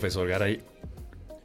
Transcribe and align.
Profesor 0.00 0.26
Garay, 0.26 0.62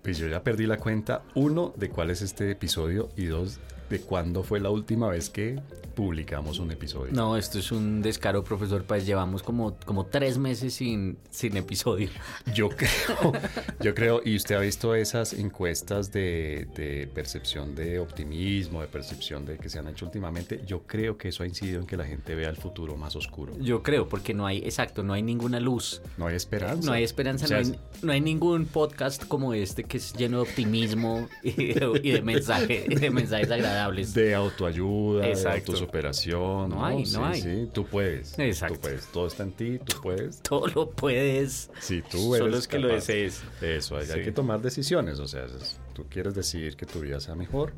pues 0.02 0.18
yo 0.18 0.29
ya 0.29 0.41
perdí 0.41 0.65
la 0.65 0.78
cuenta, 0.78 1.23
uno, 1.36 1.73
de 1.75 1.89
cuál 1.89 2.09
es 2.09 2.21
este 2.21 2.50
episodio 2.52 3.09
y 3.18 3.25
dos, 3.25 3.59
de 3.89 4.00
cuándo 4.00 4.43
fue 4.43 4.61
la 4.61 4.70
última 4.70 5.09
vez 5.09 5.29
que 5.29 5.59
publicamos 5.96 6.59
un 6.59 6.71
episodio. 6.71 7.14
No, 7.14 7.38
esto 7.38 7.59
es 7.59 7.71
un 7.71 8.02
descaro, 8.02 8.43
profesor. 8.43 8.84
Pues 8.84 9.05
llevamos 9.05 9.41
como, 9.41 9.78
como 9.86 10.05
tres 10.05 10.38
meses 10.38 10.73
sin, 10.73 11.18
sin 11.32 11.57
episodio. 11.57 12.10
Yo 12.54 12.70
creo, 12.70 13.34
yo 13.79 13.96
creo, 13.96 14.21
y 14.23 14.36
usted 14.36 14.55
ha 14.55 14.60
visto 14.60 14.93
esas 14.93 15.34
encuestas 15.34 16.11
de, 16.11 16.68
de, 16.75 17.07
percepción 17.07 17.73
de 17.75 18.00
optimismo, 18.00 18.82
de 18.82 18.88
percepción 18.88 19.46
de 19.46 19.57
que 19.57 19.70
se 19.70 19.79
han 19.79 19.88
hecho 19.88 20.05
últimamente. 20.05 20.61
Yo 20.68 20.83
creo 20.83 21.18
que 21.18 21.29
eso 21.29 21.43
ha 21.43 21.47
incidido 21.47 21.79
en 21.79 21.88
que 21.88 21.97
la 21.97 22.05
gente 22.05 22.36
vea 22.36 22.50
el 22.50 22.57
futuro 22.57 22.97
más 22.97 23.16
oscuro. 23.16 23.54
Yo 23.60 23.82
creo, 23.82 24.07
porque 24.07 24.33
no 24.33 24.46
hay, 24.46 24.60
exacto, 24.60 25.02
no 25.04 25.14
hay 25.14 25.24
ninguna 25.24 25.60
luz. 25.60 26.02
No 26.18 26.27
hay 26.27 26.36
esperanza. 26.36 26.86
No 26.86 26.93
hay 26.93 27.04
esperanza, 27.04 27.46
O 27.46 27.47
sea, 27.47 27.61
no, 27.61 27.68
hay, 27.68 27.80
no 28.02 28.11
hay 28.11 28.21
ningún 28.21 28.66
podcast 28.66 29.25
como 29.25 29.54
este 29.54 29.86
que 29.86 29.97
es 29.97 30.14
lleno 30.14 30.38
de 30.38 30.50
optimismo 30.50 31.27
y 31.43 31.74
de, 31.74 32.02
y 32.03 32.11
de 32.11 32.22
mensaje, 32.22 32.86
de 32.89 33.09
mensajes 33.09 33.50
agradables. 33.50 34.14
De 34.14 34.36
autoayuda, 34.36 35.27
de 35.27 35.36
Exacto. 35.86 35.95
autosuperación. 35.95 36.70
No 36.70 36.86
hay, 36.86 36.98
no 36.98 37.06
Sí, 37.06 37.20
hay. 37.22 37.42
Sí, 37.42 37.70
tú 37.73 37.86
puedes. 37.86 38.38
Exacto. 38.39 38.75
Tú 38.75 38.81
puedes. 38.81 39.08
Todo 39.08 39.28
está 39.28 39.44
en 39.44 39.52
ti, 39.52 39.80
tú 39.80 40.02
puedes. 40.02 40.42
Todo 40.42 40.67
lo 40.67 40.89
puedes. 40.89 41.70
Si 41.80 42.02
tú 42.02 42.36
eres 42.36 42.45
Solo 42.45 42.58
es 42.58 42.67
que 42.67 42.80
lo 42.80 42.88
desees. 42.89 43.44
Eso, 43.61 43.98
hay, 43.98 44.08
que 44.08 44.31
tomar 44.31 44.61
decisiones. 44.61 45.20
O 45.20 45.28
sea, 45.28 45.45
tú 45.94 46.06
quieres 46.09 46.34
decidir 46.34 46.75
que 46.75 46.86
tu 46.86 47.00
vida 47.00 47.20
sea 47.20 47.36
mejor. 47.36 47.73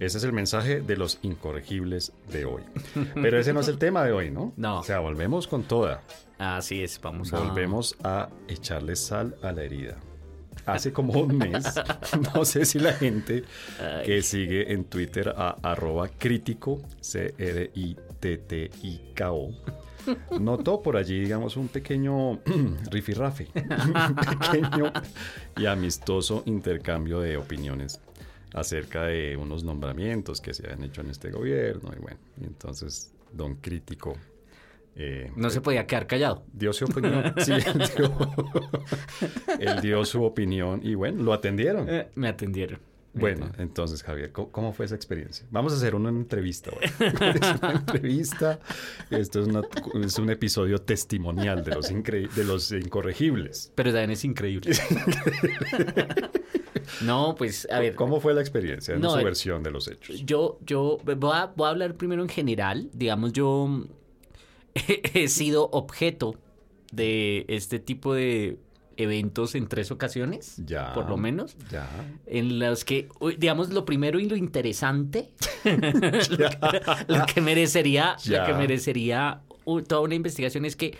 Ese 0.00 0.18
es 0.18 0.24
el 0.24 0.32
mensaje 0.32 0.80
de 0.80 0.96
los 0.96 1.18
incorregibles 1.22 2.12
de 2.30 2.44
hoy. 2.44 2.62
Pero 3.14 3.38
ese 3.38 3.52
no 3.52 3.60
es 3.60 3.68
el 3.68 3.78
tema 3.78 4.04
de 4.04 4.12
hoy, 4.12 4.30
¿no? 4.30 4.52
No. 4.56 4.80
O 4.80 4.82
sea, 4.82 5.00
volvemos 5.00 5.46
con 5.46 5.64
toda. 5.64 6.02
Así 6.38 6.82
es, 6.82 7.00
vamos 7.00 7.32
a. 7.32 7.40
Volvemos 7.40 7.96
a 8.04 8.28
echarle 8.48 8.96
sal 8.96 9.36
a 9.42 9.52
la 9.52 9.64
herida. 9.64 9.98
Hace 10.72 10.92
como 10.92 11.14
un 11.14 11.38
mes, 11.38 11.64
no 12.34 12.44
sé 12.44 12.64
si 12.64 12.78
la 12.78 12.92
gente 12.92 13.44
que 14.04 14.22
sigue 14.22 14.72
en 14.72 14.84
Twitter 14.84 15.34
a 15.36 15.56
arroba 15.62 16.08
crítico, 16.08 16.82
C-R-I-T-T-I-K-O, 17.00 18.08
notó 20.40 20.82
por 20.82 20.96
allí, 20.96 21.20
digamos, 21.20 21.56
un 21.56 21.68
pequeño 21.68 22.40
rifirrafe, 22.90 23.48
un 23.54 24.14
pequeño 24.14 24.92
y 25.56 25.66
amistoso 25.66 26.42
intercambio 26.46 27.20
de 27.20 27.36
opiniones 27.36 28.00
acerca 28.54 29.04
de 29.04 29.36
unos 29.36 29.64
nombramientos 29.64 30.40
que 30.40 30.54
se 30.54 30.64
habían 30.66 30.84
hecho 30.84 31.02
en 31.02 31.10
este 31.10 31.30
gobierno. 31.30 31.90
Y 31.96 32.00
bueno, 32.00 32.18
entonces, 32.42 33.12
don 33.32 33.56
crítico. 33.56 34.16
Eh, 35.00 35.30
No 35.36 35.48
se 35.50 35.60
podía 35.60 35.86
quedar 35.86 36.06
callado. 36.06 36.44
dio 36.52 36.72
su 36.72 36.84
opinión. 36.84 37.34
Sí, 37.38 37.52
él 37.52 37.62
dio, 37.96 38.12
él 39.60 39.80
dio 39.80 40.04
su 40.04 40.22
opinión 40.24 40.80
y 40.82 40.94
bueno, 40.94 41.22
lo 41.22 41.32
atendieron. 41.32 41.86
Eh, 41.88 42.08
me 42.16 42.28
atendieron. 42.28 42.80
Me 43.14 43.20
Bueno, 43.22 43.36
atendieron. 43.46 43.68
entonces, 43.68 44.02
Javier, 44.02 44.32
¿cómo, 44.32 44.50
cómo 44.52 44.72
fue 44.72 44.84
esa 44.86 44.94
experiencia? 44.94 45.46
Vamos 45.50 45.72
a 45.72 45.76
hacer 45.76 45.94
una 45.94 46.10
entrevista 46.10 46.70
es 46.82 47.60
una 47.62 47.72
entrevista. 47.72 48.58
Esto 49.10 49.40
es, 49.40 49.48
una- 49.48 49.62
es 50.04 50.18
un 50.18 50.30
episodio 50.30 50.78
testimonial 50.78 51.64
de 51.64 51.74
los, 51.74 51.88
de 51.88 52.44
los 52.44 52.70
incorregibles. 52.72 53.72
Pero 53.74 53.90
también 53.92 54.10
es 54.10 54.24
increíble. 54.24 54.72
no, 57.04 57.34
pues, 57.36 57.68
a 57.70 57.80
ver. 57.80 57.94
¿Cómo 57.94 58.20
fue 58.20 58.34
la 58.34 58.40
experiencia 58.40 58.94
en 58.94 59.00
No, 59.00 59.10
su 59.10 59.18
eh, 59.18 59.24
versión 59.24 59.62
de 59.62 59.70
los 59.70 59.88
hechos? 59.88 60.20
Yo, 60.24 60.58
yo 60.64 60.98
voy 61.04 61.30
a, 61.34 61.46
voy 61.46 61.66
a 61.66 61.70
hablar 61.70 61.94
primero 61.94 62.22
en 62.22 62.28
general. 62.28 62.88
Digamos, 62.92 63.32
yo 63.32 63.84
he 65.14 65.28
sido 65.28 65.68
objeto 65.72 66.34
de 66.92 67.44
este 67.48 67.78
tipo 67.78 68.14
de 68.14 68.58
eventos 68.96 69.54
en 69.54 69.68
tres 69.68 69.90
ocasiones, 69.92 70.60
Ya. 70.66 70.92
por 70.92 71.08
lo 71.08 71.16
menos, 71.16 71.56
Ya. 71.70 71.88
en 72.26 72.58
los 72.58 72.84
que, 72.84 73.08
digamos, 73.38 73.70
lo 73.70 73.84
primero 73.84 74.18
y 74.18 74.28
lo 74.28 74.34
interesante, 74.36 75.30
lo, 75.64 75.70
que, 76.50 76.80
lo 77.06 77.26
que 77.26 77.40
merecería, 77.40 78.16
Ya. 78.24 78.40
lo 78.40 78.46
que 78.46 78.54
merecería 78.54 79.42
toda 79.86 80.00
una 80.00 80.14
investigación 80.14 80.64
es 80.64 80.74
que 80.76 80.96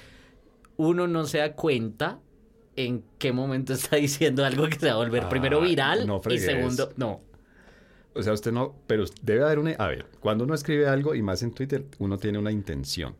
uno 0.76 1.08
no 1.08 1.24
se 1.26 1.38
da 1.38 1.54
cuenta 1.54 2.20
en 2.76 3.02
qué 3.18 3.32
momento 3.32 3.72
está 3.74 3.96
diciendo 3.96 4.44
algo 4.44 4.68
que 4.68 4.78
se 4.78 4.86
va 4.86 4.92
a 4.92 4.96
volver 4.96 5.24
Ah, 5.24 5.28
primero 5.28 5.60
viral 5.60 6.06
no 6.06 6.20
y 6.30 6.38
segundo, 6.38 6.92
no. 6.96 7.20
O 8.14 8.22
sea, 8.22 8.32
usted 8.32 8.52
no, 8.52 8.74
pero 8.86 9.04
debe 9.22 9.44
haber 9.44 9.58
una... 9.58 9.72
A 9.72 9.88
ver, 9.88 10.06
cuando 10.20 10.44
uno 10.44 10.54
escribe 10.54 10.88
algo 10.88 11.14
y 11.14 11.22
más 11.22 11.42
en 11.42 11.52
Twitter, 11.52 11.84
uno 11.98 12.18
tiene 12.18 12.38
una 12.38 12.50
intención. 12.52 13.14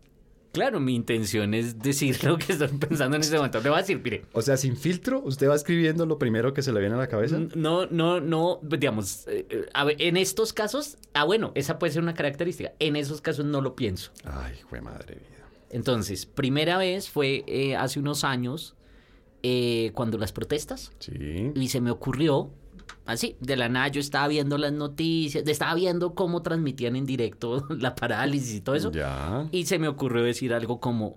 Claro, 0.53 0.81
mi 0.81 0.95
intención 0.95 1.53
es 1.55 1.79
decir 1.79 2.25
lo 2.25 2.39
que 2.39 2.53
estoy 2.53 2.69
pensando 2.69 3.17
en 3.17 3.23
ese 3.23 3.37
momento. 3.37 3.61
Le 3.61 3.69
voy 3.69 3.79
a 3.79 3.83
decir, 3.83 4.01
mire, 4.03 4.25
O 4.33 4.41
sea, 4.43 4.57
sin 4.57 4.77
filtro, 4.77 5.21
usted 5.25 5.49
va 5.49 5.55
escribiendo 5.55 6.07
lo 6.07 6.19
primero 6.19 6.55
que 6.55 6.63
se 6.63 6.73
le 6.73 6.81
viene 6.81 6.95
a 6.95 6.99
la 6.99 7.07
cabeza. 7.09 7.39
no, 7.55 7.87
no, 7.87 8.21
no, 8.21 8.59
digamos, 8.63 9.27
eh, 9.29 9.47
eh, 9.51 9.67
a 9.75 9.85
ver, 9.85 9.97
en 10.01 10.17
estos 10.17 10.53
casos, 10.53 10.97
ah, 11.15 11.25
bueno, 11.25 11.53
esa 11.55 11.79
puede 11.79 11.93
ser 11.93 12.03
una 12.03 12.15
característica. 12.15 12.73
En 12.79 12.97
esos 12.97 13.21
casos 13.21 13.45
no 13.45 13.61
lo 13.61 13.77
pienso. 13.77 14.11
Ay, 14.25 14.55
fue 14.69 14.81
madre 14.81 15.17
vida. 15.17 15.49
Entonces, 15.71 16.25
primera 16.25 16.79
vez 16.79 17.11
fue 17.11 17.45
eh, 17.47 17.77
hace 17.77 18.01
unos 18.01 18.25
años, 18.25 18.75
eh, 19.43 19.93
cuando 19.95 20.17
las 20.19 20.33
protestas, 20.33 20.93
Sí. 20.99 21.53
y 21.55 21.69
se 21.69 21.81
me 21.83 21.91
ocurrió, 21.91 22.51
así, 23.07 23.37
de 23.41 23.57
la 23.57 23.69
nada, 23.69 23.89
yo 23.89 24.01
estaba 24.01 24.29
viendo 24.29 24.59
las 24.59 24.73
noticias, 24.73 25.47
estaba 25.47 25.75
viendo 25.75 26.15
cómo 26.15 26.43
transmitían 26.43 26.97
en 26.97 27.07
directo 27.07 27.67
la 27.71 27.95
parálisis 27.95 28.57
y 28.57 28.61
todo 28.61 28.75
eso. 28.75 28.93
Ya. 28.93 29.47
Y 29.53 29.67
se 29.67 29.79
me 29.79 29.89
ocurrió 29.89 30.23
decir 30.23 30.53
algo 30.55 30.81
como, 30.81 31.17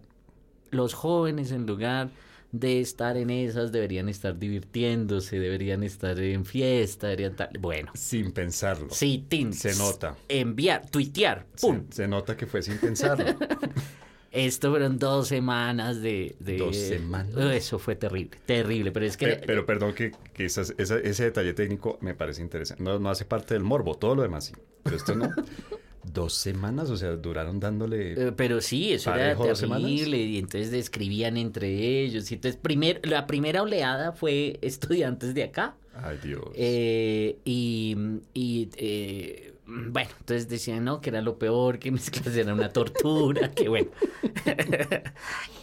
los 0.71 0.93
jóvenes 0.93 1.51
en 1.51 1.65
lugar 1.65 2.09
de 2.51 2.81
estar 2.81 3.15
en 3.15 3.29
esas 3.29 3.71
deberían 3.71 4.09
estar 4.09 4.37
divirtiéndose, 4.37 5.39
deberían 5.39 5.83
estar 5.83 6.19
en 6.19 6.45
fiesta, 6.45 7.07
deberían 7.07 7.35
tal... 7.35 7.49
Bueno, 7.59 7.91
Sin 7.95 8.31
pensarlo. 8.31 8.89
sí, 8.91 9.25
tin, 9.27 9.53
Se 9.53 9.75
nota. 9.75 10.17
Enviar, 10.27 10.89
tuitear, 10.89 11.45
pum. 11.61 11.85
Se, 11.89 12.03
se 12.03 12.07
nota 12.07 12.35
que 12.35 12.45
fue 12.45 12.61
sin 12.61 12.77
pensarlo. 12.77 13.25
Esto 14.31 14.69
fueron 14.69 14.97
dos 14.97 15.27
semanas 15.27 16.01
de... 16.01 16.35
de- 16.39 16.57
¿Dos 16.57 16.77
semanas? 16.77 17.35
Eso 17.53 17.79
fue 17.79 17.95
terrible, 17.95 18.37
terrible, 18.45 18.91
pero 18.91 19.05
es 19.05 19.17
que... 19.17 19.27
Pe- 19.27 19.41
pero, 19.45 19.65
perdón 19.65 19.93
que, 19.93 20.11
que 20.33 20.45
esas- 20.45 20.73
esa- 20.77 20.99
ese 20.99 21.25
detalle 21.25 21.53
técnico 21.53 21.97
me 22.01 22.13
parece 22.15 22.41
interesante. 22.41 22.81
No, 22.81 22.97
no 22.97 23.09
hace 23.09 23.25
parte 23.25 23.53
del 23.53 23.63
morbo, 23.63 23.95
todo 23.95 24.15
lo 24.15 24.21
demás 24.21 24.45
sí. 24.45 24.53
Pero 24.83 24.95
esto 24.95 25.15
no. 25.15 25.29
Dos 26.03 26.33
semanas, 26.33 26.89
o 26.89 26.97
sea, 26.97 27.11
duraron 27.11 27.59
dándole... 27.59 28.13
Eh, 28.13 28.31
Pero 28.35 28.59
sí, 28.61 28.91
eso 28.93 29.13
era 29.13 29.35
terrible 29.35 30.17
y 30.17 30.39
entonces 30.39 30.73
escribían 30.73 31.37
entre 31.37 32.01
ellos. 32.01 32.31
Y 32.31 32.35
entonces 32.35 32.59
primer, 32.59 33.05
la 33.07 33.27
primera 33.27 33.61
oleada 33.61 34.11
fue 34.13 34.57
estudiantes 34.61 35.35
de 35.35 35.43
acá. 35.43 35.75
Ay, 35.93 36.17
Dios. 36.23 36.41
Eh, 36.55 37.37
y 37.45 37.95
y, 38.33 38.69
eh, 38.77 39.50
bueno, 39.65 40.09
entonces 40.19 40.49
decían, 40.49 40.83
no, 40.83 41.01
que 41.01 41.09
era 41.09 41.21
lo 41.21 41.37
peor, 41.37 41.79
que 41.79 41.91
mis 41.91 42.09
clases 42.11 42.35
eran 42.35 42.55
una 42.55 42.69
tortura, 42.69 43.51
que 43.51 43.69
bueno. 43.69 43.89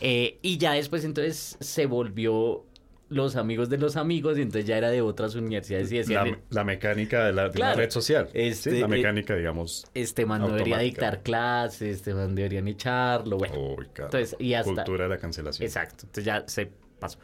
Eh, 0.01 0.39
y 0.43 0.59
ya 0.59 0.75
después 0.75 1.05
entonces 1.05 1.57
se 1.61 1.87
volvió 1.87 2.65
los 3.09 3.37
amigos 3.37 3.69
de 3.69 3.79
los 3.79 3.97
amigos 3.97 4.39
y 4.39 4.43
entonces 4.43 4.67
ya 4.67 4.77
era 4.77 4.91
de 4.91 5.03
otras 5.03 5.35
universidades 5.35 5.91
y 5.91 5.97
decían, 5.99 6.31
la, 6.31 6.39
la 6.51 6.65
mecánica 6.65 7.25
de 7.25 7.33
la, 7.33 7.49
de 7.49 7.75
red 7.75 7.91
social. 7.91 8.29
Este, 8.35 8.71
sí, 8.71 8.79
la 8.81 8.87
eh, 8.87 8.89
mecánica, 8.89 9.35
digamos. 9.35 9.87
este 9.95 10.27
man 10.27 10.43
no 10.43 10.49
debería 10.51 10.79
dictar 10.79 11.23
clases, 11.23 11.97
este 11.97 12.15
man 12.15 12.35
deberían 12.35 12.69
echarlo, 12.69 13.39
bueno. 13.39 13.75
Uy. 13.77 13.87
Entonces, 13.97 14.37
y 14.39 14.55
hasta- 14.55 14.85
Cultura 14.85 15.05
de 15.05 15.11
la 15.11 15.19
cancelación. 15.19 15.67
Exacto, 15.67 16.05
entonces 16.05 16.25
ya 16.25 16.45
se 16.47 16.71
pasó. 17.01 17.19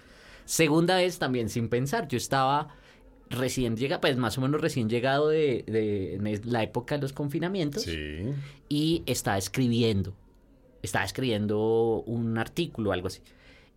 Segunda 0.46 0.96
vez 0.96 1.18
también 1.18 1.48
sin 1.48 1.68
pensar, 1.68 2.08
yo 2.08 2.16
estaba 2.16 2.74
recién 3.30 3.76
llegado, 3.76 4.00
pues 4.00 4.16
más 4.16 4.36
o 4.38 4.40
menos 4.40 4.60
recién 4.60 4.88
llegado 4.88 5.28
de, 5.28 5.64
de- 5.66 6.40
la 6.44 6.62
época 6.62 6.96
de 6.96 7.02
los 7.02 7.12
confinamientos 7.12 7.82
Sí. 7.82 8.20
y 8.68 9.02
estaba 9.06 9.38
escribiendo, 9.38 10.14
estaba 10.82 11.04
escribiendo 11.04 12.02
un 12.06 12.36
artículo 12.38 12.90
o 12.90 12.92
algo 12.92 13.06
así. 13.08 13.20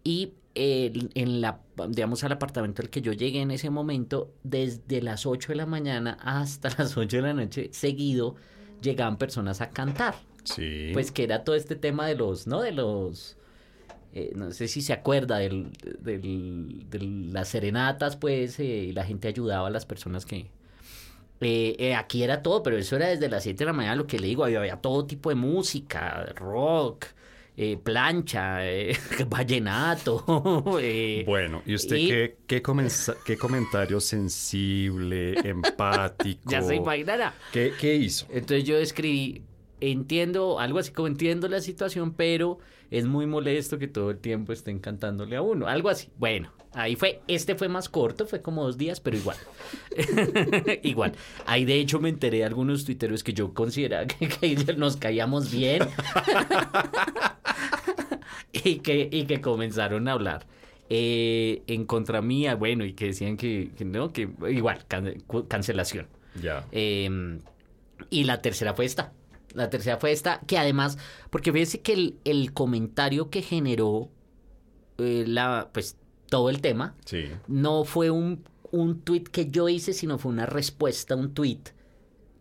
Y 0.04 0.34
eh, 0.56 0.92
en 1.14 1.42
la, 1.42 1.60
digamos, 1.90 2.24
al 2.24 2.32
apartamento 2.32 2.82
al 2.82 2.90
que 2.90 3.02
yo 3.02 3.14
llegué 3.14 3.42
en 3.42 3.52
ese 3.52 3.70
momento, 3.70 4.32
desde 4.44 5.02
las 5.02 5.26
8 5.26 5.50
de 5.50 5.56
la 5.56 5.66
mañana 5.66 6.18
hasta 6.22 6.70
las 6.78 6.98
8 6.98 7.18
de 7.18 7.24
la 7.24 7.34
noche, 7.34 7.70
seguido, 7.72 8.36
llegaban 8.82 9.18
personas 9.18 9.62
a 9.62 9.70
cantar. 9.70 10.16
Sí. 10.44 10.90
Pues 10.94 11.12
que 11.12 11.24
era 11.24 11.44
todo 11.44 11.56
este 11.56 11.76
tema 11.76 12.08
de 12.08 12.16
los, 12.16 12.48
¿no? 12.48 12.62
De 12.62 12.72
los, 12.72 13.37
eh, 14.18 14.32
no 14.36 14.52
sé 14.52 14.68
si 14.68 14.82
se 14.82 14.94
acuerda 14.94 15.38
del, 15.38 15.72
del- 16.02 16.86
de 16.90 17.00
las 17.34 17.50
serenatas, 17.50 18.16
pues, 18.18 18.60
eh, 18.60 18.64
y 18.66 18.92
la 18.94 19.06
gente 19.06 19.28
ayudaba 19.28 19.68
a 19.68 19.72
las 19.72 19.86
personas 19.86 20.26
que... 20.26 20.52
eh, 21.42 21.76
eh, 21.80 21.96
aquí 21.96 22.24
era 22.24 22.42
todo, 22.42 22.64
pero 22.64 22.78
eso 22.78 22.96
era 22.96 23.08
desde 23.10 23.30
las 23.30 23.44
7 23.44 23.60
de 23.60 23.66
la 23.68 23.74
mañana, 23.74 23.96
lo 23.96 24.08
que 24.08 24.20
le 24.20 24.28
digo, 24.28 24.44
había, 24.46 24.60
había 24.60 24.78
todo 24.78 25.06
tipo 25.06 25.30
de 25.30 25.36
música, 25.36 26.26
rock, 26.36 27.06
eh, 27.56 27.78
plancha, 27.78 28.66
eh, 28.68 28.98
vallenato. 29.28 30.24
eh, 30.82 31.26
Bueno, 31.26 31.62
¿y 31.66 31.76
usted 31.76 31.98
y- 31.98 32.08
qué, 32.08 32.38
qué, 32.48 33.38
comentario 33.38 34.00
sensible, 34.00 35.40
empático? 35.50 36.52
Ya 36.52 36.62
se 36.62 36.76
imaginará. 36.76 37.34
¿Qué, 37.52 37.74
qué 37.80 37.96
hizo? 37.96 38.26
Entonces 38.32 38.64
yo 38.64 38.78
escribí, 38.78 39.44
entiendo, 39.80 40.60
algo 40.60 40.80
así 40.80 40.92
como 40.92 41.08
entiendo 41.08 41.48
la 41.48 41.62
situación, 41.62 42.14
pero 42.14 42.60
es 42.92 43.06
muy 43.06 43.26
molesto 43.26 43.78
que 43.78 43.88
todo 43.88 44.12
el 44.12 44.20
tiempo 44.20 44.54
estén 44.54 44.80
cantándole 44.80 45.36
a 45.36 45.42
uno, 45.42 45.68
algo 45.68 45.90
así. 45.90 46.10
Bueno, 46.18 46.52
ahí 46.74 46.96
fue, 46.96 47.22
este 47.28 47.56
fue 47.56 47.68
más 47.68 47.90
corto, 47.90 48.26
fue 48.26 48.42
como 48.42 48.64
dos 48.64 48.78
días, 48.78 49.00
pero 49.00 49.18
igual. 49.18 49.38
igual. 50.84 51.14
Ahí 51.46 51.66
de 51.66 51.80
hecho 51.80 52.00
me 52.00 52.10
enteré 52.10 52.40
de 52.40 52.46
algunos 52.46 52.86
tuiteros 52.86 53.24
que 53.24 53.34
yo 53.34 53.54
consideraba 53.54 54.06
que, 54.08 54.28
que 54.28 54.74
nos 54.78 54.98
caíamos 54.98 55.52
bien 55.52 55.84
y, 58.52 58.80
que, 58.80 59.10
y 59.12 59.26
que 59.26 59.42
comenzaron 59.42 60.08
a 60.08 60.14
hablar. 60.14 60.46
Eh, 60.90 61.64
en 61.68 61.84
contra 61.86 62.22
mía, 62.22 62.56
bueno, 62.56 62.86
y 62.86 62.94
que 62.94 63.08
decían 63.08 63.36
que, 63.36 63.72
que 63.78 63.84
no, 63.84 64.14
que 64.14 64.30
igual, 64.50 64.86
can- 64.88 65.22
cancelación. 65.50 66.08
Ya. 66.42 66.66
Eh, 66.72 67.40
y 68.10 68.24
la 68.24 68.42
tercera 68.42 68.74
fue 68.74 68.86
esta. 68.86 69.12
La 69.54 69.70
tercera 69.70 69.98
fue 69.98 70.12
esta, 70.12 70.42
que 70.48 70.58
además, 70.58 70.98
porque 71.30 71.52
fíjese 71.52 71.82
que 71.82 71.94
el, 71.94 72.20
el 72.26 72.54
comentario 72.54 73.30
que 73.30 73.42
generó 73.42 74.10
eh, 74.98 75.24
la, 75.28 75.70
pues, 75.74 75.96
todo 76.30 76.50
el 76.50 76.62
tema 76.62 76.96
Sí. 77.06 77.26
no 77.48 77.84
fue 77.86 78.10
un, 78.12 78.44
un 78.72 79.00
tweet 79.02 79.24
que 79.32 79.50
yo 79.50 79.70
hice, 79.70 79.94
sino 79.94 80.18
fue 80.18 80.32
una 80.32 80.46
respuesta 80.46 81.14
a 81.14 81.18
un 81.18 81.34
tweet 81.34 81.60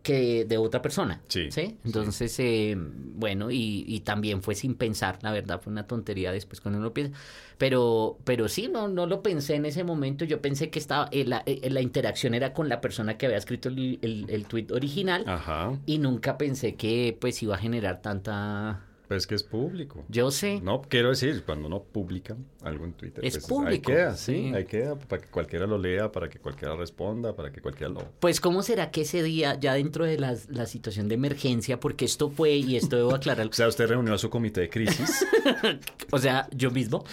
que 0.07 0.45
de 0.45 0.57
otra 0.57 0.81
persona. 0.81 1.21
Sí, 1.27 1.49
Entonces, 1.83 2.39
eh, 2.39 2.77
bueno, 2.77 3.51
y, 3.51 3.83
y 3.85 3.99
también 3.99 4.41
fue 4.41 4.55
sin 4.55 4.75
pensar, 4.75 5.19
la 5.21 5.33
verdad, 5.33 5.59
fue 5.61 5.71
una 5.73 5.85
tontería 5.85 6.31
después 6.31 6.61
cuando 6.61 6.79
uno 6.79 6.93
piensa. 6.93 7.19
Pero, 7.57 8.17
pero 8.23 8.47
sí, 8.47 8.69
no, 8.71 8.87
no 8.87 9.05
lo 9.05 9.21
pensé 9.21 9.55
en 9.55 9.65
ese 9.65 9.83
momento. 9.83 10.23
Yo 10.23 10.41
pensé 10.41 10.69
que 10.69 10.79
estaba, 10.79 11.09
eh, 11.11 11.25
la, 11.25 11.43
eh, 11.45 11.69
la 11.69 11.81
interacción 11.81 12.33
era 12.33 12.53
con 12.53 12.69
la 12.69 12.79
persona 12.79 13.17
que 13.17 13.25
había 13.25 13.37
escrito 13.37 13.67
el, 13.67 13.99
el, 14.01 14.25
el 14.29 14.45
tweet 14.45 14.67
original. 14.71 15.25
Ajá. 15.27 15.77
Y 15.85 15.97
nunca 15.97 16.37
pensé 16.37 16.75
que 16.75 17.17
pues 17.19 17.43
iba 17.43 17.55
a 17.55 17.57
generar 17.57 18.01
tanta... 18.01 18.86
Pues 19.07 19.25
que 19.25 19.35
es 19.35 19.43
público. 19.43 20.03
Yo 20.09 20.31
sé. 20.31 20.59
No, 20.61 20.81
quiero 20.81 21.09
decir, 21.09 21.43
cuando 21.45 21.67
uno 21.67 21.81
publica 21.83 22.35
algo 22.61 22.85
en 22.85 22.93
Twitter, 22.93 23.25
Es 23.25 23.35
pues, 23.35 23.43
ahí 23.45 23.49
público, 23.49 23.91
queda, 23.91 24.15
sí. 24.15 24.51
ahí 24.53 24.65
queda, 24.65 24.95
para 24.99 25.21
que 25.21 25.29
cualquiera 25.29 25.65
lo 25.65 25.77
lea, 25.77 26.11
para 26.11 26.29
que 26.29 26.39
cualquiera 26.39 26.75
responda, 26.75 27.35
para 27.35 27.51
que 27.51 27.61
cualquiera 27.61 27.93
lo... 27.93 28.03
Pues 28.19 28.41
cómo 28.41 28.63
será 28.63 28.91
que 28.91 29.01
ese 29.01 29.23
día, 29.23 29.57
ya 29.59 29.73
dentro 29.75 30.05
de 30.05 30.17
la 30.17 30.65
situación 30.65 31.07
de 31.07 31.15
emergencia, 31.15 31.79
porque 31.79 32.05
esto 32.05 32.29
fue, 32.29 32.55
y 32.55 32.75
esto 32.75 32.97
debo 32.97 33.15
aclarar, 33.15 33.47
O 33.51 33.53
sea, 33.53 33.67
usted 33.67 33.87
reunió 33.87 34.13
a 34.13 34.17
su 34.17 34.29
comité 34.29 34.61
de 34.61 34.69
crisis. 34.69 35.25
o 36.11 36.17
sea, 36.17 36.47
yo 36.51 36.71
mismo, 36.71 37.05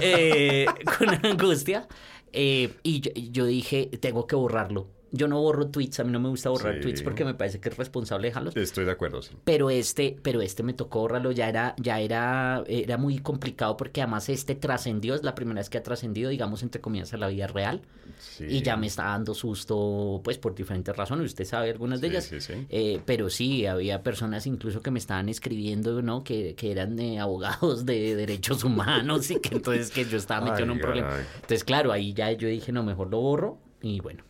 eh, 0.00 0.66
con 0.98 1.08
angustia, 1.24 1.86
eh, 2.32 2.72
y 2.82 3.00
yo, 3.00 3.10
y 3.14 3.30
yo 3.30 3.46
dije, 3.46 3.90
tengo 4.00 4.26
que 4.26 4.36
borrarlo. 4.36 4.86
Yo 5.14 5.28
no 5.28 5.40
borro 5.40 5.68
tweets, 5.68 6.00
a 6.00 6.04
mí 6.04 6.10
no 6.10 6.18
me 6.20 6.30
gusta 6.30 6.48
borrar 6.48 6.76
Sí. 6.76 6.80
tweets 6.80 7.02
porque 7.02 7.24
me 7.24 7.34
parece 7.34 7.60
que 7.60 7.68
es 7.68 7.76
responsable 7.76 8.28
dejarlos. 8.28 8.56
Estoy 8.56 8.86
de 8.86 8.92
acuerdo, 8.92 9.20
sí. 9.22 9.36
Pero 9.44 9.68
este, 9.68 10.16
pero 10.22 10.40
este 10.40 10.62
me 10.62 10.72
tocó 10.72 11.00
borrarlo, 11.00 11.32
ya 11.32 11.48
era, 11.50 11.74
ya 11.78 12.00
era, 12.00 12.64
era 12.66 12.96
muy 12.96 13.18
complicado 13.18 13.76
porque 13.76 14.00
además 14.00 14.28
este 14.30 14.54
trascendió, 14.54 15.14
es 15.14 15.22
la 15.22 15.34
primera 15.34 15.60
vez 15.60 15.68
que 15.68 15.76
ha 15.78 15.82
trascendido, 15.82 16.30
digamos, 16.30 16.62
entre 16.62 16.80
comillas, 16.80 17.12
a 17.12 17.18
la 17.18 17.28
vida 17.28 17.46
real. 17.46 17.82
Sí. 18.18 18.46
Y 18.48 18.62
ya 18.62 18.76
me 18.76 18.86
está 18.86 19.04
dando 19.04 19.34
susto, 19.34 20.20
pues 20.24 20.38
por 20.38 20.54
diferentes 20.54 20.96
razones, 20.96 21.26
usted 21.26 21.44
sabe 21.44 21.70
algunas 21.70 22.00
de 22.00 22.06
ellas. 22.08 22.24
sí, 22.24 22.40
sí. 22.40 22.66
Eh, 22.70 23.00
pero 23.04 23.28
sí, 23.28 23.66
había 23.66 24.02
personas 24.02 24.46
incluso 24.46 24.80
que 24.80 24.90
me 24.90 24.98
estaban 24.98 25.28
escribiendo, 25.28 26.00
¿no? 26.02 26.24
Que, 26.24 26.54
que 26.54 26.70
eran 26.72 26.98
eh, 26.98 27.18
abogados 27.20 27.84
de 27.84 28.14
derechos 28.16 28.64
humanos 28.64 29.30
y 29.30 29.40
que 29.40 29.56
entonces 29.56 29.90
que 29.90 30.04
yo 30.04 30.16
estaba 30.16 30.46
metido 30.46 30.64
en 30.64 30.70
un 30.70 30.78
problema. 30.78 31.16
ay. 31.16 31.24
Entonces, 31.34 31.64
claro, 31.64 31.92
ahí 31.92 32.12
ya 32.14 32.32
yo 32.32 32.48
dije, 32.48 32.72
no, 32.72 32.82
mejor 32.82 33.10
lo 33.10 33.20
borro 33.20 33.58
y 33.82 34.00
bueno. 34.00 34.22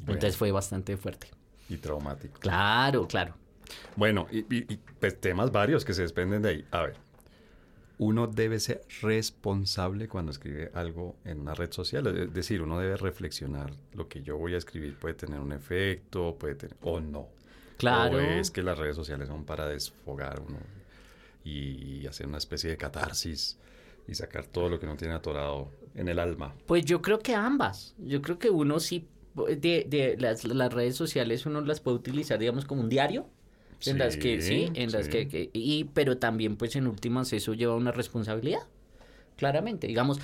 Bueno. 0.00 0.14
Entonces 0.14 0.36
fue 0.36 0.50
bastante 0.52 0.96
fuerte. 0.96 1.28
Y 1.68 1.76
traumático. 1.76 2.38
Claro, 2.40 3.06
claro. 3.06 3.34
Bueno, 3.96 4.26
y, 4.32 4.38
y- 4.38 4.66
y, 4.72 4.76
pues, 4.98 5.20
temas 5.20 5.52
varios 5.52 5.84
que 5.84 5.94
se 5.94 6.02
desprenden 6.02 6.42
de 6.42 6.48
ahí. 6.48 6.64
A 6.72 6.82
ver, 6.82 6.96
uno 7.98 8.26
debe 8.26 8.58
ser 8.58 8.82
responsable 9.02 10.08
cuando 10.08 10.32
escribe 10.32 10.70
algo 10.74 11.16
en 11.24 11.40
una 11.40 11.54
red 11.54 11.70
social. 11.70 12.06
Es 12.08 12.32
decir, 12.32 12.62
uno 12.62 12.78
debe 12.78 12.96
reflexionar. 12.96 13.72
Lo 13.94 14.08
que 14.08 14.22
yo 14.22 14.36
voy 14.38 14.54
a 14.54 14.58
escribir 14.58 14.96
puede 14.96 15.14
tener 15.14 15.38
un 15.38 15.52
efecto, 15.52 16.34
puede 16.38 16.54
tener... 16.56 16.76
o 16.82 16.98
no. 16.98 17.28
Claro. 17.76 18.16
O 18.16 18.20
es 18.20 18.50
que 18.50 18.62
las 18.62 18.76
redes 18.78 18.96
sociales 18.96 19.28
son 19.28 19.44
para 19.44 19.66
desfogar 19.68 20.40
uno 20.40 20.58
y 21.44 22.06
hacer 22.06 22.26
una 22.26 22.38
especie 22.38 22.70
de 22.70 22.76
catarsis 22.76 23.58
y 24.06 24.14
sacar 24.14 24.46
todo 24.46 24.68
lo 24.68 24.78
que 24.80 24.86
uno 24.86 24.96
tiene 24.96 25.14
atorado 25.14 25.70
en 25.94 26.08
el 26.08 26.18
alma. 26.18 26.54
Pues 26.66 26.84
yo 26.84 27.00
creo 27.00 27.18
que 27.20 27.34
ambas. 27.34 27.94
Yo 27.98 28.20
creo 28.20 28.38
que 28.38 28.50
uno 28.50 28.80
sí, 28.80 29.06
de, 29.34 29.86
de 29.88 30.16
las, 30.18 30.44
las 30.44 30.72
redes 30.72 30.96
sociales 30.96 31.46
uno 31.46 31.60
las 31.60 31.80
puede 31.80 31.96
utilizar, 31.96 32.38
digamos, 32.38 32.64
como 32.64 32.82
un 32.82 32.88
diario. 32.88 33.26
En 33.86 33.98
las 33.98 34.16
que, 34.18 34.40
sí, 34.42 34.66
Sí, 34.74 34.80
en 34.82 34.92
las 34.92 35.08
que, 35.08 35.26
que- 35.28 35.50
y, 35.54 35.84
pero 35.84 36.18
también, 36.18 36.56
pues, 36.56 36.76
en 36.76 36.86
últimas, 36.86 37.32
eso 37.32 37.54
lleva 37.54 37.74
una 37.76 37.92
responsabilidad. 37.92 38.60
Claramente, 39.36 39.86
digamos, 39.86 40.18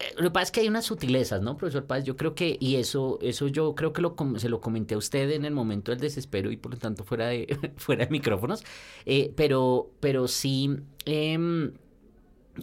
eh, 0.00 0.14
lo 0.16 0.24
que 0.24 0.30
pasa 0.30 0.44
es 0.44 0.50
que 0.52 0.60
hay 0.60 0.68
unas 0.68 0.86
sutilezas, 0.86 1.42
¿no, 1.42 1.56
profesor 1.56 1.86
Paz? 1.86 2.04
Yo 2.04 2.16
creo 2.16 2.34
que, 2.34 2.56
y 2.60 2.76
eso, 2.76 3.18
eso 3.22 3.48
yo 3.48 3.74
creo 3.74 3.92
que 3.92 4.02
lo, 4.02 4.16
se 4.36 4.48
lo 4.48 4.60
comenté 4.60 4.94
a 4.94 4.98
usted 4.98 5.30
en 5.30 5.44
el 5.44 5.52
momento 5.54 5.92
del 5.92 6.00
desespero 6.00 6.50
y 6.50 6.56
por 6.56 6.72
lo 6.72 6.78
tanto 6.78 7.04
fuera 7.04 7.28
de, 7.28 7.72
fuera 7.76 8.04
de 8.06 8.10
micrófonos, 8.10 8.64
eh, 9.06 9.32
pero, 9.36 9.90
pero 10.00 10.28
sí, 10.28 10.70
em, 11.04 11.72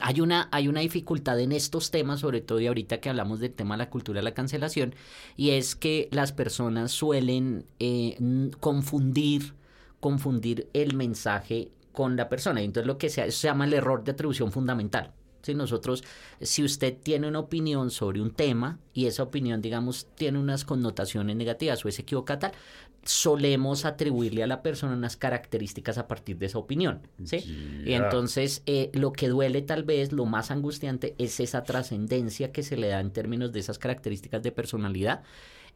hay 0.02 0.22
una, 0.22 0.50
hay 0.52 0.68
una 0.68 0.82
dificultad 0.82 1.40
en 1.40 1.52
estos 1.52 1.92
temas, 1.92 2.20
sobre 2.20 2.42
todo 2.42 2.60
y 2.60 2.68
ahorita 2.68 3.00
que 3.00 3.10
hablamos 3.10 3.40
del 3.40 3.54
tema 3.54 3.76
de 3.76 3.80
la 3.80 3.90
cultura 3.90 4.20
de 4.20 4.24
la 4.24 4.34
cancelación, 4.34 4.96
y 5.36 5.52
es 5.52 5.76
que 5.76 6.10
las 6.12 6.32
personas 6.32 6.92
suelen 6.92 7.66
eh, 7.80 8.18
confundir, 8.60 9.54
confundir 10.00 10.70
el 10.74 10.96
mensaje 10.96 11.72
con 11.92 12.16
la 12.16 12.30
persona. 12.30 12.62
Entonces 12.62 12.88
lo 12.88 12.98
que 12.98 13.10
se, 13.10 13.32
se 13.32 13.48
llama 13.48 13.66
el 13.66 13.74
error 13.74 14.04
de 14.04 14.12
atribución 14.12 14.52
fundamental. 14.52 15.14
Si 15.46 15.54
nosotros, 15.54 16.04
si 16.42 16.64
usted 16.64 16.98
tiene 16.98 17.28
una 17.28 17.38
opinión 17.38 17.92
sobre 17.92 18.20
un 18.20 18.32
tema 18.32 18.80
y 18.94 19.06
esa 19.06 19.22
opinión, 19.22 19.62
digamos, 19.62 20.08
tiene 20.16 20.40
unas 20.40 20.66
connotaciones 20.66 21.36
negativas 21.36 21.86
o 21.86 21.88
es 21.88 22.00
equivocada, 22.00 22.40
tal, 22.40 22.52
solemos 23.06 23.86
atribuirle 23.86 24.44
a 24.44 24.48
la 24.48 24.62
persona 24.64 24.94
unas 24.94 25.16
características 25.16 25.98
a 25.98 26.08
partir 26.08 26.38
de 26.38 26.48
esa 26.48 26.58
opinión. 26.58 27.08
¿sí? 27.24 27.38
Y 27.86 27.94
entonces 27.94 28.64
eh, 28.66 28.90
lo 28.94 29.14
que 29.14 29.30
duele 29.30 29.62
tal 29.62 29.84
vez, 29.84 30.12
lo 30.12 30.26
más 30.26 30.52
angustiante, 30.52 31.16
es 31.20 31.40
esa 31.40 31.64
trascendencia 31.64 32.52
que 32.52 32.64
se 32.64 32.78
le 32.78 32.88
da 32.88 33.00
en 33.00 33.12
términos 33.12 33.52
de 33.52 33.60
esas 33.60 33.78
características 33.78 34.42
de 34.42 34.52
personalidad. 34.52 35.22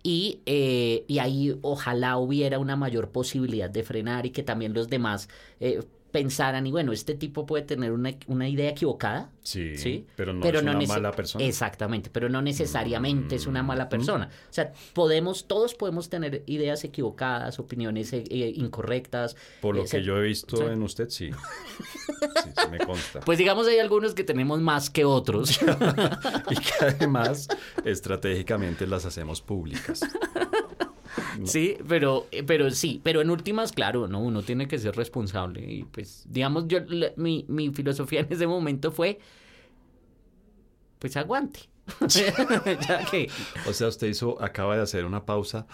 Y, 0.01 0.41
eh, 0.45 1.03
y 1.07 1.19
ahí 1.19 1.57
ojalá 1.61 2.17
hubiera 2.17 2.57
una 2.57 2.75
mayor 2.75 3.11
posibilidad 3.11 3.69
de 3.69 3.83
frenar 3.83 4.25
y 4.25 4.31
que 4.31 4.43
también 4.43 4.73
los 4.73 4.87
demás 4.87 5.27
eh, 5.59 5.81
pensaran, 6.11 6.65
y 6.67 6.71
bueno, 6.71 6.91
este 6.91 7.13
tipo 7.15 7.45
puede 7.45 7.63
tener 7.63 7.91
una, 7.91 8.11
una 8.27 8.47
idea 8.49 8.69
equivocada. 8.71 9.31
Sí, 9.43 9.77
¿sí? 9.77 10.05
pero 10.15 10.31
no 10.33 10.45
es 10.45 10.61
una 10.61 10.73
nece- 10.73 10.87
mala 10.87 11.11
persona. 11.11 11.43
Exactamente, 11.43 12.09
pero 12.11 12.29
no 12.29 12.39
necesariamente 12.41 13.35
es 13.35 13.47
una 13.47 13.63
mala 13.63 13.85
Mm. 13.85 13.89
persona. 13.89 14.29
O 14.49 14.53
sea, 14.53 14.73
podemos, 14.93 15.47
todos 15.47 15.73
podemos 15.73 16.09
tener 16.09 16.43
ideas 16.45 16.83
equivocadas, 16.83 17.57
opiniones 17.59 18.13
eh, 18.13 18.23
eh, 18.29 18.53
incorrectas. 18.55 19.35
Por 19.61 19.75
lo 19.75 19.81
eh, 19.81 19.85
que 19.85 19.89
se- 19.89 20.03
yo 20.03 20.17
he 20.17 20.21
visto 20.21 20.57
sí. 20.57 20.63
en 20.63 20.83
usted, 20.83 21.09
sí. 21.09 21.31
Sí, 21.31 22.49
sí 22.55 22.67
me 22.69 22.77
consta. 22.79 23.19
Pues 23.25 23.37
digamos, 23.37 23.67
hay 23.67 23.79
algunos 23.79 24.13
que 24.13 24.23
tenemos 24.23 24.59
más 24.61 24.89
que 24.89 25.03
otros. 25.05 25.59
y 26.51 26.55
que 26.55 26.71
además 26.81 27.47
estratégicamente 27.85 28.85
las 28.87 29.05
hacemos 29.05 29.41
públicas. 29.41 30.01
Sí, 31.45 31.77
pero, 31.87 32.27
eh, 32.31 32.43
pero 32.43 32.69
sí, 32.71 32.99
pero 33.03 33.21
en 33.21 33.29
últimas, 33.29 33.71
claro, 33.71 34.07
no, 34.07 34.19
uno 34.21 34.41
tiene 34.43 34.67
que 34.67 34.77
ser 34.79 34.95
responsable. 34.95 35.61
Y 35.71 35.83
pues, 35.83 36.23
digamos, 36.29 36.65
yo, 36.67 36.79
la- 36.87 37.11
mi, 37.17 37.45
mi 37.47 37.71
filosofía 37.71 38.19
en 38.27 38.27
ese 38.33 38.47
momento 38.47 38.91
fue, 38.91 39.19
pues 40.99 41.15
aguante. 41.17 41.61
ya 42.07 43.05
que, 43.09 43.29
O 43.67 43.73
sea, 43.73 43.87
usted 43.87 44.07
hizo, 44.07 44.41
acaba 44.41 44.75
de 44.75 44.83
hacer 44.83 45.05
una 45.05 45.25
pausa 45.25 45.65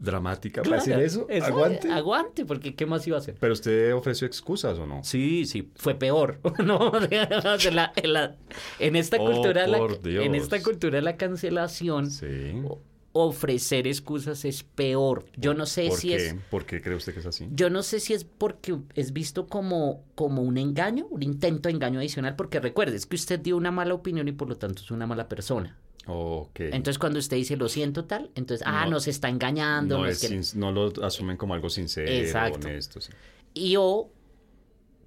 dramática 0.00 0.62
para 0.62 0.76
claro, 0.82 1.00
decir 1.00 1.04
eso. 1.04 1.26
eso, 1.28 1.46
Aguante. 1.46 1.90
Aguante, 1.90 2.44
porque 2.44 2.74
¿qué 2.76 2.86
más 2.86 3.04
iba 3.06 3.16
a 3.16 3.20
hacer? 3.20 3.36
Pero 3.40 3.52
usted 3.52 3.92
ofreció 3.94 4.26
excusas 4.28 4.78
o 4.78 4.86
no? 4.86 5.02
Sí, 5.02 5.44
sí, 5.44 5.70
fue 5.74 5.94
peor. 5.96 6.38
no, 6.64 6.90
de 6.92 7.70
la- 7.72 7.92
en, 7.96 8.12
la- 8.12 8.36
en 8.78 8.96
esta 8.96 9.16
Oh, 9.20 9.24
cultura, 9.32 9.66
la- 9.66 9.80
en 10.04 10.34
esta 10.34 10.62
cultura 10.62 10.96
de 10.96 11.02
la 11.02 11.16
cancelación, 11.16 12.10
Sí. 12.10 12.52
Ofrecer 13.26 13.86
excusas 13.86 14.44
es 14.44 14.62
peor. 14.62 15.26
Yo 15.36 15.54
no 15.54 15.66
sé 15.66 15.88
¿Por 15.88 15.98
si 15.98 16.08
qué? 16.08 16.16
es 16.16 16.34
¿Por 16.50 16.64
qué 16.66 16.80
cree 16.80 16.96
usted 16.96 17.12
que 17.14 17.20
es 17.20 17.26
así? 17.26 17.48
Yo 17.52 17.70
no 17.70 17.82
sé 17.82 18.00
si 18.00 18.14
es 18.14 18.24
porque 18.24 18.76
es 18.94 19.12
visto 19.12 19.46
como, 19.46 20.04
como 20.14 20.42
un 20.42 20.58
engaño, 20.58 21.06
un 21.10 21.22
intento 21.22 21.68
de 21.68 21.74
engaño 21.74 21.98
adicional, 21.98 22.36
porque 22.36 22.60
recuerde, 22.60 22.96
es 22.96 23.06
que 23.06 23.16
usted 23.16 23.38
dio 23.40 23.56
una 23.56 23.70
mala 23.70 23.94
opinión 23.94 24.28
y 24.28 24.32
por 24.32 24.48
lo 24.48 24.56
tanto 24.56 24.82
es 24.82 24.90
una 24.90 25.06
mala 25.06 25.28
persona. 25.28 25.76
Ok. 26.06 26.60
Entonces 26.60 26.98
cuando 26.98 27.18
usted 27.18 27.36
dice 27.36 27.56
lo 27.56 27.68
siento 27.68 28.04
tal, 28.06 28.30
entonces, 28.34 28.66
ah, 28.66 28.84
No, 28.86 28.92
nos 28.92 29.08
está 29.08 29.28
engañando. 29.28 29.96
no, 29.98 30.02
no 30.04 30.08
es 30.08 30.22
es 30.22 30.30
que- 30.30 30.42
sin- 30.42 30.60
no 30.60 30.72
lo 30.72 30.90
asumen 31.04 31.36
como 31.36 31.52
algo 31.54 31.68
sincero, 31.68 32.10
Exacto. 32.10 32.66
honesto. 32.68 33.00
sí. 33.00 33.12
Y 33.54 33.76
o 33.76 34.10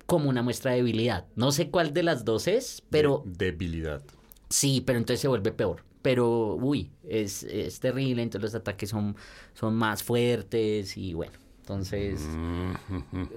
como 0.06 0.30
una 0.30 0.42
muestra 0.44 0.72
de 0.72 0.78
debilidad. 0.78 1.26
No 1.36 1.52
sé 1.52 1.70
cuál 1.72 1.94
de 1.94 2.04
las 2.04 2.26
dos 2.26 2.48
es, 2.48 2.84
pero 2.90 3.24
De- 3.26 3.46
debilidad. 3.52 4.04
sí, 4.50 4.82
pero 4.86 5.00
entonces 5.00 5.22
se 5.22 5.28
vuelve 5.28 5.52
peor. 5.54 5.84
Pero, 6.02 6.56
uy, 6.56 6.90
es, 7.04 7.44
es 7.44 7.80
terrible, 7.80 8.24
entonces 8.24 8.54
los 8.54 8.56
ataques 8.60 8.90
son, 8.90 9.16
son 9.54 9.76
más 9.76 10.04
fuertes 10.04 10.98
y 10.98 11.14
bueno. 11.14 11.34
Entonces, 11.60 12.22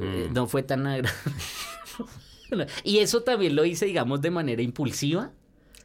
eh, 0.01 0.29
no 0.33 0.47
fue 0.47 0.63
tan 0.63 0.87
agradable. 0.87 1.19
y 2.85 2.99
eso 2.99 3.23
también 3.23 3.55
lo 3.55 3.65
hice, 3.65 3.87
digamos, 3.87 4.23
de 4.23 4.31
manera 4.31 4.63
impulsiva. 4.63 5.31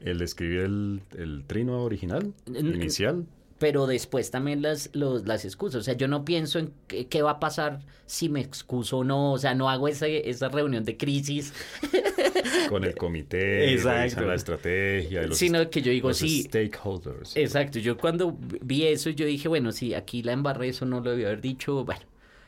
El 0.02 0.22
escribir 0.22 0.62
el, 0.62 1.02
el 1.18 1.44
trino 1.46 1.84
original, 1.84 2.34
inicial. 2.48 3.26
Pero 3.60 3.86
después 3.88 4.32
también 4.32 4.62
las, 4.62 4.90
los, 4.94 5.28
las 5.28 5.46
excusas. 5.46 5.82
O 5.82 5.84
sea, 5.84 5.94
yo 5.94 6.08
no 6.08 6.26
pienso 6.26 6.60
en 6.60 6.74
qué, 6.88 7.08
qué 7.08 7.22
va 7.22 7.32
a 7.32 7.40
pasar 7.40 7.82
si 8.06 8.30
me 8.30 8.40
excuso 8.40 9.00
o 9.00 9.04
no. 9.04 9.34
O 9.34 9.38
sea, 9.38 9.54
no 9.54 9.70
hago 9.70 9.88
ese, 9.88 10.30
esa 10.30 10.48
reunión 10.48 10.86
de 10.86 10.98
crisis, 10.98 11.54
con 12.70 12.86
el 12.86 12.96
comité, 12.96 13.74
Exacto. 13.74 14.26
la 14.26 14.36
estrategia, 14.36 15.24
los, 15.24 15.38
sino 15.38 15.70
que 15.70 15.82
yo 15.82 15.92
digo, 15.92 16.08
los 16.08 16.18
sí. 16.18 16.44
stakeholders. 16.44 17.36
Exacto. 17.36 17.80
Yo 17.80 17.98
cuando 17.98 18.38
vi 18.62 18.86
eso, 18.86 19.10
yo 19.10 19.26
dije, 19.26 19.50
bueno, 19.50 19.72
sí, 19.74 19.94
aquí 19.94 20.24
la 20.24 20.32
embarré, 20.32 20.70
eso 20.70 20.86
no 20.86 21.02
lo 21.02 21.12
debía 21.12 21.28
haber 21.28 21.42
dicho. 21.42 21.84
Bueno, 21.84 22.02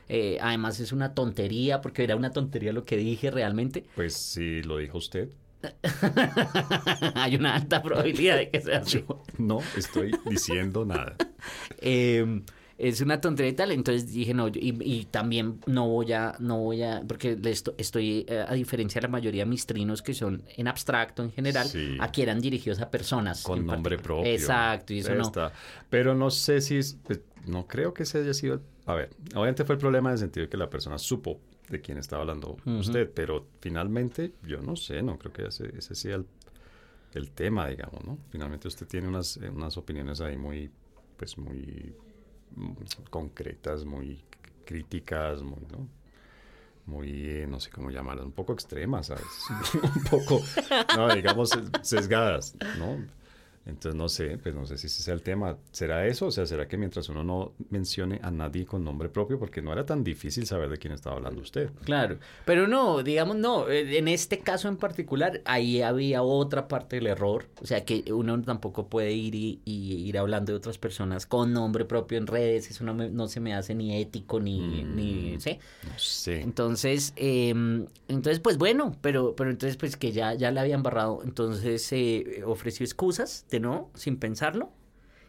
eh, 0.08 0.38
además 0.40 0.80
es 0.80 0.92
una 0.92 1.14
tontería, 1.14 1.82
porque 1.82 2.04
era 2.04 2.16
una 2.16 2.30
tontería 2.30 2.72
lo 2.72 2.84
que 2.84 2.96
dije 2.96 3.30
realmente. 3.30 3.84
Pues 3.94 4.14
si 4.14 4.62
lo 4.62 4.78
dijo 4.78 4.96
usted. 4.96 5.28
Hay 7.14 7.36
una 7.36 7.54
alta 7.54 7.82
probabilidad 7.82 8.36
de 8.36 8.50
que 8.50 8.60
sea 8.60 8.78
así. 8.78 9.04
No 9.38 9.60
estoy 9.76 10.12
diciendo 10.28 10.84
nada. 10.84 11.16
Eh, 11.78 12.42
es 12.78 13.00
una 13.00 13.20
tontería 13.20 13.52
y 13.52 13.54
tal, 13.54 13.70
entonces 13.70 14.12
dije 14.12 14.34
no, 14.34 14.48
yo- 14.48 14.60
y, 14.60 14.76
y 14.82 15.04
también 15.04 15.60
no 15.66 15.88
voy 15.88 16.12
a, 16.12 16.34
no 16.40 16.58
voy 16.58 16.82
a, 16.82 17.02
porque 17.06 17.38
estoy, 17.76 18.24
eh, 18.28 18.44
a 18.46 18.54
diferencia 18.54 19.00
de 19.00 19.06
la 19.06 19.10
mayoría 19.12 19.42
de 19.44 19.50
mis 19.50 19.66
trinos 19.66 20.02
que 20.02 20.14
son 20.14 20.42
en 20.56 20.66
abstracto 20.66 21.22
en 21.22 21.30
general, 21.30 21.68
Sí. 21.68 21.96
aquí 22.00 22.22
eran 22.22 22.40
dirigidos 22.40 22.80
a 22.80 22.90
personas. 22.90 23.42
Con 23.44 23.64
nombre 23.66 23.96
particular. 23.96 24.22
propio. 24.22 24.32
Exacto, 24.32 24.94
y 24.94 24.98
eso 24.98 25.14
no. 25.14 25.22
Está. 25.22 25.52
Pero 25.90 26.14
no 26.14 26.30
sé 26.30 26.60
si 26.60 26.76
es, 26.78 26.98
pues, 27.04 27.20
no 27.46 27.68
creo 27.68 27.94
que 27.94 28.02
ese 28.02 28.18
haya 28.18 28.34
sido, 28.34 28.62
a 28.86 28.94
ver, 28.94 29.10
obviamente 29.34 29.64
fue 29.64 29.74
el 29.76 29.80
problema 29.80 30.08
en 30.10 30.14
el 30.14 30.18
sentido 30.18 30.46
de 30.46 30.50
que 30.50 30.56
la 30.56 30.68
persona 30.70 30.98
supo 30.98 31.40
de 31.72 31.80
quién 31.80 31.98
estaba 31.98 32.22
hablando 32.22 32.58
Ujú. 32.66 32.78
usted, 32.78 33.10
pero 33.12 33.46
finalmente 33.60 34.34
yo 34.42 34.60
no 34.60 34.76
sé, 34.76 35.02
no 35.02 35.18
creo 35.18 35.32
que 35.32 35.46
ese, 35.46 35.76
ese 35.76 35.94
sea 35.94 36.16
el, 36.16 36.26
el 37.14 37.30
tema, 37.32 37.66
digamos, 37.68 38.04
¿no? 38.04 38.18
Finalmente 38.30 38.68
usted 38.68 38.86
tiene 38.86 39.08
unas, 39.08 39.38
eh, 39.38 39.48
unas 39.48 39.76
opiniones 39.76 40.20
ahí 40.20 40.36
muy, 40.36 40.70
pues 41.16 41.36
muy 41.38 41.94
mm, 42.54 42.72
concretas, 43.10 43.84
muy 43.84 44.22
críticas, 44.64 45.42
muy, 45.42 45.66
¿no? 45.70 45.88
Muy, 46.84 47.10
eh, 47.26 47.46
no 47.48 47.58
sé 47.58 47.70
cómo 47.70 47.90
llamarlas, 47.90 48.26
un 48.26 48.32
poco 48.32 48.52
extremas, 48.52 49.06
¿sabes? 49.06 49.48
un 49.82 50.04
poco, 50.04 50.42
no, 50.94 51.10
digamos, 51.10 51.58
sesgadas, 51.80 52.54
¿no? 52.74 52.98
Entonces 53.64 53.94
no 53.94 54.08
sé, 54.08 54.38
pues 54.38 54.54
no 54.54 54.66
sé 54.66 54.76
si 54.76 54.88
ese 54.88 55.02
sea 55.02 55.14
el 55.14 55.22
tema. 55.22 55.56
¿Será 55.70 56.06
eso? 56.06 56.26
O 56.26 56.30
sea, 56.32 56.46
¿será 56.46 56.66
que 56.66 56.76
mientras 56.76 57.08
uno 57.08 57.22
no 57.22 57.52
mencione 57.70 58.18
a 58.22 58.30
nadie 58.30 58.66
con 58.66 58.82
nombre 58.84 59.08
propio? 59.08 59.38
Porque 59.38 59.62
no 59.62 59.72
era 59.72 59.86
tan 59.86 60.02
difícil 60.02 60.46
saber 60.46 60.68
de 60.68 60.78
quién 60.78 60.92
estaba 60.92 61.16
hablando 61.16 61.40
usted. 61.40 61.70
Claro, 61.84 62.18
pero 62.44 62.66
no, 62.66 63.02
digamos, 63.04 63.36
no, 63.36 63.68
eh, 63.68 63.98
en 63.98 64.08
este 64.08 64.40
caso 64.40 64.66
en 64.68 64.76
particular, 64.76 65.40
ahí 65.44 65.80
había 65.80 66.22
otra 66.22 66.66
parte 66.66 66.96
del 66.96 67.06
error, 67.06 67.46
o 67.60 67.66
sea 67.66 67.84
que 67.84 68.04
uno 68.12 68.40
tampoco 68.42 68.88
puede 68.88 69.12
ir 69.12 69.34
y, 69.36 69.60
y 69.64 69.94
ir 70.08 70.18
hablando 70.18 70.52
de 70.52 70.58
otras 70.58 70.78
personas 70.78 71.26
con 71.26 71.52
nombre 71.52 71.84
propio 71.84 72.18
en 72.18 72.26
redes, 72.26 72.68
eso 72.70 72.82
no, 72.84 72.94
me- 72.94 73.10
no 73.10 73.28
se 73.28 73.38
me 73.40 73.54
hace 73.54 73.74
ni 73.76 74.00
ético 74.00 74.40
ni, 74.40 74.60
Mm. 74.60 74.96
ni, 74.96 75.40
¿sí? 75.40 75.58
No 75.84 75.98
sé. 75.98 76.40
Entonces, 76.40 77.12
eh, 77.16 77.50
entonces 78.08 78.40
pues 78.40 78.58
bueno, 78.58 78.96
pero, 79.00 79.34
pero 79.36 79.50
entonces 79.50 79.76
pues 79.76 79.96
que 79.96 80.10
ya, 80.12 80.34
ya 80.34 80.50
la 80.50 80.62
habían 80.62 80.82
barrado, 80.82 81.20
entonces 81.24 81.88
eh, 81.92 82.42
ofreció 82.44 82.84
excusas 82.84 83.44
no, 83.60 83.90
sin 83.94 84.18
pensarlo, 84.18 84.70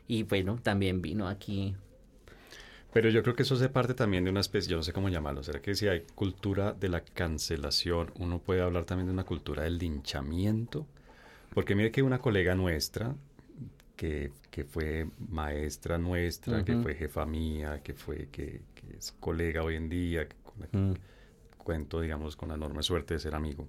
y 0.07 0.23
bueno, 0.23 0.59
también 0.63 1.01
vino 1.01 1.27
aquí 1.27 1.75
Pero 2.91 3.09
yo 3.09 3.23
creo 3.23 3.35
que 3.35 3.43
eso 3.43 3.55
hace 3.55 3.69
parte 3.69 3.93
también 3.95 4.23
de 4.23 4.29
una 4.29 4.41
especie, 4.41 4.69
yo 4.71 4.77
no 4.77 4.83
sé 4.83 4.93
cómo 4.93 5.09
llamarlo. 5.09 5.41
¿Será 5.43 5.61
que 5.61 5.73
si 5.75 5.87
hay 5.87 6.01
cultura 6.15 6.73
de 6.73 6.89
la 6.89 7.01
cancelación, 7.03 8.11
uno 8.19 8.39
puede 8.39 8.61
hablar 8.61 8.85
también 8.85 9.07
de 9.07 9.13
una 9.13 9.23
cultura 9.25 9.63
del 9.63 9.79
linchamiento? 9.79 10.85
Porque 11.53 11.75
mire 11.75 11.91
que 11.91 12.03
una 12.03 12.19
colega 12.19 12.55
nuestra, 12.55 13.15
que, 13.97 14.31
que 14.51 14.65
fue 14.65 15.07
maestra 15.29 15.97
nuestra, 15.99 16.65
que 16.65 16.77
fue 16.77 16.95
jefa 16.95 17.25
mía, 17.25 17.81
que 17.83 17.93
fue 17.95 18.29
que, 18.31 18.61
que 18.75 18.97
es 18.97 19.13
colega 19.19 19.63
hoy 19.63 19.75
en 19.77 19.89
día, 19.89 20.27
con 20.43 20.61
la 20.61 20.67
que 20.67 20.77
Mm. 20.77 20.93
cuento, 21.57 22.01
digamos, 22.01 22.35
con 22.35 22.49
la 22.49 22.55
enorme 22.55 22.83
suerte 22.83 23.15
de 23.15 23.19
ser 23.21 23.35
amigo, 23.35 23.67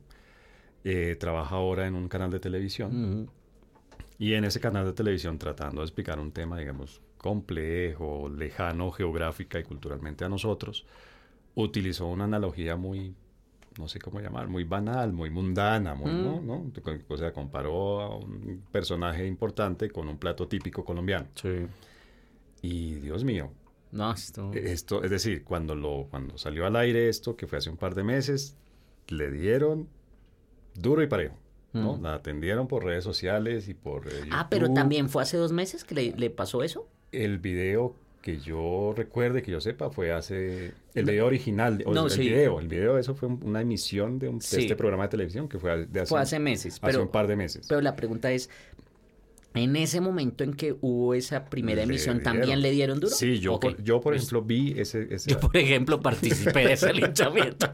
eh, 0.85 1.17
trabaja 1.19 1.57
ahora 1.57 1.87
en 1.87 1.95
un 1.95 2.09
canal 2.09 2.31
de 2.31 2.41
televisión. 2.41 3.01
Y 4.19 4.35
en 4.35 4.45
ese 4.45 4.61
canal 4.61 4.85
de 4.87 4.93
televisión 4.93 5.39
tratando 5.39 5.81
de 5.81 5.87
explicar 5.87 6.19
un 6.21 6.31
tema, 6.31 6.59
digamos, 6.59 7.01
complejo, 7.19 8.29
lejano 8.29 8.91
geográfica 8.93 9.59
y 9.59 9.65
culturalmente 9.65 10.25
a 10.25 10.29
nosotros, 10.29 10.87
utilizó 11.55 12.07
una 12.07 12.25
analogía 12.25 12.77
muy, 12.77 13.15
no 13.79 13.89
sé 13.89 13.99
cómo 13.99 14.21
llamar, 14.21 14.49
muy 14.49 14.65
banal, 14.65 15.13
muy 15.13 15.31
mundana, 15.31 15.95
muy, 15.95 16.13
¿no? 16.13 16.41
Mm. 16.41 16.47
¿no? 16.47 16.73
O 17.09 17.17
sea, 17.17 17.33
comparó 17.33 18.01
a 18.01 18.17
un 18.17 18.63
personaje 18.71 19.27
importante 19.27 19.91
con 19.91 20.09
un 20.09 20.19
plato 20.19 20.47
típico 20.47 20.85
colombiano. 20.85 21.27
Y 22.63 22.95
Dios 22.95 23.25
mío, 23.25 23.51
No, 23.91 24.13
esto... 24.13 24.53
esto, 24.55 25.03
es 25.05 25.11
decir, 25.11 25.45
cuando, 25.45 25.75
lo, 25.75 26.07
cuando 26.11 26.39
salió 26.39 26.67
al 26.67 26.77
aire 26.77 27.09
esto, 27.09 27.37
que 27.37 27.47
fue 27.47 27.59
hace 27.59 27.71
un 27.71 27.77
par 27.77 27.95
de 27.95 28.05
meses, 28.05 28.57
le 29.09 29.31
dieron 29.31 29.89
duro 30.75 31.03
y 31.03 31.07
parejo. 31.07 31.37
¿No? 31.75 31.97
Mm. 31.99 32.03
La 32.03 32.15
atendieron 32.15 32.67
por 32.69 32.85
redes 32.85 33.05
sociales 33.05 33.69
y 33.69 33.75
por... 33.75 34.07
eh, 34.09 34.11
Ah, 34.31 34.47
pero 34.49 34.73
también 34.73 35.09
fue 35.11 35.23
hace 35.23 35.37
dos 35.37 35.53
meses 35.53 35.85
que 35.85 35.95
le, 35.95 36.13
le 36.17 36.31
pasó 36.31 36.63
eso. 36.63 36.87
El 37.13 37.39
video 37.39 37.95
que 38.23 38.39
yo 38.39 38.95
recuerde, 38.97 39.43
que 39.43 39.51
yo 39.51 39.61
sepa, 39.61 39.91
fue 39.91 40.11
hace... 40.11 40.73
El 40.95 41.05
video 41.05 41.27
original, 41.27 41.83
o 41.85 41.93
No, 41.93 42.05
el 42.07 42.11
sí. 42.11 42.21
video, 42.23 42.59
el 42.59 42.69
video, 42.69 42.97
eso 42.97 43.15
fue 43.15 43.29
un- 43.29 43.41
una 43.45 43.61
emisión 43.61 44.19
de, 44.19 44.29
un, 44.29 44.39
de 44.39 44.45
Sí. 44.47 44.63
este 44.63 44.77
programa 44.77 45.03
de 45.05 45.09
televisión 45.11 45.47
que 45.49 45.59
fue 45.59 45.85
de 45.87 46.01
hace, 46.01 46.09
Fue 46.09 46.21
hace 46.21 46.39
meses. 46.39 46.75
hace 46.75 46.87
Pero, 46.87 47.03
un 47.03 47.09
par 47.09 47.27
de 47.27 47.37
meses. 47.37 47.67
pero 47.69 47.83
la 47.83 47.95
pregunta 47.97 48.33
es, 48.33 48.49
¿en 49.55 49.77
ese 49.77 50.01
momento 50.01 50.45
en 50.45 50.53
que 50.55 50.77
hubo 50.81 51.15
esa 51.15 51.47
primera 51.47 51.83
emisión 51.83 52.23
también 52.23 52.61
le 52.61 52.71
dieron 52.73 53.01
duro? 53.01 53.13
Sí, 53.15 53.39
yo, 53.39 53.59
por, 53.61 53.83
yo 53.83 54.01
por 54.01 54.15
ejemplo 54.15 54.43
vi 54.43 54.75
ese... 54.79 55.15
ese 55.15 55.31
Yo, 55.31 55.41
por 55.41 55.57
ejemplo, 55.57 56.01
participé 56.01 56.67
de 56.67 56.73
ese 56.75 56.93
linchamiento. 56.93 57.73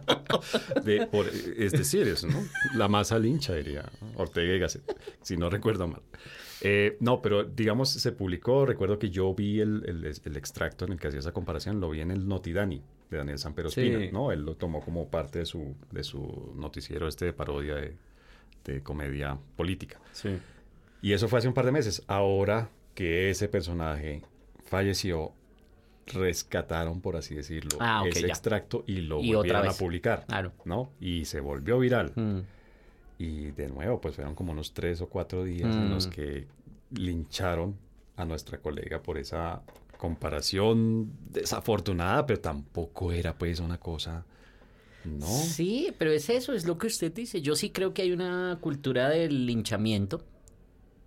de- 0.85 1.07
por- 1.07 1.27
es 1.57 1.73
decir, 1.73 2.07
eso, 2.07 2.27
¿no? 2.29 2.43
La 2.75 2.89
masa 2.89 3.19
lincha, 3.19 3.55
diría 3.55 3.85
Ortega 4.17 4.55
y 4.55 4.59
Gasset, 4.59 4.83
si 5.23 5.37
no 5.37 5.49
recuerdo 5.51 5.89
mal. 5.89 6.03
Eh, 6.63 6.99
no, 7.01 7.23
pero 7.23 7.45
digamos, 7.45 7.89
se 7.89 8.13
publicó, 8.13 8.67
recuerdo 8.67 8.99
que 8.99 9.09
yo 9.09 9.35
vi 9.35 9.61
el, 9.61 9.83
el- 9.87 10.05
el 10.25 10.37
extracto 10.37 10.85
en 10.85 10.93
el 10.93 11.01
que 11.01 11.09
hacía 11.09 11.21
esa 11.21 11.33
comparación, 11.33 11.81
lo 11.81 11.89
vi 11.91 12.01
en 12.03 12.11
el 12.11 12.29
Notidani 12.29 12.83
de 13.11 13.17
Daniel 13.17 13.39
Sanpero 13.39 13.71
Sí. 13.71 13.81
Espina, 13.81 14.13
¿no? 14.13 14.31
Él 14.31 14.43
lo 14.43 14.57
tomó 14.57 14.81
como 14.83 15.09
parte 15.09 15.39
de 15.41 15.47
su, 15.47 15.75
de 15.91 16.05
su 16.05 16.53
noticiero 16.57 17.09
este 17.09 17.25
de 17.25 17.33
parodia 17.33 17.77
de, 17.77 17.97
de 18.67 18.83
comedia 18.83 19.39
política. 19.57 19.99
Sí. 20.13 20.29
Y 21.03 21.13
eso 21.13 21.29
fue 21.29 21.39
hace 21.39 21.49
un 21.49 21.55
par 21.55 21.65
de 21.67 21.73
meses. 21.73 22.03
Ahora 22.07 22.71
que 22.95 23.31
ese 23.31 23.49
personaje 23.49 24.23
falleció, 24.65 25.33
rescataron, 26.07 27.01
por 27.01 27.17
así 27.17 27.35
decirlo, 27.35 27.79
Ah, 27.81 28.03
ok, 28.03 28.09
ese 28.09 28.23
ya. 28.23 28.29
extracto 28.29 28.85
y 28.87 28.97
lo 29.03 29.21
Y 29.21 29.33
volvieron 29.35 29.69
a 29.69 29.73
publicar. 29.73 30.25
Claro. 30.27 30.53
¿no? 30.65 30.91
Y 31.01 31.25
se 31.25 31.41
volvió 31.41 31.79
viral. 31.79 32.13
Mm. 32.17 32.41
Y 33.19 33.51
de 33.53 33.69
nuevo, 33.69 34.01
pues 34.01 34.15
fueron 34.17 34.35
como 34.35 34.53
unos 34.53 34.73
tres 34.73 35.01
o 35.01 35.09
cuatro 35.09 35.45
días 35.45 35.75
en 35.75 35.91
los 35.91 36.07
Mm. 36.07 36.11
que 36.11 36.47
lincharon 36.93 37.77
a 38.17 38.25
nuestra 38.25 38.59
colega 38.59 39.03
por 39.03 39.19
esa 39.19 39.63
comparación 39.99 41.13
desafortunada, 41.31 42.27
pero 42.27 42.41
tampoco 42.41 43.13
era 43.13 43.37
pues 43.37 43.61
una 43.61 43.79
cosa, 43.79 44.25
¿no? 45.05 45.27
Sí, 45.27 45.93
pero 45.99 46.11
es 46.11 46.29
eso, 46.31 46.53
es 46.55 46.67
lo 46.67 46.79
que 46.79 46.87
usted 46.87 47.13
dice. 47.13 47.41
Yo 47.43 47.55
sí 47.57 47.71
creo 47.71 47.93
que 47.95 48.03
hay 48.03 48.13
una 48.13 48.59
cultura 48.61 49.09
del 49.11 49.47
linchamiento. 49.47 50.23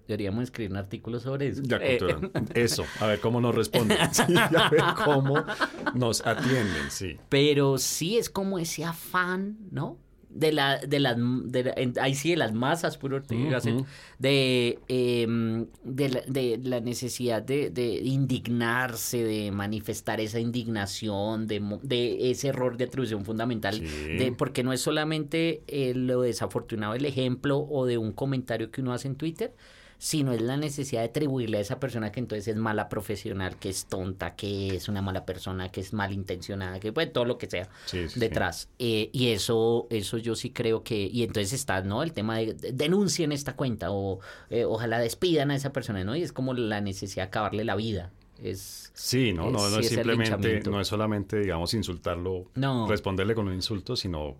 Deberíamos 0.07 0.43
escribir 0.43 0.71
un 0.71 0.77
artículo 0.77 1.19
sobre 1.19 1.47
eso. 1.47 1.61
La 1.67 1.77
Eh. 1.77 1.97
Eso, 2.55 2.83
a 2.99 3.07
ver 3.07 3.19
cómo 3.19 3.39
nos 3.41 3.55
responden. 3.55 3.97
Sí, 4.11 4.35
a 4.37 4.69
ver 4.69 4.81
cómo 5.05 5.43
nos 5.95 6.25
atienden, 6.25 6.89
sí. 6.89 7.17
Pero 7.29 7.77
sí 7.77 8.17
es 8.17 8.29
como 8.29 8.59
ese 8.59 8.83
afán, 8.83 9.57
¿no? 9.71 9.97
De 10.29 10.51
la, 10.51 10.79
de 10.79 10.99
las, 10.99 11.15
de 11.17 11.63
la- 11.63 11.73
en- 11.77 11.93
ahí 12.01 12.15
sí, 12.15 12.31
de 12.31 12.37
las 12.37 12.53
masas, 12.53 12.97
puro 12.97 13.17
Ortega 13.17 13.59
Ujú. 13.59 13.85
de, 14.17 14.79
em, 14.87 15.67
de, 15.83 16.09
la, 16.09 16.21
de 16.25 16.59
la 16.63 16.79
necesidad 16.79 17.43
de, 17.43 17.69
de 17.69 17.97
indignarse, 18.01 19.23
de 19.23 19.51
manifestar 19.51 20.19
esa 20.19 20.39
indignación, 20.39 21.45
de, 21.47 22.31
ese 22.31 22.47
error 22.47 22.77
de 22.77 22.85
atribución 22.85 23.25
fundamental, 23.25 23.75
Sí. 23.75 23.83
de, 23.85 24.33
porque 24.35 24.63
no 24.63 24.73
es 24.73 24.81
solamente 24.81 25.61
eh, 25.67 25.93
lo 25.95 26.21
desafortunado 26.21 26.93
del 26.93 27.05
ejemplo 27.05 27.59
o 27.59 27.85
de 27.85 27.97
un 27.99 28.11
comentario 28.11 28.71
que 28.71 28.81
uno 28.81 28.91
hace 28.91 29.07
en 29.07 29.15
Twitter, 29.15 29.53
sino 30.05 30.33
es 30.33 30.41
la 30.41 30.57
necesidad 30.57 30.99
de 30.99 31.07
atribuirle 31.07 31.59
a 31.59 31.61
esa 31.61 31.79
persona 31.79 32.11
que 32.11 32.19
entonces 32.19 32.49
es 32.49 32.57
mala 32.57 32.89
profesional, 32.89 33.55
que 33.55 33.69
es 33.69 33.85
tonta, 33.85 34.35
que 34.35 34.75
es 34.75 34.89
una 34.89 35.01
mala 35.01 35.25
persona, 35.25 35.69
que 35.69 35.79
es 35.79 35.93
malintencionada, 35.93 36.81
que 36.81 36.91
pues 36.91 37.13
todo 37.13 37.23
lo 37.23 37.37
que 37.37 37.49
sea 37.49 37.69
Sí, 37.85 38.03
sí, 38.03 38.09
sí. 38.09 38.19
detrás. 38.19 38.67
Eh, 38.79 39.09
y 39.13 39.29
eso, 39.29 39.87
eso 39.89 40.17
yo 40.17 40.35
sí 40.35 40.49
creo 40.49 40.83
que, 40.83 41.07
y 41.09 41.23
entonces 41.23 41.53
está, 41.53 41.81
¿no? 41.83 42.03
El 42.03 42.11
tema 42.11 42.37
de, 42.39 42.53
de- 42.53 42.73
denuncien 42.73 43.31
esta 43.31 43.55
cuenta 43.55 43.91
o 43.91 44.19
eh, 44.49 44.65
ojalá 44.65 44.99
despidan 44.99 45.51
a 45.51 45.55
esa 45.55 45.71
persona, 45.71 46.03
¿no? 46.03 46.17
Y 46.17 46.21
es 46.21 46.33
como 46.33 46.53
la 46.53 46.81
necesidad 46.81 47.23
de 47.23 47.27
acabarle 47.27 47.63
la 47.63 47.77
vida. 47.77 48.11
es... 48.41 48.91
Sí, 48.93 49.31
no, 49.31 49.49
no, 49.51 49.65
es- 49.67 49.71
no 49.71 49.79
sí 49.79 49.85
es 49.85 49.89
simplemente, 49.93 50.69
no 50.69 50.81
es 50.81 50.87
solamente, 50.89 51.39
digamos, 51.39 51.73
insultarlo, 51.75 52.47
No. 52.55 52.87
responderle 52.89 53.35
con 53.35 53.47
un 53.47 53.53
insulto, 53.53 53.95
sino 53.95 54.35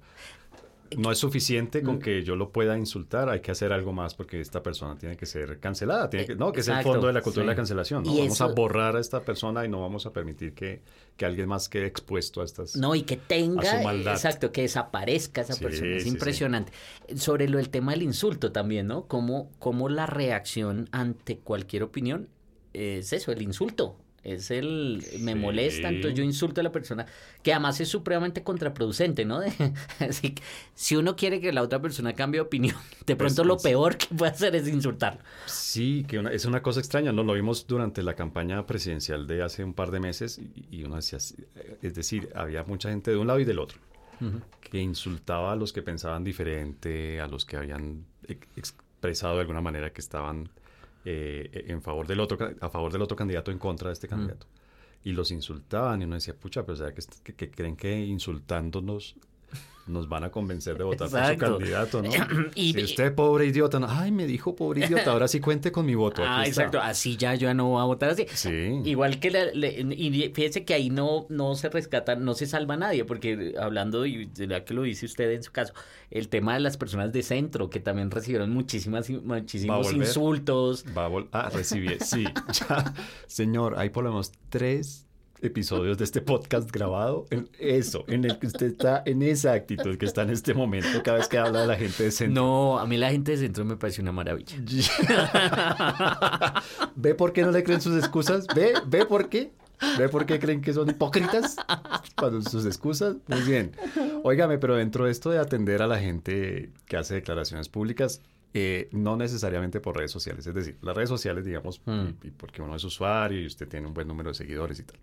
no 0.98 1.12
es 1.12 1.18
suficiente 1.18 1.82
Mm. 1.82 1.86
con 1.86 2.00
que 2.00 2.24
yo 2.24 2.36
lo 2.36 2.52
pueda 2.52 2.78
insultar, 2.78 3.30
hay 3.30 3.40
que 3.42 3.52
hacer 3.52 3.72
algo 3.74 3.94
más 3.94 4.14
porque 4.16 4.40
esta 4.40 4.62
persona 4.64 4.98
tiene 4.98 5.16
que 5.18 5.26
ser 5.26 5.60
cancelada, 5.60 6.10
tiene 6.10 6.26
que, 6.26 6.36
no, 6.36 6.52
que 6.52 6.62
es 6.62 6.68
el 6.68 6.82
fondo 6.84 7.08
de 7.08 7.14
la 7.14 7.22
cultura 7.22 7.44
de 7.44 7.48
la 7.52 7.56
cancelación, 7.56 8.04
¿no? 8.04 8.14
Y 8.14 8.20
Vamos 8.20 8.42
a 8.42 8.48
borrar 8.48 8.96
a 8.96 9.00
esta 9.00 9.22
persona 9.24 9.66
y 9.66 9.70
no 9.70 9.82
vamos 9.82 10.06
a 10.06 10.14
permitir 10.14 10.54
que, 10.54 10.82
que 11.18 11.26
alguien 11.26 11.48
más 11.48 11.70
quede 11.70 11.86
expuesto 11.88 12.42
a 12.42 12.46
estas... 12.46 12.76
No, 12.76 12.96
y 12.96 13.04
que 13.04 13.18
tenga, 13.18 13.62
a 13.72 13.78
su 13.78 13.84
maldad. 13.84 14.14
exacto, 14.14 14.52
que 14.52 14.62
desaparezca 14.64 15.42
esa 15.42 15.54
Sí, 15.54 15.64
persona. 15.64 15.96
Es 15.96 16.04
sí. 16.04 16.10
impresionante. 16.10 16.72
Sobre 17.16 17.48
lo 17.50 17.58
del 17.58 17.70
tema 17.70 17.92
del 17.94 18.04
insulto 18.04 18.52
también, 18.52 18.88
¿no? 18.88 19.06
Cómo, 19.08 19.52
cómo 19.60 19.90
la 19.90 20.06
reacción 20.06 20.90
ante 20.92 21.38
cualquier 21.40 21.84
opinión 21.84 22.30
es 22.74 23.14
eso, 23.14 23.32
el 23.32 23.42
insulto. 23.42 23.98
Es 24.24 24.52
el, 24.52 25.04
me 25.20 25.34
Sí. 25.34 25.38
molesta, 25.40 25.90
entonces 25.90 26.18
yo 26.18 26.24
insulto 26.24 26.62
a 26.62 26.64
la 26.64 26.72
persona, 26.72 27.06
que 27.42 27.52
además 27.52 27.82
es 27.82 27.90
supremamente 27.90 28.42
contraproducente, 28.42 29.26
¿no? 29.26 29.42
Así 30.00 30.32
que 30.34 30.42
si 30.76 30.96
uno 30.96 31.16
quiere 31.18 31.42
que 31.42 31.52
la 31.52 31.62
otra 31.62 31.82
persona 31.82 32.14
cambie 32.14 32.38
de 32.40 32.42
opinión, 32.46 32.76
de 33.06 33.16
Pues, 33.16 33.34
pronto 33.34 33.44
lo 33.44 33.58
es- 33.58 33.64
peor 33.64 33.98
que 33.98 34.08
puede 34.16 34.32
hacer 34.32 34.56
es 34.56 34.68
insultarlo. 34.70 35.20
Sí, 35.46 36.06
que 36.08 36.20
una- 36.20 36.32
es 36.32 36.46
una 36.46 36.62
cosa 36.62 36.80
extraña, 36.80 37.12
¿no? 37.12 37.24
Lo 37.24 37.34
vimos 37.34 37.68
durante 37.68 38.02
la 38.02 38.14
campaña 38.14 38.66
presidencial 38.66 39.28
de 39.28 39.44
hace 39.44 39.64
un 39.64 39.74
par 39.74 39.92
de 39.92 40.00
meses 40.00 40.40
y, 40.40 40.68
y 40.80 40.84
uno 40.86 40.96
decía, 40.96 41.20
eh, 41.56 41.78
es 41.82 41.94
decir, 41.94 42.30
había 42.34 42.64
mucha 42.64 42.90
gente 42.90 43.12
de 43.12 43.18
un 43.18 43.28
lado 43.28 43.40
y 43.42 43.46
del 43.46 43.60
otro 43.60 43.80
que 44.62 44.80
insultaba 44.80 45.52
a 45.52 45.56
los 45.58 45.74
que 45.74 45.82
pensaban 45.82 46.24
diferente, 46.24 47.20
a 47.20 47.28
los 47.28 47.44
que 47.44 47.58
habían 47.58 48.06
ex- 48.26 48.48
expresado 48.56 49.36
de 49.36 49.42
alguna 49.42 49.60
manera 49.60 49.92
que 49.92 50.00
estaban 50.00 50.48
eh, 51.06 51.66
en 51.68 51.82
favor 51.82 52.08
del 52.08 52.20
otro, 52.20 52.38
a 52.60 52.70
favor 52.70 52.92
del 52.92 53.02
otro 53.02 53.16
candidato, 53.18 53.52
en 53.52 53.60
contra 53.60 53.90
de 53.90 53.94
este 53.94 54.08
candidato. 54.08 54.48
Y 55.04 55.12
los 55.12 55.32
insultaban 55.32 56.02
y 56.02 56.06
uno 56.06 56.16
decía, 56.16 56.34
pucha, 56.34 56.66
pero 56.66 56.78
¿será 56.78 56.94
que- 56.94 57.34
que 57.36 57.52
creen 57.52 57.76
que 57.76 58.06
insultándonos 58.06 59.16
nos 59.86 60.08
van 60.08 60.24
a 60.24 60.32
convencer 60.32 60.78
de 60.78 60.84
votar 60.84 61.10
por 61.10 61.26
su 61.26 61.38
candidato, 61.38 62.02
¿no? 62.02 62.10
Y- 62.56 62.74
si 62.74 62.84
usted 62.84 63.14
pobre 63.14 63.46
idiota, 63.46 63.80
no, 63.80 63.88
ay, 63.90 64.12
me 64.12 64.26
dijo 64.26 64.56
pobre 64.56 64.86
idiota, 64.86 65.12
ahora 65.12 65.28
sí 65.28 65.40
cuente 65.40 65.72
con 65.72 65.86
mi 65.86 65.96
voto. 65.96 66.24
Ah, 66.24 66.42
aquí 66.42 66.52
está". 66.52 66.62
exacto. 66.62 66.82
Así 66.82 67.18
ya 67.18 67.36
yo 67.36 67.48
ya 67.48 67.54
no 67.54 67.68
voy 67.68 67.82
a 67.82 67.86
votar 67.86 68.10
así. 68.12 68.26
Sí. 68.34 68.82
Igual 68.86 69.20
que 69.20 69.32
la- 69.32 69.52
le- 69.54 69.82
y 69.82 70.32
fíjese 70.34 70.64
que 70.64 70.74
ahí 70.74 70.90
no, 70.90 71.26
no 71.30 71.56
se 71.56 71.70
rescata, 71.70 72.16
no 72.16 72.34
se 72.34 72.46
salva 72.46 72.78
nadie, 72.78 73.04
porque 73.04 73.56
hablando, 73.60 74.06
y 74.06 74.30
ya 74.34 74.64
que 74.64 74.74
lo 74.74 74.84
dice 74.84 75.06
usted 75.06 75.32
en 75.32 75.44
su 75.44 75.52
caso, 75.52 75.74
el 76.12 76.30
tema 76.30 76.54
de 76.54 76.62
las 76.62 76.78
personas 76.78 77.12
de 77.12 77.22
centro, 77.24 77.70
que 77.70 77.80
también 77.80 78.10
recibieron 78.10 78.52
muchísimas, 78.52 79.10
muchísimos 79.10 79.92
insultos. 79.92 80.86
Va 80.98 81.08
a 81.08 81.48
ah, 81.48 81.50
recibí, 81.50 81.98
sí. 82.00 82.24
Ya, 82.70 82.94
señor, 83.28 83.76
hay 83.78 83.90
por 83.90 84.04
lo 84.04 84.12
menos 84.12 84.32
tres 84.50 85.08
episodios 85.44 85.98
de 85.98 86.06
este 86.06 86.22
podcast 86.22 86.72
grabado 86.72 87.26
en 87.30 87.50
eso, 87.60 88.06
en 88.08 88.24
el 88.24 88.40
que 88.40 88.48
usted 88.48 88.68
está 88.68 89.04
en 89.06 89.22
esa 89.22 89.54
actitud 89.54 89.98
que 89.98 90.06
está 90.06 90.24
en 90.24 90.30
este 90.30 90.54
momento 90.54 91.04
cada 91.04 91.18
vez 91.18 91.28
que 91.28 91.38
habla 91.38 91.62
de 91.62 91.68
la 91.68 91.76
gente 91.76 92.04
de 92.04 92.12
centro. 92.12 92.42
No, 92.42 92.80
a 92.80 92.88
mí 92.88 92.98
la 92.98 93.12
gente 93.12 93.34
de 93.34 93.38
centro 93.38 93.66
me 93.66 93.76
parece 93.76 94.02
una 94.02 94.12
maravilla. 94.12 94.56
¿Ve 96.96 97.14
por 97.14 97.34
qué 97.34 97.44
no 97.44 97.52
le 97.52 97.64
creen 97.64 97.82
sus 97.82 97.98
excusas? 97.98 98.48
¿Ve? 98.56 98.74
¿Ve 98.88 99.06
por 99.06 99.30
qué? 99.30 99.52
¿Ve 99.98 100.08
por 100.08 100.26
qué 100.26 100.40
creen 100.40 100.62
que 100.62 100.74
son 100.74 100.90
hipócritas? 100.90 101.58
Cuando 102.16 102.42
sus 102.42 102.66
excusas. 102.66 103.18
Muy 103.28 103.42
bien. 103.42 103.76
Óigame, 104.24 104.58
pero 104.58 104.76
dentro 104.76 105.06
de 105.06 105.12
esto 105.12 105.30
de 105.30 105.40
atender 105.40 105.82
a 105.82 105.88
la 105.88 106.00
gente 106.00 106.70
que 106.86 106.98
hace 106.98 107.16
declaraciones 107.16 107.68
públicas, 107.68 108.22
eh, 108.54 108.88
no 108.92 109.18
necesariamente 109.18 109.80
por 109.80 109.98
redes 109.98 110.12
sociales. 110.12 110.46
Es 110.46 110.54
decir, 110.54 110.78
las 110.82 110.96
redes 110.96 111.10
sociales, 111.10 111.44
digamos, 111.46 111.82
Mm. 111.86 112.06
y- 112.24 112.28
y 112.28 112.32
porque 112.32 112.62
uno 112.62 112.76
es 112.76 112.84
usuario 112.84 113.40
y 113.42 113.46
usted 113.48 113.68
tiene 113.68 113.88
un 113.88 113.94
buen 113.94 114.08
número 114.08 114.30
de 114.30 114.36
seguidores 114.36 114.80
y 114.80 114.84
tal. 114.84 114.98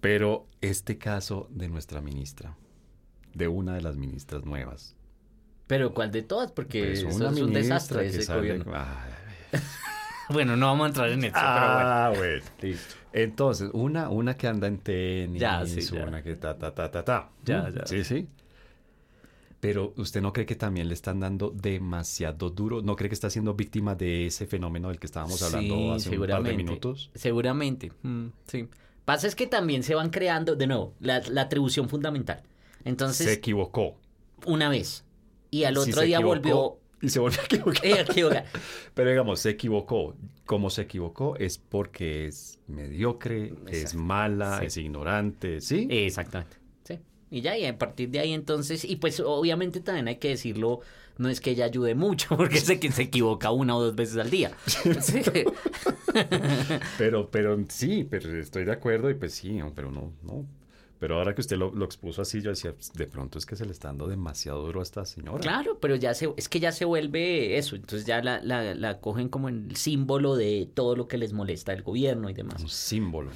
Pero 0.00 0.46
este 0.60 0.98
caso 0.98 1.48
de 1.50 1.68
nuestra 1.68 2.00
ministra, 2.00 2.56
de 3.34 3.48
una 3.48 3.74
de 3.74 3.82
las 3.82 3.96
ministras 3.96 4.44
nuevas. 4.44 4.94
Pero 5.66 5.92
¿cuál 5.92 6.10
de 6.12 6.22
todas? 6.22 6.52
Porque 6.52 6.80
pues, 6.86 6.98
eso 7.16 7.30
es 7.30 7.40
un 7.40 7.52
desastre 7.52 8.06
ese 8.06 8.22
sale- 8.22 8.40
gobierno. 8.40 8.72
Ay, 8.74 9.12
Bueno, 10.30 10.56
no 10.56 10.66
vamos 10.66 10.84
a 10.84 10.88
entrar 10.88 11.08
en 11.10 11.24
eso, 11.24 11.32
Ah, 11.36 12.10
pero 12.12 12.22
bueno. 12.22 12.44
Listo. 12.60 12.94
Entonces, 13.14 13.70
una, 13.72 14.10
una 14.10 14.34
que 14.36 14.46
anda 14.46 14.66
en 14.66 14.76
tenis, 14.78 15.40
Ya, 15.40 15.64
sí, 15.64 15.80
ya. 15.80 16.04
una 16.04 16.22
que 16.22 16.36
ta, 16.36 16.58
ta, 16.58 16.74
ta, 16.74 16.90
ta, 16.90 17.02
ta. 17.02 17.30
Ya, 17.44 17.62
Mm, 17.70 17.74
ya. 17.74 17.86
Sí, 17.86 18.04
sí. 18.04 18.28
Pero 19.60 19.92
¿usted 19.96 20.20
no 20.22 20.32
cree 20.32 20.46
que 20.46 20.54
también 20.54 20.86
le 20.88 20.94
están 20.94 21.18
dando 21.20 21.50
demasiado 21.50 22.50
duro? 22.50 22.80
¿No 22.80 22.94
cree 22.94 23.08
que 23.08 23.14
está 23.14 23.28
siendo 23.28 23.54
víctima 23.54 23.94
de 23.96 24.26
ese 24.26 24.46
fenómeno 24.46 24.88
del 24.88 25.00
que 25.00 25.06
estábamos 25.06 25.42
hablando 25.42 25.74
Sí, 25.74 25.90
hace 26.08 26.18
un 26.18 26.26
par 26.28 26.42
de 26.44 26.54
minutos? 26.54 27.10
Seguramente, 27.14 27.90
mm, 28.02 28.26
sí. 28.46 28.68
Pasa 29.04 29.26
es 29.26 29.34
que 29.34 29.46
también 29.46 29.82
se 29.82 29.94
van 29.96 30.10
creando, 30.10 30.54
de 30.54 30.66
nuevo, 30.68 30.94
la, 31.00 31.20
la 31.28 31.42
atribución 31.42 31.88
fundamental. 31.88 32.42
Entonces, 32.84 33.26
Se 33.26 33.32
equivocó. 33.32 33.96
una 34.46 34.68
vez. 34.68 35.04
Y 35.50 35.64
al 35.64 35.76
otro 35.78 36.02
día 36.02 36.18
equivocó, 36.18 36.34
volvió 36.36 36.78
Y 37.00 37.08
se 37.08 37.18
volvió 37.20 37.40
a 37.40 37.44
equivocar. 37.44 37.86
eh, 37.86 38.00
equivocar. 38.08 38.44
Pero 38.94 39.10
digamos, 39.10 39.40
se 39.40 39.50
equivocó. 39.50 40.14
Como 40.46 40.70
se 40.70 40.82
equivocó 40.82 41.36
es 41.36 41.58
porque 41.58 42.26
es 42.26 42.58
mediocre, 42.68 43.54
es 43.66 43.94
mala, 43.94 44.60
Sí. 44.60 44.66
es 44.66 44.76
ignorante, 44.76 45.60
¿sí? 45.60 45.86
Exactamente. 45.90 46.56
Y 47.30 47.40
ya, 47.42 47.56
y 47.58 47.66
a 47.66 47.76
partir 47.78 48.10
de 48.10 48.20
ahí 48.20 48.32
entonces, 48.32 48.84
y 48.84 48.96
pues 48.96 49.20
obviamente 49.20 49.80
también 49.80 50.08
hay 50.08 50.16
que 50.16 50.28
decirlo, 50.28 50.80
no 51.18 51.28
es 51.28 51.40
que 51.40 51.50
ella 51.50 51.66
ayude 51.66 51.94
mucho, 51.94 52.28
porque 52.36 52.58
sé 52.60 52.80
que 52.80 52.90
se 52.92 53.02
equivoca 53.02 53.50
una 53.50 53.76
o 53.76 53.82
dos 53.82 53.94
veces 53.94 54.16
al 54.18 54.30
día. 54.30 54.52
Sí. 55.00 55.22
Pero, 56.98 57.30
pero 57.30 57.58
sí, 57.68 58.04
pero 58.08 58.34
estoy 58.40 58.64
de 58.64 58.72
acuerdo 58.72 59.10
y 59.10 59.14
pues 59.14 59.34
sí, 59.34 59.52
no, 59.52 59.72
pero 59.74 59.90
no, 59.92 60.12
no. 60.22 60.46
Pero 60.98 61.16
ahora 61.18 61.34
que 61.34 61.40
usted 61.40 61.56
lo, 61.56 61.72
lo 61.72 61.84
expuso 61.84 62.22
así, 62.22 62.40
yo 62.42 62.50
decía, 62.50 62.72
pues, 62.72 62.92
de 62.92 63.06
pronto 63.06 63.38
es 63.38 63.46
que 63.46 63.54
se 63.54 63.64
le 63.64 63.70
está 63.72 63.88
dando 63.88 64.08
demasiado 64.08 64.64
duro 64.66 64.80
a 64.80 64.82
esta 64.82 65.04
señora. 65.04 65.38
Claro, 65.38 65.78
pero 65.80 65.94
ya 65.94 66.12
se, 66.14 66.28
es 66.36 66.48
que 66.48 66.58
ya 66.60 66.72
se 66.72 66.84
vuelve 66.84 67.56
eso, 67.56 67.76
entonces 67.76 68.04
ya 68.06 68.20
la, 68.22 68.40
la, 68.42 68.74
la 68.74 68.98
cogen 69.00 69.28
como 69.28 69.48
el 69.48 69.76
símbolo 69.76 70.34
de 70.34 70.68
todo 70.74 70.96
lo 70.96 71.06
que 71.06 71.16
les 71.18 71.32
molesta 71.32 71.70
del 71.72 71.82
gobierno 71.82 72.28
y 72.30 72.34
demás. 72.34 72.60
Un 72.62 72.68
símbolo. 72.68 73.30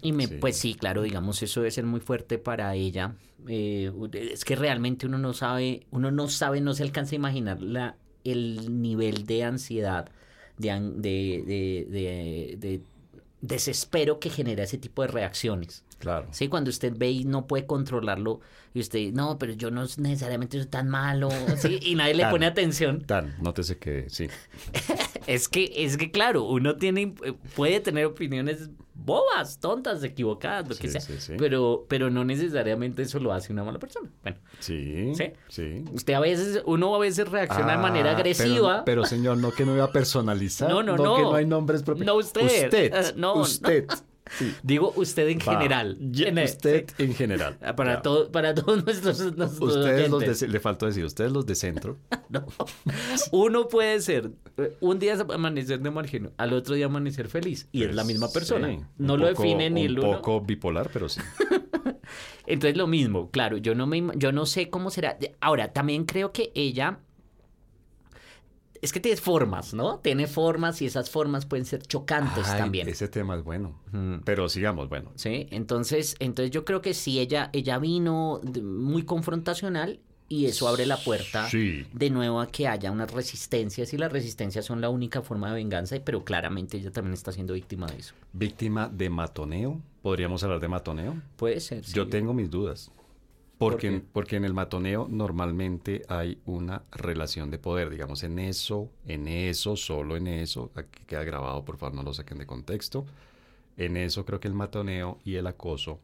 Y 0.00 0.12
me, 0.12 0.26
Sí. 0.26 0.36
pues 0.40 0.56
sí, 0.56 0.74
claro, 0.74 1.02
digamos, 1.02 1.42
eso 1.42 1.60
debe 1.60 1.70
ser 1.70 1.84
muy 1.84 2.00
fuerte 2.00 2.38
para 2.38 2.74
ella. 2.74 3.14
Eh, 3.46 3.92
es 4.32 4.44
que 4.46 4.56
realmente 4.56 5.06
uno 5.06 5.18
no 5.18 5.34
sabe, 5.34 5.86
uno 5.90 6.10
no 6.10 6.28
sabe, 6.28 6.62
no 6.62 6.72
se 6.72 6.82
alcanza 6.84 7.14
a 7.14 7.16
imaginar 7.16 7.60
la, 7.60 7.96
el 8.24 8.80
nivel 8.80 9.26
de 9.26 9.44
ansiedad, 9.44 10.08
de, 10.56 10.70
an- 10.70 11.02
de, 11.02 11.42
de, 11.46 11.86
de- 11.90 12.56
de 12.56 12.80
desespero 13.46 14.18
que 14.18 14.30
genera 14.30 14.64
ese 14.64 14.78
tipo 14.78 15.02
de 15.02 15.08
reacciones. 15.08 15.84
Claro. 15.98 16.26
Sí, 16.32 16.48
cuando 16.48 16.70
usted 16.70 16.92
ve 16.96 17.10
y 17.10 17.24
no 17.24 17.46
puede 17.46 17.66
controlarlo 17.66 18.40
y 18.74 18.80
usted, 18.80 19.12
no, 19.12 19.38
pero 19.38 19.52
yo 19.52 19.70
no 19.70 19.82
necesariamente 19.98 20.58
soy 20.58 20.66
tan 20.68 20.88
malo, 20.88 21.28
¿sí? 21.56 21.78
y 21.82 21.94
nadie 21.94 22.14
le 22.14 22.22
Tan. 22.24 22.32
pone 22.32 22.46
atención. 22.46 23.00
Tan, 23.02 23.34
nótese 23.40 23.78
que 23.78 24.08
sí. 24.08 24.28
Es 25.26 25.48
que, 25.48 25.72
es 25.74 25.96
que 25.96 26.10
claro, 26.10 26.44
uno 26.44 26.76
tiene, 26.76 27.14
eh, 27.24 27.32
puede 27.56 27.80
tener 27.80 28.04
opiniones 28.04 28.68
bobas, 29.04 29.60
tontas, 29.60 30.02
equivocadas, 30.02 30.68
lo 30.68 30.74
que 30.76 30.88
sea, 30.88 31.00
sí, 31.00 31.14
sí. 31.18 31.34
pero, 31.38 31.84
pero 31.88 32.10
no 32.10 32.24
necesariamente 32.24 33.02
eso 33.02 33.18
lo 33.20 33.32
hace 33.32 33.52
una 33.52 33.62
mala 33.64 33.78
persona. 33.78 34.10
Bueno, 34.22 34.38
Sí. 34.60 35.12
¿Sí? 35.48 35.84
Usted 35.92 36.14
a 36.14 36.20
veces, 36.20 36.62
uno 36.64 36.94
a 36.94 36.98
veces 36.98 37.28
reacciona 37.28 37.72
de 37.72 37.78
Ah, 37.78 37.82
manera 37.82 38.10
agresiva. 38.12 38.84
Pero, 38.84 39.04
señor, 39.04 39.36
no 39.38 39.52
que 39.52 39.64
no 39.66 39.74
iba 39.74 39.84
a 39.84 39.92
personalizar. 39.92 40.68
No, 40.70 40.82
no, 40.82 40.96
que 40.96 41.02
no. 41.02 41.18
no 41.20 41.34
hay 41.34 41.46
nombres 41.46 41.82
propios. 41.82 42.06
No, 42.06 42.14
usted. 42.16 42.64
Usted. 42.64 42.94
Eh, 42.94 43.12
no, 43.16 43.36
no. 43.36 43.44
Sí. 44.38 44.52
Digo 44.62 44.92
usted 44.96 45.28
en 45.28 45.38
Va. 45.38 45.52
general. 45.54 45.98
Usted 46.44 46.86
en 46.98 47.14
general. 47.14 47.56
Ah, 47.62 47.76
Para, 47.76 48.02
todo, 48.02 48.30
para 48.32 48.54
todos 48.54 48.84
nuestros, 48.84 49.20
nuestros 49.36 49.76
Ustedes 49.76 50.10
los 50.10 50.40
de, 50.40 50.48
le 50.48 50.60
faltó 50.60 50.86
decir, 50.86 51.04
ustedes 51.04 51.32
los 51.32 51.46
de 51.46 51.54
centro. 51.54 51.98
No. 52.30 52.46
Uno 53.30 53.68
puede 53.68 54.00
ser, 54.00 54.32
eh, 54.56 54.76
un 54.80 54.98
día 54.98 55.14
amanecer 55.14 55.78
de 55.80 55.90
mal 55.90 56.06
genio, 56.08 56.32
al 56.36 56.52
otro 56.52 56.74
día 56.74 56.86
amanecer 56.86 57.28
feliz, 57.28 57.68
y 57.70 57.84
es 57.84 57.94
la 57.94 58.02
misma 58.02 58.28
persona. 58.32 58.68
Sí, 58.70 58.80
no 58.98 59.14
un 59.14 59.20
lo 59.20 59.28
poco- 59.30 59.42
define 59.44 59.70
ni 59.70 59.84
el 59.84 59.98
Un 59.98 60.04
uno. 60.06 60.16
poco 60.16 60.40
bipolar, 60.40 60.90
pero 60.92 61.08
sí. 61.08 61.20
Entonces 62.46 62.76
lo 62.76 62.86
mismo, 62.86 63.30
claro, 63.30 63.56
yo 63.56 63.74
no 63.74 63.86
me 63.86 64.02
yo 64.16 64.32
no 64.32 64.46
sé 64.46 64.68
cómo 64.68 64.90
será. 64.90 65.16
Ahora, 65.40 65.72
también 65.72 66.04
creo 66.04 66.32
que 66.32 66.50
ella 66.54 66.98
es 68.84 68.92
que 68.92 69.00
tiene 69.00 69.16
formas, 69.16 69.74
¿no? 69.74 69.98
Tiene 69.98 70.26
formas 70.26 70.80
y 70.82 70.86
esas 70.86 71.10
formas 71.10 71.46
pueden 71.46 71.64
ser 71.64 71.82
chocantes 71.82 72.46
Ay, 72.48 72.58
también. 72.60 72.88
Ese 72.88 73.08
tema 73.08 73.34
es 73.36 73.42
bueno. 73.42 73.80
Mm. 73.92 74.18
Pero 74.24 74.48
sigamos, 74.48 74.88
bueno. 74.88 75.10
Sí, 75.16 75.46
entonces, 75.50 76.16
entonces 76.20 76.50
yo 76.50 76.64
creo 76.64 76.80
que 76.82 76.94
sí 76.94 77.18
ella 77.18 77.50
ella 77.52 77.78
vino 77.78 78.40
muy 78.62 79.04
confrontacional 79.04 80.00
y 80.28 80.46
eso 80.46 80.68
abre 80.68 80.86
la 80.86 80.96
puerta 80.96 81.48
Sí. 81.50 81.86
de 81.92 82.10
nuevo 82.10 82.40
a 82.40 82.46
que 82.46 82.66
haya 82.66 82.90
unas 82.90 83.12
resistencias 83.12 83.92
y 83.92 83.98
las 83.98 84.10
resistencias 84.12 84.64
son 84.64 84.80
la 84.80 84.88
única 84.88 85.20
forma 85.22 85.48
de 85.48 85.54
venganza, 85.54 85.96
pero 86.04 86.24
claramente 86.24 86.78
ella 86.78 86.90
también 86.90 87.12
está 87.14 87.30
siendo 87.32 87.52
víctima 87.54 87.86
de 87.86 87.98
eso. 87.98 88.14
Víctima 88.32 88.88
de 88.88 89.10
matoneo. 89.10 89.80
¿Podríamos 90.02 90.42
hablar 90.42 90.60
de 90.60 90.68
matoneo? 90.68 91.14
Puede 91.36 91.60
ser. 91.60 91.84
sí. 91.84 91.92
Yo 91.94 92.08
tengo 92.08 92.32
mis 92.34 92.50
dudas. 92.50 92.90
¿Por 93.58 93.74
Porque, 93.74 94.02
porque 94.12 94.36
en 94.36 94.44
el 94.44 94.52
matoneo 94.52 95.06
normalmente 95.08 96.02
hay 96.08 96.38
una 96.44 96.82
relación 96.90 97.50
de 97.50 97.58
poder, 97.58 97.88
digamos, 97.88 98.22
en 98.24 98.38
eso, 98.38 98.90
en 99.06 99.28
eso, 99.28 99.76
solo 99.76 100.16
en 100.16 100.26
eso, 100.26 100.70
aquí 100.74 101.04
queda 101.06 101.24
grabado, 101.24 101.64
por 101.64 101.76
favor, 101.76 101.94
no 101.94 102.02
lo 102.02 102.12
saquen 102.12 102.38
de 102.38 102.46
contexto. 102.46 103.06
En 103.76 103.96
eso 103.96 104.24
creo 104.24 104.40
que 104.40 104.48
el 104.48 104.54
matoneo 104.54 105.18
y 105.24 105.36
el 105.36 105.46
acoso 105.46 106.00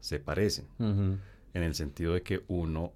se 0.00 0.20
parecen. 0.20 0.66
En 0.78 1.62
el 1.62 1.74
sentido 1.74 2.14
de 2.14 2.22
que 2.22 2.42
uno, 2.48 2.92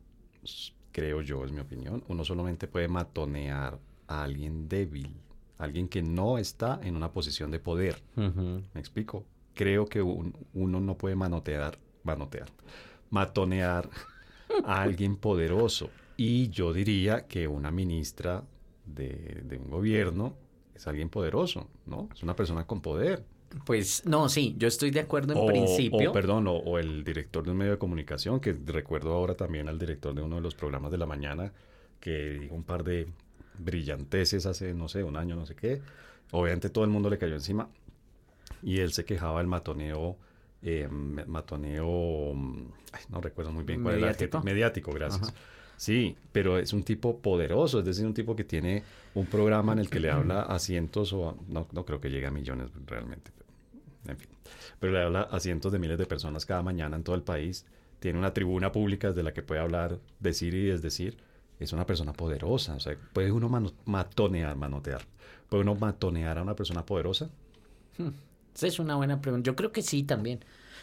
creo 0.92 1.22
yo, 1.22 1.44
es 1.44 1.52
mi 1.52 1.60
opinión, 1.60 2.04
uno 2.08 2.24
solamente 2.24 2.68
puede 2.68 2.88
matonear 2.88 3.78
a 4.06 4.22
alguien 4.22 4.68
débil, 4.68 5.14
alguien 5.58 5.88
que 5.88 6.02
no 6.02 6.38
está 6.38 6.80
en 6.82 6.96
una 6.96 7.12
posición 7.12 7.50
de 7.50 7.60
poder. 7.60 8.02
¿Me 8.16 8.80
explico? 8.80 9.24
Creo 9.54 9.86
que 9.86 10.02
uno 10.02 10.80
no 10.80 10.96
puede 10.96 11.16
manotear, 11.16 11.78
manotear, 12.02 12.48
matonear 13.10 13.88
a 14.64 14.82
alguien 14.82 15.16
poderoso. 15.16 15.90
Y 16.16 16.50
yo 16.50 16.72
diría 16.72 17.26
que 17.26 17.48
una 17.48 17.70
ministra 17.70 18.44
de, 18.84 19.42
de 19.44 19.56
un 19.58 19.70
gobierno 19.70 20.34
es 20.74 20.86
alguien 20.86 21.08
poderoso, 21.08 21.68
¿no? 21.86 22.08
Es 22.14 22.22
una 22.22 22.34
persona 22.34 22.66
con 22.66 22.80
poder. 22.80 23.24
Pues 23.66 24.06
no, 24.06 24.28
sí, 24.28 24.54
yo 24.58 24.68
estoy 24.68 24.90
de 24.90 25.00
acuerdo 25.00 25.34
en 25.34 25.46
principio. 25.46 26.10
O, 26.10 26.12
perdón, 26.12 26.46
o, 26.48 26.78
el 26.78 27.04
director 27.04 27.44
de 27.44 27.50
un 27.50 27.56
medio 27.56 27.72
de 27.72 27.78
comunicación, 27.78 28.40
que 28.40 28.52
recuerdo 28.52 29.12
ahora 29.12 29.34
también 29.34 29.68
al 29.68 29.78
director 29.78 30.14
de 30.14 30.22
uno 30.22 30.36
de 30.36 30.42
los 30.42 30.54
programas 30.54 30.90
de 30.92 30.98
la 30.98 31.06
mañana, 31.06 31.52
que 31.98 32.38
dijo 32.38 32.54
un 32.54 32.62
par 32.62 32.84
de 32.84 33.08
brillanteces 33.58 34.46
hace, 34.46 34.72
no 34.72 34.88
sé, 34.88 35.02
un 35.02 35.16
año, 35.16 35.34
no 35.36 35.46
sé 35.46 35.56
qué. 35.56 35.82
Obviamente 36.30 36.70
todo 36.70 36.84
el 36.84 36.90
mundo 36.90 37.10
le 37.10 37.18
cayó 37.18 37.34
encima 37.34 37.68
y 38.62 38.80
él 38.80 38.92
se 38.92 39.04
quejaba 39.04 39.38
del 39.38 39.48
matoneo, 39.48 40.16
eh, 40.62 40.88
matoneo, 40.90 42.34
no 43.08 43.20
recuerdo 43.20 43.52
muy 43.52 43.64
bien 43.64 43.82
cuál 43.82 43.96
¿Mediático? 43.96 44.38
era 44.38 44.44
Mediático, 44.44 44.92
gracias. 44.92 45.32
Sí, 45.76 46.14
pero 46.32 46.58
es 46.58 46.74
un 46.74 46.82
tipo 46.82 47.18
poderoso, 47.20 47.78
es 47.78 47.86
decir, 47.86 48.04
un 48.04 48.12
tipo 48.12 48.36
que 48.36 48.44
tiene 48.44 48.82
un 49.14 49.24
programa 49.24 49.72
en 49.72 49.78
el 49.78 49.88
que 49.88 49.98
le 49.98 50.10
habla 50.10 50.42
a 50.42 50.58
cientos 50.58 51.12
o 51.14 51.38
no, 51.48 51.66
no 51.72 51.86
creo 51.86 52.02
que 52.02 52.10
llegue 52.10 52.26
a 52.26 52.30
millones 52.30 52.68
realmente, 52.86 53.30
en 54.06 54.18
fin, 54.18 54.28
pero 54.78 54.92
le 54.92 55.02
habla 55.02 55.22
a 55.22 55.40
cientos 55.40 55.72
de 55.72 55.78
miles 55.78 55.96
de 55.96 56.04
personas 56.04 56.44
cada 56.44 56.62
mañana 56.62 56.96
en 56.96 57.02
todo 57.02 57.16
el 57.16 57.22
país, 57.22 57.64
tiene 57.98 58.18
una 58.18 58.34
tribuna 58.34 58.72
pública 58.72 59.08
desde 59.08 59.22
la 59.22 59.32
que 59.32 59.42
puede 59.42 59.62
hablar, 59.62 59.98
decir 60.18 60.52
y 60.52 60.66
desdecir, 60.66 61.16
es 61.58 61.72
una 61.72 61.86
persona 61.86 62.12
poderosa, 62.12 62.74
o 62.74 62.80
sea, 62.80 62.94
puede 63.14 63.32
uno 63.32 63.48
matonear, 63.86 64.56
manotear, 64.56 65.06
puede 65.48 65.62
uno 65.62 65.76
matonear 65.76 66.36
a 66.36 66.42
una 66.42 66.54
persona 66.54 66.84
poderosa. 66.84 67.30
Hmm. 67.96 68.10
Esa 68.54 68.66
es 68.66 68.78
una 68.78 68.96
buena 68.96 69.20
pregunta, 69.20 69.46
yo 69.46 69.56
creo 69.56 69.72
que 69.72 69.82
sí 69.82 70.02
también. 70.02 70.40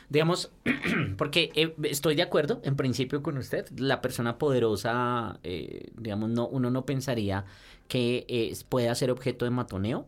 Digamos, 0.09 0.51
porque 1.17 1.51
eh, 1.53 1.75
estoy 1.83 2.15
de 2.15 2.21
acuerdo 2.21 2.61
en 2.63 2.75
principio 2.75 3.21
con 3.21 3.37
usted, 3.37 3.67
la 3.77 4.01
persona 4.01 4.37
poderosa, 4.37 5.39
eh, 5.43 5.91
digamos, 5.97 6.29
no, 6.29 6.47
uno 6.47 6.71
no 6.71 6.85
pensaría 6.85 7.45
que 7.87 8.25
eh, 8.27 8.55
pueda 8.69 8.95
ser 8.95 9.11
objeto 9.11 9.45
de 9.45 9.51
matoneo, 9.51 10.07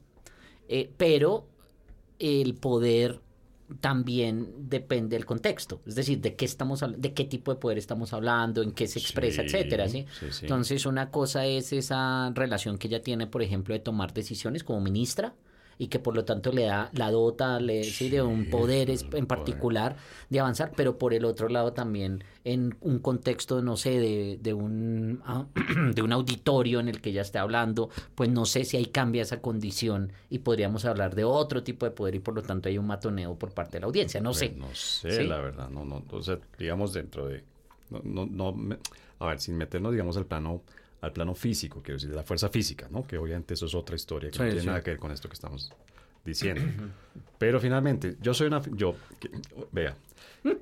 pero 0.98 1.48
el 2.20 2.54
poder 2.54 3.22
también 3.82 4.70
depende 4.70 5.16
del 5.16 5.26
contexto, 5.26 5.82
es 5.86 5.96
decir, 5.96 6.20
de 6.22 6.36
qué 6.36 6.46
estamos 6.46 6.84
de 6.98 7.14
qué 7.14 7.26
tipo 7.26 7.54
de 7.54 7.60
poder 7.60 7.78
estamos 7.78 8.14
hablando, 8.14 8.62
en 8.62 8.72
qué 8.72 8.88
se 8.88 9.00
expresa, 9.00 9.44
etcétera, 9.44 9.88
¿sí? 9.88 10.06
Entonces, 10.42 10.86
una 10.86 11.12
cosa 11.12 11.46
es 11.46 11.72
esa 11.74 12.32
relación 12.34 12.78
que 12.78 12.88
ella 12.88 13.04
tiene, 13.04 13.28
por 13.28 13.42
ejemplo, 13.42 13.74
de 13.74 13.80
tomar 13.80 14.14
decisiones 14.14 14.64
como 14.64 14.82
ministra, 14.82 15.34
y 15.82 15.88
que 15.88 15.98
por 15.98 16.14
lo 16.14 16.26
tanto 16.26 16.52
le 16.52 16.66
da 16.66 16.92
la 16.94 17.10
dota 17.10 17.60
le, 17.60 17.86
sí, 17.86 18.10
de 18.10 18.22
un 18.22 18.50
poder 18.50 18.92
en 18.92 19.26
particular 19.26 19.96
de 20.30 20.42
avanzar, 20.42 20.74
pero 20.76 20.98
por 20.98 21.14
el 21.14 21.24
otro 21.24 21.48
lado 21.48 21.72
también 21.72 22.24
en 22.44 22.76
un 22.82 23.00
contexto, 23.00 23.62
no 23.62 23.78
sé, 23.78 23.98
de, 23.98 24.38
de, 24.42 24.54
un, 24.54 25.22
ah, 25.26 25.46
de 25.96 26.02
un 26.02 26.12
auditorio 26.12 26.82
en 26.82 26.90
el 26.90 27.00
que 27.00 27.12
ella 27.12 27.22
esté 27.22 27.40
hablando, 27.40 27.90
pues 28.14 28.30
no 28.30 28.46
sé 28.46 28.66
si 28.66 28.76
ahí 28.76 28.88
cambia 28.88 29.22
esa 29.22 29.42
condición 29.42 30.12
y 30.30 30.40
podríamos 30.40 30.84
hablar 30.84 31.16
de 31.16 31.24
otro 31.24 31.64
tipo 31.64 31.86
de 31.86 31.92
poder 31.92 32.16
y 32.16 32.20
por 32.20 32.36
lo 32.36 32.42
tanto 32.42 32.68
hay 32.68 32.78
un 32.78 32.86
matoneo 32.86 33.40
por 33.40 33.54
parte 33.54 33.78
de 33.78 33.80
la 33.80 33.88
audiencia, 33.88 34.20
no 34.20 34.34
sé. 34.34 34.54
No 34.58 34.68
sé, 34.76 35.24
la 35.24 35.40
verdad, 35.40 35.70
no, 35.70 35.86
no, 35.86 36.04
o 36.12 36.22
sea, 36.22 36.38
digamos 36.58 36.92
dentro 36.92 37.28
de, 37.30 37.42
no, 37.90 38.02
no, 38.04 38.26
no 38.52 38.78
a 39.20 39.28
ver, 39.28 39.40
sin 39.40 39.58
meternos, 39.58 39.94
digamos, 39.94 40.18
al 40.18 40.26
plano 40.26 40.62
al 41.02 41.14
plano 41.14 41.34
físico, 41.36 41.82
quiero 41.82 41.96
decir, 41.96 42.10
de 42.10 42.16
la 42.16 42.24
fuerza 42.24 42.50
física, 42.50 42.88
¿no? 42.90 43.06
Que 43.06 43.18
obviamente 43.18 43.54
eso 43.54 43.66
es 43.66 43.76
otra 43.76 43.96
historia 43.96 44.30
que 44.32 44.40
no 44.40 44.46
tiene 44.46 44.66
nada 44.66 44.82
que 44.82 44.92
ver 44.92 45.00
con 45.00 45.12
esto 45.12 45.30
que 45.30 45.34
estamos 45.34 45.72
diciendo. 46.26 46.62
Pero 47.38 47.60
finalmente, 47.60 48.18
yo 48.22 48.34
soy 48.34 48.48
una... 48.48 48.62
Yo, 48.74 48.96
vea, 49.72 49.96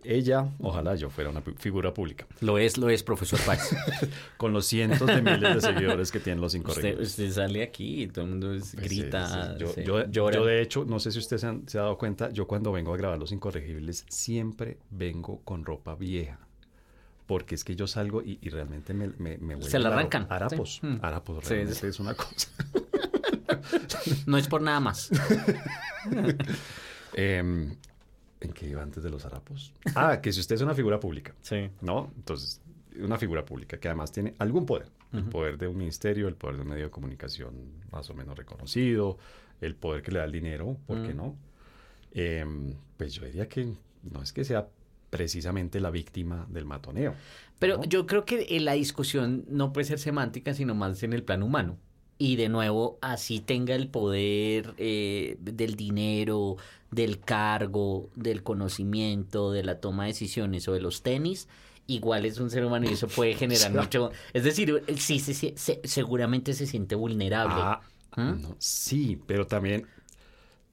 ella, 0.04 0.50
ojalá 0.60 0.96
yo 0.96 1.10
fuera 1.10 1.30
una 1.30 1.42
figura 1.42 1.94
pública. 1.94 2.26
Lo 2.42 2.58
es, 2.58 2.78
lo 2.78 2.90
es, 2.90 3.04
profesor 3.04 3.40
Pax. 3.46 3.76
Con 4.38 4.54
los 4.54 4.66
cientos 4.66 5.08
de 5.08 5.22
miles 5.22 5.56
de 5.56 5.62
seguidores 5.62 6.12
que 6.12 6.20
tienen 6.20 6.42
los 6.42 6.56
incorregibles. 6.56 7.10
Usted, 7.10 7.32
sale 7.32 7.64
aquí 7.64 8.04
y 8.04 8.08
todo 8.08 8.26
el 8.26 8.32
mundo 8.32 8.48
pues 8.50 8.76
grita, 8.76 9.56
Yo, 9.58 10.10
yo, 10.10 10.46
de 10.46 10.62
hecho, 10.62 10.86
no 10.86 11.00
sé 11.00 11.12
si 11.12 11.20
usted 11.20 11.38
se, 11.38 11.48
se 11.68 11.78
ha 11.78 11.82
dado 11.82 11.98
cuenta, 11.98 12.32
yo 12.32 12.48
cuando 12.48 12.72
vengo 12.72 12.94
a 12.94 12.98
grabar 12.98 13.20
los 13.20 13.32
incorregibles 13.32 14.06
siempre 14.10 14.78
vengo 14.90 15.42
con 15.44 15.66
ropa 15.66 15.96
vieja 15.96 16.47
porque 17.28 17.56
es 17.56 17.64
que 17.64 17.76
yo 17.76 17.86
salgo 17.88 18.24
y, 18.24 18.38
realmente 18.50 18.94
me, 18.94 19.10
me, 19.18 19.62
Se 19.62 19.78
la 19.78 19.90
arrancan. 19.90 20.26
Harapos. 20.30 20.80
Mm. 20.82 20.96
Harapos, 21.02 21.48
realmente 21.48 21.88
es 21.88 22.00
una 22.00 22.16
cosa. 22.16 22.50
no 24.26 24.38
es 24.38 24.48
por 24.48 24.62
nada 24.62 24.80
más. 24.80 25.12
Em, 27.14 27.76
¿En 28.40 28.54
qué 28.54 28.68
iba 28.68 28.84
antes 28.84 29.02
de 29.02 29.10
los 29.10 29.26
harapos? 29.26 29.74
Ah, 29.96 30.22
que 30.22 30.32
si 30.32 30.40
usted 30.40 30.56
es 30.56 30.62
una 30.62 30.76
figura 30.76 31.00
pública. 31.00 31.34
Sí. 31.42 31.72
¿No? 31.82 32.12
Entonces, 32.16 32.62
una 33.00 33.18
figura 33.18 33.44
pública 33.44 33.80
que 33.80 33.88
además 33.88 34.12
tiene 34.12 34.36
algún 34.38 34.66
poder. 34.66 34.90
El 35.14 35.24
poder 35.24 35.58
de 35.58 35.68
un 35.68 35.78
ministerio, 35.78 36.28
el 36.28 36.36
poder 36.36 36.58
de 36.58 36.62
un 36.64 36.68
medio 36.68 36.84
de 36.84 36.92
comunicación 36.92 37.56
más 37.92 38.10
o 38.10 38.14
menos 38.14 38.38
reconocido, 38.38 39.18
el 39.62 39.74
poder 39.74 40.04
que 40.04 40.12
le 40.12 40.20
da 40.20 40.26
el 40.26 40.32
dinero, 40.32 40.78
¿por 40.86 41.02
qué 41.08 41.14
no? 41.14 41.36
Em, 42.12 42.76
pues 42.98 43.14
yo 43.14 43.26
diría 43.26 43.48
que 43.48 43.74
no 44.04 44.22
es 44.22 44.34
que 44.34 44.44
sea 44.44 44.68
precisamente 45.10 45.80
la 45.80 45.90
víctima 45.90 46.46
del 46.50 46.66
matoneo. 46.66 47.16
Pero 47.60 47.84
yo 47.84 48.06
creo 48.06 48.26
que 48.26 48.60
la 48.60 48.74
discusión 48.74 49.46
no 49.48 49.74
puede 49.74 49.86
ser 49.86 50.00
semántica, 50.00 50.54
sino 50.54 50.76
más 50.76 51.02
en 51.04 51.14
el 51.14 51.24
plano 51.24 51.46
humano. 51.46 51.78
Y 52.20 52.36
de 52.36 52.50
nuevo, 52.50 52.98
así 53.02 53.40
tenga 53.40 53.76
el 53.76 53.90
poder 53.90 54.74
eh, 54.78 55.38
del 55.40 55.76
dinero, 55.76 56.58
del 56.92 57.20
cargo, 57.20 58.10
del 58.16 58.44
conocimiento, 58.44 59.52
de 59.52 59.64
la 59.64 59.80
toma 59.80 60.04
de 60.04 60.10
decisiones 60.10 60.68
o 60.68 60.74
de 60.74 60.82
los 60.82 61.04
tenis, 61.04 61.48
igual 61.86 62.26
es 62.26 62.40
un 62.40 62.50
ser 62.50 62.66
humano 62.66 62.88
y 62.90 62.94
eso 62.94 63.08
puede 63.08 63.36
generar 63.36 63.72
mucho... 63.74 64.12
Es 64.34 64.44
decir, 64.44 64.84
sí, 64.98 65.20
sí, 65.20 65.54
seguramente 65.84 66.54
se 66.54 66.66
siente 66.66 66.96
vulnerable. 66.96 67.56
Ah, 67.56 67.82
¿Mm? 68.16 68.56
sí, 68.58 69.22
pero 69.28 69.46
también 69.46 69.86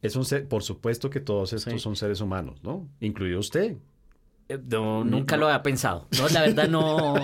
es 0.02 0.16
un 0.16 0.24
ser, 0.24 0.48
por 0.48 0.62
supuesto 0.62 1.10
que 1.10 1.20
todos 1.20 1.52
estos 1.52 1.80
son 1.80 1.96
seres 1.96 2.20
humanos, 2.20 2.62
¿no? 2.62 2.88
Incluido 3.00 3.40
usted. 3.40 3.76
No, 4.58 5.04
nunca 5.04 5.36
lo 5.36 5.46
había 5.46 5.62
pensado. 5.62 6.08
No, 6.18 6.28
la 6.28 6.42
verdad 6.42 6.68
no, 6.68 7.14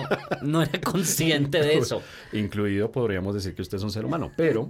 no 0.41 0.61
era 0.61 0.79
consciente 0.81 1.59
de 1.59 1.77
eso. 1.77 2.01
Incluido 2.33 2.91
podríamos 2.91 3.33
decir 3.33 3.53
que 3.55 3.61
usted 3.61 3.77
es 3.77 3.83
un 3.83 3.91
ser 3.91 4.05
humano, 4.05 4.31
pero, 4.35 4.69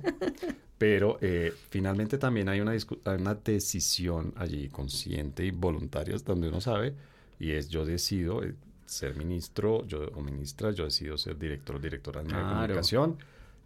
pero 0.77 1.17
eh, 1.21 1.53
finalmente 1.69 2.17
también 2.17 2.49
hay 2.49 2.59
una, 2.59 2.73
una 3.05 3.35
decisión 3.35 4.33
allí 4.37 4.69
consciente 4.69 5.45
y 5.45 5.51
voluntaria 5.51 6.15
donde 6.25 6.49
uno 6.49 6.61
sabe, 6.61 6.93
y 7.39 7.51
es 7.51 7.69
yo 7.69 7.85
decido 7.85 8.43
eh, 8.43 8.53
ser 8.85 9.15
ministro 9.15 9.85
yo, 9.87 10.09
o 10.15 10.21
ministra, 10.21 10.71
yo 10.71 10.85
decido 10.85 11.17
ser 11.17 11.37
director 11.37 11.77
o 11.77 11.79
directora 11.79 12.21
de 12.23 12.31
comunicación 12.31 13.17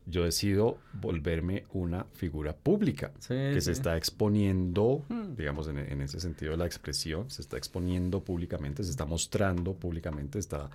yo 0.07 0.23
decido 0.23 0.77
volverme 0.93 1.65
una 1.73 2.05
figura 2.13 2.55
pública 2.55 3.11
que 3.27 3.59
se 3.59 3.71
está 3.71 3.97
exponiendo, 3.97 5.03
hmm. 5.09 5.35
digamos, 5.35 5.67
en, 5.67 6.01
ese 6.01 6.19
sentido 6.19 6.51
de 6.51 6.57
la 6.57 6.65
expresión, 6.65 7.29
se 7.29 7.41
está 7.41 7.57
exponiendo 7.57 8.23
públicamente, 8.23 8.83
se 8.83 8.91
está 8.91 9.05
mostrando 9.05 9.73
públicamente, 9.73 10.37
está, 10.37 10.69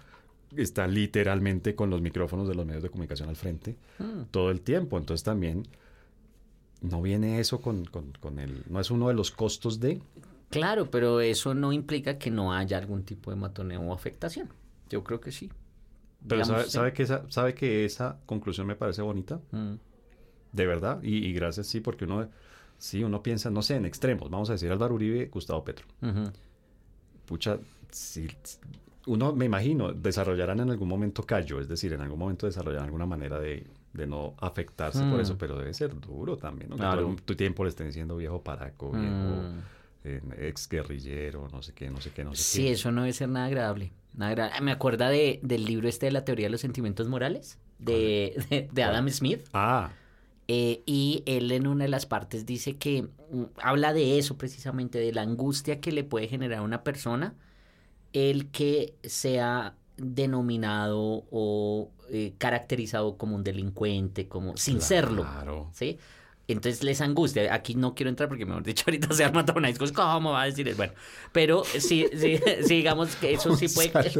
está 0.57 0.87
literalmente 0.89 1.75
con 1.75 1.91
los 1.91 2.01
micrófonos 2.01 2.49
de 2.49 2.55
los 2.55 2.67
medios 2.67 2.83
de 2.83 2.91
comunicación 2.91 3.29
al 3.29 3.37
frente 3.37 3.77
hmm. 3.99 4.23
todo 4.31 4.51
el 4.51 4.63
tiempo. 4.63 4.99
Entonces 4.99 5.23
también 5.23 5.67
no 6.81 7.01
viene 7.01 7.39
eso 7.39 7.61
con, 7.61 7.85
con, 7.85 8.13
con 8.21 8.39
el, 8.39 8.65
no 8.69 8.81
es 8.81 8.91
uno 8.91 9.09
de 9.09 9.15
los 9.15 9.31
costos 9.31 9.79
de... 9.79 10.01
Claro, 10.51 10.91
pero 10.91 11.21
eso 11.21 11.55
no 11.55 11.73
implica 11.73 12.19
que 12.19 12.33
no 12.33 12.53
haya 12.53 12.79
algún 12.79 13.05
tipo 13.05 13.31
de 13.31 13.37
matoneo 13.37 13.83
o 13.83 13.93
afectación. 13.93 14.49
Yo 14.89 15.05
creo 15.05 15.21
que 15.21 15.31
sí. 15.31 15.49
Pero 16.27 16.45
sabe, 16.45 16.93
que 16.93 17.03
esa, 17.03 17.25
sabe 17.31 17.55
que 17.55 17.85
esa 17.85 18.19
conclusión 18.27 18.67
me 18.67 18.77
parece 18.77 19.03
bonita. 19.03 19.41
Mm. 19.53 19.75
De 20.53 20.67
verdad. 20.67 21.03
Y, 21.03 21.33
gracias, 21.33 21.67
sí, 21.67 21.81
porque 21.81 22.05
uno, 22.05 22.29
sí, 22.79 23.05
uno 23.05 23.23
piensa, 23.23 23.51
no 23.51 23.63
sé, 23.63 23.77
en 23.77 23.87
extremos. 23.87 24.31
Vamos 24.31 24.51
a 24.51 24.55
decir 24.55 24.71
Álvaro 24.71 24.95
Uribe, 24.95 25.27
Gustavo 25.27 25.65
Petro. 25.65 25.87
Pucha, 27.25 27.59
si, 27.91 28.29
uno, 29.07 29.33
me 29.33 29.45
imagino, 29.45 29.93
desarrollarán 29.93 30.61
en 30.61 30.71
algún 30.71 30.89
momento 30.89 31.23
callo, 31.23 31.61
es 31.61 31.69
decir, 31.69 31.93
en 31.93 32.01
algún 32.01 32.19
momento 32.19 32.47
desarrollarán 32.47 32.87
alguna 32.87 33.07
manera 33.07 33.39
de, 33.39 33.67
no 34.07 34.35
afectarse 34.39 35.03
por 35.05 35.21
eso, 35.21 35.35
mm. 35.35 35.39
pero 35.39 35.57
debe 35.57 35.73
ser 35.75 35.99
duro 35.99 36.37
también, 36.37 36.71
¿no? 36.71 36.77
Que 36.77 37.23
tu 37.23 37.35
tiempo 37.35 37.65
le 37.65 37.71
estén 37.71 37.87
diciendo 37.87 38.17
viejo 38.17 38.43
paraco, 38.43 38.91
viejo 38.91 39.15
mm. 39.15 39.59
Ex 40.05 40.69
guerrillero, 40.69 41.49
no 41.53 41.63
sé 41.63 41.73
qué, 41.73 41.91
no 41.91 42.01
sé 42.01 42.11
qué, 42.11 42.25
no 42.25 42.35
sé 42.35 42.39
qué. 42.39 42.43
Sí, 42.43 42.69
eso 42.69 42.91
no 42.91 43.03
debe 43.03 43.13
ser 43.13 43.29
nada 43.29 43.47
agradable. 43.47 43.93
Me 44.15 44.73
acuerda 44.73 45.09
de, 45.09 45.41
del 45.43 45.65
libro 45.65 45.89
este 45.89 46.07
de 46.07 46.13
la 46.13 46.25
teoría 46.25 46.47
de 46.47 46.51
los 46.51 46.61
sentimientos 46.61 47.09
morales 47.09 47.59
de, 47.79 48.69
de, 48.73 48.83
Adam 48.83 49.09
Smith. 49.09 49.47
Ah. 49.53 49.93
Eh, 50.49 50.83
y 50.85 51.23
él 51.27 51.53
en 51.53 51.67
una 51.67 51.85
de 51.85 51.91
las 51.91 52.07
partes 52.07 52.45
dice 52.45 52.77
que 52.77 53.03
mm, 53.03 53.45
habla 53.63 53.93
de 53.93 54.19
eso 54.19 54.37
precisamente, 54.37 54.99
de 54.99 55.13
la 55.13 55.23
angustia 55.23 55.81
que 55.81 55.93
le 55.93 56.03
puede 56.03 56.27
generar 56.27 56.59
a 56.59 56.63
una 56.63 56.83
persona 56.83 57.35
el 58.13 58.51
que 58.51 58.95
sea 59.05 59.77
denominado 59.97 61.25
o 61.31 61.91
eh, 62.11 62.35
caracterizado 62.39 63.17
como 63.17 63.37
un 63.37 63.45
delincuente, 63.45 64.27
como 64.27 64.57
sin 64.57 64.81
serlo. 64.81 65.71
¿sí? 65.73 65.99
Entonces 66.53 66.83
les 66.83 67.01
angustia. 67.01 67.53
Aquí 67.55 67.75
no 67.75 67.95
quiero 67.95 68.11
entrar 68.11 68.29
porque, 68.29 68.47
mejor 68.47 68.63
dicho, 68.63 68.85
ahorita 68.89 69.13
se 69.13 69.25
arma 69.25 69.45
toda 69.45 69.59
una 69.59 69.69
discusión. 69.69 69.95
¿Cómo 69.95 70.33
va 70.33 70.43
a 70.43 70.47
decir 70.47 70.69
eso? 70.69 70.77
Bueno, 70.77 70.93
pero 71.33 71.65
sí, 71.65 72.07
sí, 72.15 72.41
digamos 72.69 73.17
que 73.17 73.35
eso 73.35 73.57
sí 73.57 73.69
puede. 73.69 74.13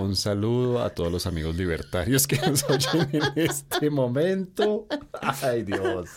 Un 0.00 0.16
saludo 0.16 0.82
a 0.82 0.90
todos 0.90 1.12
los 1.12 1.26
amigos 1.26 1.56
libertarios 1.56 2.26
que 2.26 2.36
nos 2.38 2.64
oyen 2.64 3.08
en 3.12 3.22
este 3.36 3.90
momento. 3.90 4.86
Ay, 5.42 5.62
Dios. 5.62 6.08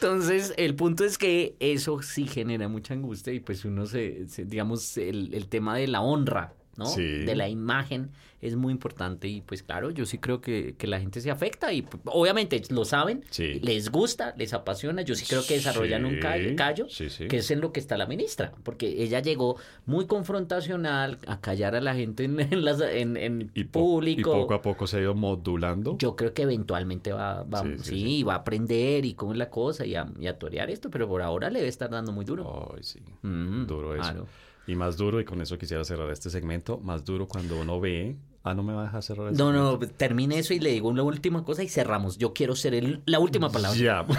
Entonces, 0.00 0.54
el 0.56 0.74
punto 0.74 1.04
es 1.04 1.18
que 1.18 1.56
eso 1.60 2.02
sí 2.02 2.26
genera 2.26 2.68
mucha 2.68 2.94
angustia 2.94 3.32
y 3.32 3.40
pues 3.40 3.64
uno 3.64 3.86
se, 3.86 4.26
digamos, 4.44 4.96
el, 4.96 5.34
el 5.34 5.48
tema 5.48 5.76
de 5.76 5.86
la 5.88 6.00
honra 6.00 6.54
¿no? 6.78 6.94
De 6.94 7.34
la 7.34 7.48
imagen 7.48 8.10
es 8.40 8.54
muy 8.54 8.72
importante 8.72 9.28
y 9.28 9.40
pues 9.40 9.62
claro, 9.62 9.90
yo 9.90 10.04
sí 10.06 10.18
creo 10.18 10.40
que, 10.40 10.74
la 10.86 11.00
gente 11.00 11.20
se 11.20 11.30
afecta 11.30 11.72
y 11.72 11.82
pues, 11.82 12.00
obviamente 12.06 12.62
lo 12.70 12.84
saben, 12.84 13.24
les 13.36 13.90
gusta, 13.90 14.34
les 14.36 14.52
apasiona, 14.54 15.02
yo 15.02 15.14
sí 15.14 15.26
creo 15.26 15.44
que 15.44 15.54
desarrollan 15.54 16.04
un 16.04 16.18
callo, 16.56 16.86
que 17.28 17.36
es 17.38 17.50
en 17.50 17.60
lo 17.60 17.72
que 17.72 17.80
está 17.80 17.96
la 17.96 18.06
ministra, 18.06 18.52
porque 18.62 19.02
ella 19.02 19.20
llegó 19.20 19.56
muy 19.84 20.06
confrontacional 20.06 21.18
a 21.26 21.40
callar 21.40 21.74
a 21.74 21.80
la 21.80 21.94
gente 21.94 22.24
en, 22.24 22.38
en, 22.40 23.16
en, 23.16 23.68
público. 23.70 24.30
y 24.30 24.40
poco 24.40 24.54
a 24.54 24.62
poco 24.62 24.86
se 24.86 24.98
ha 24.98 25.00
ido 25.00 25.14
modulando. 25.14 25.96
Yo 25.98 26.14
creo 26.14 26.32
que 26.32 26.42
eventualmente 26.42 27.12
va, 27.12 27.42
va 27.42 27.64
sí, 27.82 28.22
va 28.22 28.34
a 28.34 28.36
aprender 28.36 29.04
y 29.04 29.14
cómo 29.14 29.32
es 29.32 29.38
la 29.38 29.50
cosa 29.50 29.84
y 29.84 29.94
a, 29.94 30.06
y 30.20 30.32
torear 30.34 30.70
esto, 30.70 30.90
pero 30.90 31.08
por 31.08 31.22
ahora 31.22 31.50
le 31.50 31.58
debe 31.60 31.68
estar 31.68 31.90
dando 31.90 32.12
muy 32.12 32.24
duro. 32.24 32.72
Ay, 32.74 32.82
sí, 32.82 33.00
mm, 33.22 33.66
duro 33.66 33.96
eso. 33.96 34.26
Y 34.66 34.74
más 34.74 34.96
duro, 34.96 35.20
y 35.20 35.24
con 35.24 35.40
eso 35.40 35.56
quisiera 35.58 35.84
cerrar 35.84 36.10
este 36.10 36.28
segmento, 36.28 36.78
más 36.78 37.04
duro 37.04 37.28
cuando 37.28 37.60
uno 37.60 37.80
ve... 37.80 38.16
Ah, 38.42 38.54
no 38.54 38.62
me 38.62 38.72
va 38.72 38.82
a 38.82 38.84
dejar 38.84 39.02
cerrar 39.02 39.32
No, 39.32 39.52
no, 39.52 39.78
termine 39.78 40.38
eso 40.38 40.54
y 40.54 40.60
le 40.60 40.70
digo 40.70 40.92
la 40.92 41.02
última 41.02 41.44
cosa 41.44 41.62
y 41.62 41.68
cerramos. 41.68 42.18
Yo 42.18 42.32
quiero 42.32 42.54
ser 42.56 42.74
el, 42.74 43.02
la 43.06 43.18
última 43.18 43.50
palabra. 43.50 43.78
Ya. 43.78 44.06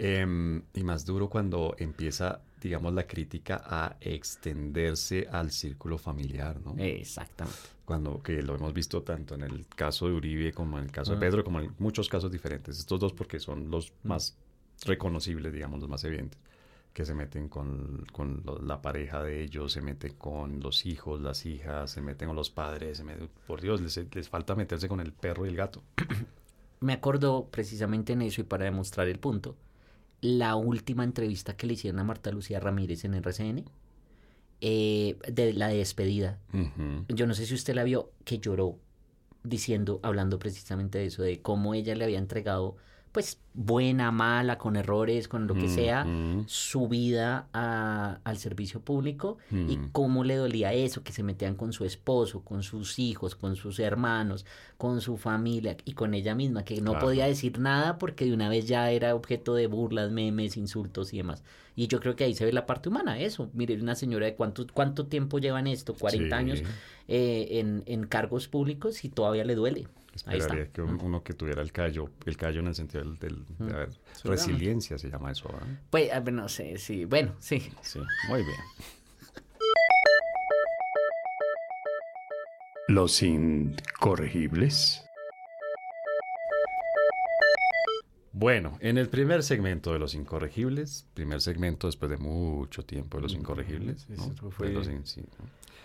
Em, 0.00 0.62
y 0.74 0.84
más 0.84 1.04
duro 1.04 1.28
cuando 1.28 1.74
empieza, 1.76 2.40
digamos, 2.60 2.94
la 2.94 3.04
crítica 3.08 3.60
a 3.64 3.96
extenderse 4.00 5.26
al 5.28 5.50
círculo 5.50 5.98
familiar, 5.98 6.60
¿no? 6.60 6.76
Exactamente. 6.78 7.58
Cuando, 7.84 8.22
que 8.22 8.40
lo 8.40 8.54
hemos 8.54 8.72
visto 8.72 9.02
tanto 9.02 9.34
en 9.34 9.42
el 9.42 9.66
caso 9.66 10.06
de 10.06 10.14
Uribe 10.14 10.52
como 10.52 10.78
en 10.78 10.84
el 10.84 10.92
caso 10.92 11.10
de 11.10 11.16
ah. 11.16 11.20
Pedro, 11.20 11.42
como 11.42 11.58
en 11.58 11.74
muchos 11.80 12.08
casos 12.08 12.30
diferentes. 12.30 12.78
Estos 12.78 13.00
dos 13.00 13.12
porque 13.12 13.40
son 13.40 13.72
los 13.72 13.90
mm. 13.90 14.08
más 14.08 14.36
reconocibles, 14.84 15.52
digamos, 15.52 15.80
los 15.80 15.88
más 15.88 16.04
evidentes 16.04 16.38
que 16.98 17.04
se 17.04 17.14
meten 17.14 17.48
con, 17.48 18.04
la 18.66 18.82
pareja 18.82 19.22
de 19.22 19.44
ellos, 19.44 19.70
se 19.72 19.80
meten 19.80 20.14
con 20.14 20.58
los 20.58 20.84
hijos, 20.84 21.20
las 21.20 21.46
hijas, 21.46 21.92
se 21.92 22.00
meten 22.00 22.26
con 22.26 22.34
los 22.34 22.50
padres, 22.50 23.00
por 23.46 23.60
Dios, 23.60 23.80
les, 23.80 24.12
les 24.12 24.28
falta 24.28 24.56
meterse 24.56 24.88
con 24.88 24.98
el 24.98 25.12
perro 25.12 25.46
y 25.46 25.50
el 25.50 25.54
gato. 25.54 25.84
Me 26.80 26.94
acuerdo 26.94 27.46
precisamente 27.52 28.14
en 28.14 28.22
eso 28.22 28.40
y 28.40 28.44
para 28.44 28.64
demostrar 28.64 29.06
el 29.06 29.20
punto, 29.20 29.54
la 30.22 30.56
última 30.56 31.04
entrevista 31.04 31.56
que 31.56 31.68
le 31.68 31.74
hicieron 31.74 32.00
a 32.00 32.04
Marta 32.04 32.32
Lucía 32.32 32.58
Ramírez 32.58 33.04
en 33.04 33.14
RCN, 33.14 33.64
eh, 34.60 35.16
de 35.32 35.52
la 35.52 35.68
despedida. 35.68 36.40
Yo 37.06 37.28
no 37.28 37.34
sé 37.34 37.46
si 37.46 37.54
usted 37.54 37.76
la 37.76 37.84
vio, 37.84 38.10
que 38.24 38.40
lloró 38.40 38.76
diciendo, 39.44 40.00
hablando 40.02 40.40
precisamente 40.40 40.98
de 40.98 41.06
eso, 41.06 41.22
de 41.22 41.42
cómo 41.42 41.74
ella 41.74 41.94
le 41.94 42.02
había 42.02 42.18
entregado 42.18 42.74
pues 43.18 43.40
buena, 43.52 44.12
mala, 44.12 44.58
con 44.58 44.76
errores, 44.76 45.26
con 45.26 45.48
lo 45.48 45.54
que 45.54 45.68
sea, 45.68 46.06
su 46.46 46.86
vida 46.86 47.48
al 47.52 48.38
servicio 48.38 48.80
público 48.80 49.38
y 49.50 49.76
cómo 49.90 50.22
le 50.22 50.36
dolía 50.36 50.72
eso, 50.72 51.02
que 51.02 51.10
se 51.10 51.24
metían 51.24 51.56
con 51.56 51.72
su 51.72 51.84
esposo, 51.84 52.42
con 52.44 52.62
sus 52.62 53.00
hijos, 53.00 53.34
con 53.34 53.56
sus 53.56 53.80
hermanos, 53.80 54.46
con 54.76 55.00
su 55.00 55.16
familia 55.16 55.76
y 55.84 55.94
con 55.94 56.14
ella 56.14 56.36
misma, 56.36 56.64
que 56.64 56.80
no 56.80 56.96
podía 57.00 57.26
decir 57.26 57.58
nada 57.58 57.98
porque 57.98 58.24
de 58.24 58.34
una 58.34 58.48
vez 58.48 58.68
ya 58.68 58.88
era 58.92 59.16
objeto 59.16 59.56
de 59.56 59.66
burlas, 59.66 60.12
memes, 60.12 60.56
insultos 60.56 61.12
y 61.12 61.16
demás. 61.16 61.42
Y 61.74 61.88
yo 61.88 61.98
creo 61.98 62.14
que 62.14 62.22
ahí 62.22 62.34
se 62.34 62.44
ve 62.44 62.52
la 62.52 62.66
parte 62.66 62.88
humana, 62.88 63.18
eso. 63.18 63.50
Mire, 63.52 63.74
una 63.82 63.96
señora 63.96 64.26
de 64.26 64.36
cuánto, 64.36 64.64
cuánto 64.72 65.06
tiempo 65.06 65.40
lleva 65.40 65.58
en 65.58 65.66
esto, 65.66 65.92
40 65.94 66.36
años 66.36 66.62
eh, 67.08 67.48
en, 67.58 67.82
en 67.86 68.06
cargos 68.06 68.46
públicos 68.46 69.04
y 69.04 69.08
todavía 69.08 69.44
le 69.44 69.56
duele. 69.56 69.88
Esperaría 70.18 70.70
que 70.72 70.82
uno 70.82 71.22
que 71.22 71.34
tuviera 71.34 71.62
el 71.62 71.72
callo, 71.72 72.10
el 72.26 72.36
callo 72.36 72.60
en 72.60 72.66
el 72.66 72.74
sentido 72.74 73.04
del, 73.14 73.44
de 73.58 73.88
resiliencia 74.24 74.98
se 74.98 75.08
llama 75.08 75.30
eso. 75.30 75.48
Pues, 75.90 76.10
no 76.32 76.48
sé, 76.48 76.76
sí, 76.78 77.04
bueno, 77.04 77.34
sí. 77.38 77.70
Sí, 77.82 78.00
muy 78.28 78.42
bien. 78.42 78.58
Los 82.88 83.22
incorregibles. 83.22 85.04
Bueno, 88.32 88.78
en 88.80 88.98
el 88.98 89.08
primer 89.08 89.42
segmento 89.42 89.92
de 89.92 89.98
Los 89.98 90.14
Incorregibles, 90.14 91.06
primer 91.12 91.40
segmento 91.40 91.88
después 91.88 92.10
de 92.10 92.18
mucho 92.18 92.84
tiempo 92.84 93.18
de 93.18 93.24
Los 93.24 93.34
Incorregibles, 93.34 94.08
¿no? 94.10 94.32
fue 94.52 94.70
los, 94.70 94.88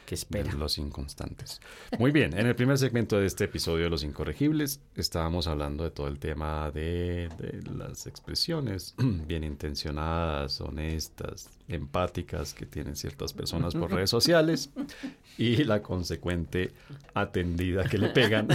que 0.06 0.16
espera. 0.16 0.52
Los 0.54 0.78
inconstantes. 0.78 1.62
Muy 1.98 2.12
bien, 2.12 2.38
en 2.38 2.48
el 2.48 2.56
primer 2.56 2.78
segmento 2.78 3.20
de 3.20 3.26
este 3.26 3.46
episodio 3.46 3.86
de 3.86 3.90
Los 3.90 4.04
Incorregibles 4.04 4.80
estábamos 4.96 5.48
hablando 5.48 5.84
de 5.84 5.92
todo 5.92 6.08
el 6.08 6.20
tema 6.20 6.72
de, 6.72 7.30
las 7.76 8.08
expresiones 8.08 8.96
bien 9.28 9.44
intencionadas, 9.44 10.62
honestas, 10.62 11.50
empáticas 11.68 12.54
que 12.54 12.66
tienen 12.66 12.96
ciertas 12.96 13.34
personas 13.34 13.74
por 13.74 13.92
redes 13.92 14.10
sociales 14.10 14.70
y 15.38 15.64
la 15.64 15.82
consecuente 15.82 16.72
atendida 17.14 17.84
que 17.84 17.98
le 17.98 18.10
pegan 18.10 18.48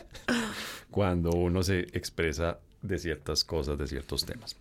cuando 0.90 1.30
uno 1.30 1.62
se 1.62 1.80
expresa 1.92 2.58
de 2.82 2.98
ciertas 2.98 3.44
cosas, 3.44 3.78
de 3.78 3.86
ciertos 3.86 4.24
temas. 4.24 4.56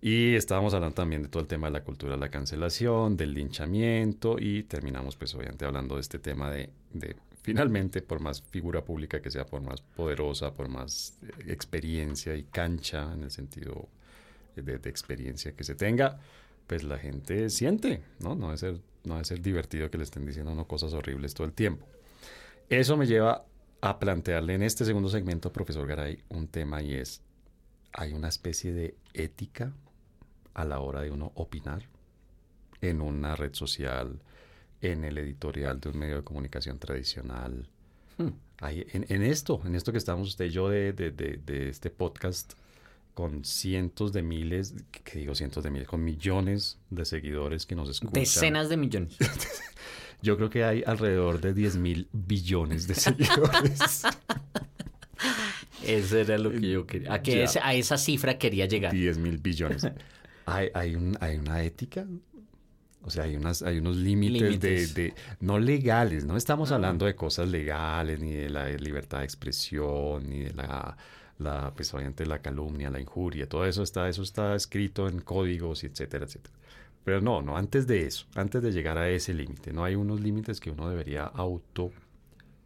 Y 0.00 0.36
estábamos 0.36 0.74
hablando 0.74 0.94
también 0.94 1.22
de 1.22 1.28
todo 1.28 1.42
el 1.42 1.48
tema 1.48 1.66
de 1.66 1.72
la 1.72 1.82
cultura 1.82 2.12
de 2.12 2.20
la 2.20 2.30
cancelación, 2.30 3.16
del 3.16 3.34
linchamiento 3.34 4.36
y 4.38 4.62
terminamos 4.62 5.16
pues 5.16 5.34
obviamente 5.34 5.64
hablando 5.64 5.96
de 5.96 6.02
este 6.02 6.20
tema 6.20 6.50
de, 6.50 6.70
finalmente 7.42 8.00
por 8.00 8.20
más 8.20 8.40
figura 8.42 8.84
pública 8.84 9.20
que 9.20 9.30
sea, 9.30 9.44
por 9.44 9.60
más 9.60 9.80
poderosa, 9.80 10.54
por 10.54 10.68
más 10.68 11.18
eh, 11.22 11.50
experiencia 11.52 12.36
y 12.36 12.44
cancha 12.44 13.12
en 13.12 13.24
el 13.24 13.32
sentido 13.32 13.88
de, 14.54 14.74
experiencia 14.88 15.52
que 15.52 15.64
se 15.64 15.74
tenga, 15.74 16.20
pues 16.68 16.84
la 16.84 16.98
gente 16.98 17.50
siente, 17.50 18.02
¿no? 18.20 18.36
No 18.36 18.46
debe 18.46 18.58
ser, 18.58 18.80
no 19.02 19.14
debe 19.14 19.24
ser 19.24 19.40
divertido 19.40 19.90
que 19.90 19.98
le 19.98 20.04
estén 20.04 20.26
diciendo 20.26 20.64
cosas 20.66 20.92
horribles 20.92 21.34
todo 21.34 21.46
el 21.46 21.52
tiempo. 21.52 21.86
Eso 22.68 22.96
me 22.96 23.06
lleva 23.06 23.44
a 23.80 23.98
plantearle 23.98 24.54
en 24.54 24.62
este 24.62 24.84
segundo 24.84 25.08
segmento, 25.08 25.52
profesor 25.52 25.86
Garay, 25.88 26.22
un 26.28 26.46
tema 26.46 26.82
y 26.82 26.94
es, 26.94 27.20
hay 27.92 28.12
una 28.12 28.28
especie 28.28 28.72
de 28.72 28.94
ética 29.14 29.72
a 30.58 30.64
la 30.64 30.80
hora 30.80 31.02
de 31.02 31.10
uno 31.12 31.30
opinar 31.36 31.84
en 32.80 33.00
una 33.00 33.36
red 33.36 33.54
social, 33.54 34.20
en 34.80 35.04
el 35.04 35.16
editorial 35.18 35.80
de 35.80 35.90
un 35.90 35.98
medio 35.98 36.16
de 36.16 36.24
comunicación 36.24 36.78
tradicional. 36.80 37.68
Hmm. 38.16 38.30
en, 38.60 39.22
esto, 39.22 39.62
en 39.64 39.76
esto 39.76 39.92
que 39.92 39.98
estamos 39.98 40.26
usted 40.26 40.46
y 40.46 40.50
yo 40.50 40.68
de, 40.68 40.92
de, 40.92 41.68
este 41.68 41.90
podcast 41.90 42.54
con 43.14 43.44
cientos 43.44 44.12
de 44.12 44.22
miles, 44.22 44.74
que 45.04 45.20
digo 45.20 45.36
cientos 45.36 45.62
de 45.62 45.70
miles, 45.70 45.86
con 45.86 46.02
millones 46.02 46.78
de 46.90 47.04
seguidores 47.04 47.64
que 47.64 47.76
nos 47.76 47.88
escuchan. 47.88 48.14
Decenas 48.14 48.68
de 48.68 48.76
millones. 48.76 49.16
yo 50.22 50.36
creo 50.36 50.50
que 50.50 50.64
hay 50.64 50.82
alrededor 50.84 51.40
de 51.40 51.54
10 51.54 51.76
mil 51.76 52.08
billones 52.12 52.88
de 52.88 52.96
seguidores. 52.96 54.02
Eso 55.84 56.18
era 56.18 56.36
lo 56.36 56.50
que 56.50 56.68
yo 56.68 56.84
quería. 56.84 57.14
A, 57.14 57.22
que 57.22 57.46
a 57.62 57.74
esa 57.74 57.96
cifra 57.96 58.36
quería 58.38 58.66
llegar. 58.66 58.92
10 58.92 59.18
mil 59.18 59.38
billones. 59.38 59.86
hay, 60.48 60.70
hay, 60.74 60.94
un, 60.94 61.16
hay 61.20 61.36
una 61.36 61.62
ética. 61.62 62.06
O 63.02 63.10
sea, 63.10 63.24
hay, 63.24 63.36
unas, 63.36 63.62
hay 63.62 63.78
unos 63.78 63.96
límites, 63.96 64.94
De, 64.94 65.14
no 65.40 65.58
legales, 65.58 66.24
no 66.24 66.36
estamos 66.36 66.72
hablando 66.72 67.06
de 67.06 67.14
cosas 67.14 67.48
legales, 67.48 68.20
ni 68.20 68.32
de 68.32 68.50
la 68.50 68.68
libertad 68.68 69.20
de 69.20 69.24
expresión, 69.24 70.28
ni 70.28 70.40
de 70.40 70.52
la, 70.52 70.96
la 71.38 71.72
pues 71.74 71.94
obviamente 71.94 72.26
la 72.26 72.40
calumnia, 72.40 72.90
la 72.90 73.00
injuria, 73.00 73.48
todo 73.48 73.64
eso 73.64 73.82
está, 73.82 74.08
eso 74.08 74.22
está 74.22 74.54
escrito 74.54 75.08
en 75.08 75.20
códigos, 75.20 75.84
etcétera, 75.84 76.26
etcétera. 76.26 76.54
Pero 77.04 77.20
no, 77.20 77.40
no, 77.40 77.56
antes 77.56 77.86
de 77.86 78.04
eso, 78.04 78.26
antes 78.34 78.62
de 78.62 78.72
llegar 78.72 78.98
a 78.98 79.08
ese 79.08 79.32
límite, 79.32 79.72
no 79.72 79.84
hay 79.84 79.94
unos 79.94 80.20
límites 80.20 80.60
que 80.60 80.70
uno 80.70 80.90
debería 80.90 81.24
auto 81.24 81.92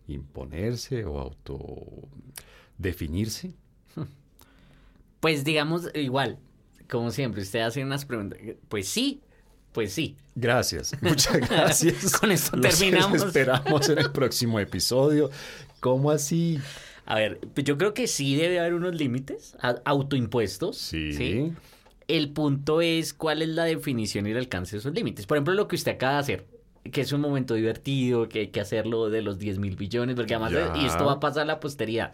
imponerse 0.08 1.04
o 1.04 1.18
auto 1.20 1.58
definirse. 2.78 3.54
Pues 5.20 5.44
digamos 5.44 5.88
igual, 5.94 6.40
como 6.90 7.10
siempre, 7.10 7.42
usted 7.42 7.60
hace 7.60 7.82
unas 7.82 8.04
preguntas. 8.04 8.38
Pues 8.68 8.88
sí, 8.88 9.20
pues 9.72 9.92
sí. 9.92 10.16
Gracias, 10.34 10.92
muchas 11.02 11.36
gracias. 11.48 12.18
Con 12.18 12.32
esto 12.32 12.58
terminamos. 12.60 13.22
esperamos 13.22 13.88
en 13.88 13.98
el 13.98 14.10
próximo 14.12 14.58
episodio. 14.60 15.30
¿Cómo 15.80 16.10
así? 16.10 16.58
A 17.04 17.16
ver, 17.16 17.40
pues 17.54 17.64
yo 17.64 17.76
creo 17.76 17.92
que 17.94 18.06
sí 18.06 18.36
debe 18.36 18.60
haber 18.60 18.74
unos 18.74 18.94
límites 18.94 19.56
autoimpuestos. 19.84 20.76
Sí. 20.78 21.52
El 22.08 22.30
punto 22.30 22.80
es 22.80 23.12
cuál 23.14 23.42
es 23.42 23.48
la 23.48 23.64
definición 23.64 24.26
y 24.26 24.30
el 24.30 24.36
alcance 24.36 24.72
de 24.76 24.80
esos 24.80 24.92
límites. 24.94 25.26
Por 25.26 25.36
ejemplo, 25.36 25.54
lo 25.54 25.68
que 25.68 25.76
usted 25.76 25.92
acaba 25.92 26.14
de 26.14 26.18
hacer, 26.20 26.46
que 26.90 27.00
es 27.00 27.12
un 27.12 27.20
momento 27.20 27.54
divertido, 27.54 28.28
que 28.28 28.40
hay 28.40 28.48
que 28.48 28.60
hacerlo 28.60 29.08
de 29.10 29.22
los 29.22 29.38
10 29.38 29.58
mil 29.58 29.76
billones, 29.76 30.14
porque 30.16 30.34
además, 30.34 30.52
Ya. 30.52 30.72
y 30.80 30.86
esto 30.86 31.04
va 31.06 31.12
a 31.12 31.20
pasar 31.20 31.42
a 31.42 31.46
la 31.46 31.60
posteridad. 31.60 32.12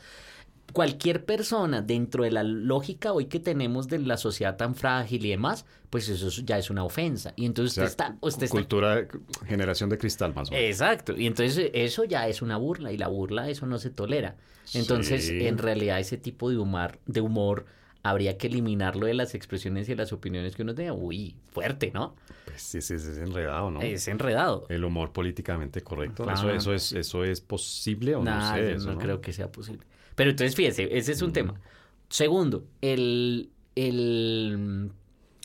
Cualquier 0.73 1.25
persona 1.25 1.81
dentro 1.81 2.25
de 2.25 2.31
la 2.31 2.43
lógica 2.43 3.13
hoy 3.13 3.25
que 3.27 3.41
tenemos 3.41 3.89
de 3.89 3.99
la 4.01 4.17
sociedad 4.19 4.57
tan 4.57 4.75
frágil 4.75 5.25
y 5.25 5.31
demás, 5.31 5.65
pues 5.89 6.09
eso 6.11 6.29
es- 6.29 6.45
ya 6.45 6.59
es 6.59 6.69
una 6.71 6.85
ofensa. 6.85 7.33
Y 7.37 7.45
O 7.45 7.47
entonces 7.47 7.75
sea, 7.75 7.85
usted 7.85 8.05
está... 8.05 8.17
Usted 8.21 8.43
está 8.45 8.55
cultura, 8.55 9.07
generación 9.47 9.89
de 9.89 9.97
cristal 9.99 10.35
más 10.35 10.49
o 10.51 10.53
menos. 10.53 10.69
Exacto, 10.69 11.15
y 11.17 11.27
entonces 11.27 11.71
eso 11.73 12.05
ya 12.05 12.29
es 12.29 12.43
una 12.43 12.59
burla 12.59 12.93
y 12.93 12.99
la 12.99 13.09
burla 13.09 13.49
eso 13.49 13.67
no 13.67 13.79
se 13.79 13.91
tolera. 13.91 14.37
Entonces, 14.75 15.27
Sí. 15.27 15.47
en 15.47 15.57
realidad 15.57 15.99
ese 16.01 16.19
tipo 16.19 16.51
de 16.51 16.59
humor, 16.59 16.99
de 17.07 17.23
humor 17.23 17.65
habría 18.03 18.37
que 18.39 18.47
eliminarlo 18.47 19.07
de 19.07 19.15
las 19.15 19.35
expresiones 19.35 19.89
y 19.89 19.93
de 19.93 19.97
las 19.97 20.13
opiniones 20.13 20.55
que 20.55 20.63
uno 20.63 20.75
tenga. 20.75 20.93
Uy, 20.93 21.35
fuerte, 21.51 21.91
¿no? 21.93 22.15
Pues 22.45 22.61
sí, 22.63 22.81
sí, 22.83 22.95
es 22.95 23.07
enredado, 23.19 23.71
¿no? 23.71 23.81
Es 23.81 24.07
enredado. 24.09 24.67
El 24.69 24.85
humor 24.85 25.13
políticamente 25.13 25.81
correcto. 25.81 26.25
Eso, 26.25 26.43
Claro. 26.43 26.55
eso, 26.55 26.75
es, 26.75 26.93
¿Eso 26.93 27.25
es 27.25 27.41
posible 27.41 28.15
o 28.15 28.23
Nah, 28.23 28.51
no 28.51 28.55
sé? 28.57 28.73
eso, 28.75 28.93
no 28.93 28.99
creo 28.99 29.21
que 29.23 29.33
sea 29.33 29.51
posible. 29.51 29.83
Pero 30.19 30.31
entonces, 30.31 30.57
fíjese, 30.57 30.89
ese 30.99 31.13
es 31.13 31.23
un 31.23 31.33
tema. 31.33 31.55
Segundo, 32.09 32.65
el, 32.81 33.51
el... 33.77 34.91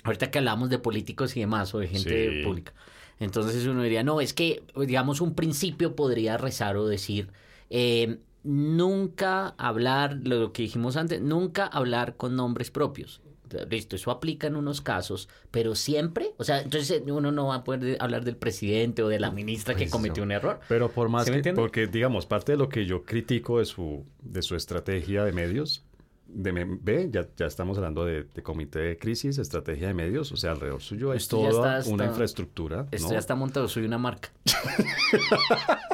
Ahorita 0.04 0.32
que 0.32 0.40
hablamos 0.40 0.72
de 0.72 0.80
políticos 0.80 1.38
y 1.38 1.42
demás, 1.42 1.76
o 1.76 1.80
de 1.80 1.88
gente 1.88 2.40
Sí. 2.40 2.44
pública. 2.44 2.74
Entonces 3.20 3.68
uno 3.68 3.84
diría, 3.84 4.02
no, 4.02 4.20
es 4.20 4.34
que, 4.34 4.64
digamos, 4.76 5.22
un 5.22 5.36
principio 5.36 5.96
podría 5.96 6.38
rezar 6.38 6.76
o 6.78 6.88
decir, 6.88 7.30
eh, 7.70 8.18
nunca 8.44 9.54
hablar, 9.60 10.18
lo 10.24 10.52
que 10.54 10.64
dijimos 10.64 10.98
antes, 10.98 11.22
nunca 11.22 11.68
hablar 11.68 12.18
con 12.18 12.36
nombres 12.36 12.72
propios. 12.72 13.22
Listo, 13.70 13.96
eso 13.96 14.12
aplica 14.12 14.48
en 14.48 14.56
unos 14.56 14.82
casos, 14.82 15.30
pero 15.52 15.76
siempre, 15.76 16.34
o 16.38 16.44
sea, 16.44 16.62
entonces 16.62 17.02
uno 17.08 17.32
no 17.32 17.48
va 17.48 17.56
a 17.56 17.64
poder 17.64 17.98
hablar 18.00 18.24
del 18.26 18.36
presidente 18.38 19.04
o 19.04 19.08
de 19.08 19.20
la 19.20 19.32
ministra 19.32 19.74
que 19.76 19.84
Pues, 19.86 19.92
cometió 19.92 20.24
un 20.24 20.32
error. 20.32 20.60
Pero 20.68 20.90
por 20.92 21.10
más 21.10 21.26
¿Sí 21.26 21.32
me 21.32 21.42
que, 21.42 21.54
porque 21.54 21.88
digamos, 21.88 22.26
parte 22.26 22.54
de 22.54 22.58
lo 22.58 22.70
que 22.70 22.86
yo 22.86 23.04
critico 23.04 23.60
de 23.60 23.66
su, 23.66 24.06
de 24.22 24.42
su 24.42 24.56
estrategia 24.56 25.24
de 25.24 25.32
medios, 25.32 25.84
de 26.28 26.52
ve, 26.82 27.10
ya, 27.12 27.28
ya 27.38 27.46
estamos 27.46 27.78
hablando 27.78 28.06
de, 28.06 28.24
de 28.24 28.42
comité 28.42 28.80
de 28.80 28.98
crisis, 28.98 29.38
estrategia 29.38 29.88
de 29.88 29.94
medios, 29.94 30.32
o 30.32 30.38
sea, 30.38 30.52
alrededor 30.52 30.82
suyo 30.82 31.14
es 31.14 31.24
Esto 31.24 31.44
ya 31.44 31.50
toda 31.52 31.78
está- 31.80 31.90
una 31.94 32.04
está- 32.06 32.12
infraestructura. 32.14 32.88
Esto 32.92 33.08
¿no? 33.10 33.14
ya 33.14 33.20
está 33.20 33.36
montado, 33.36 33.68
soy 33.68 33.86
una 33.86 33.98
marca. 34.00 34.32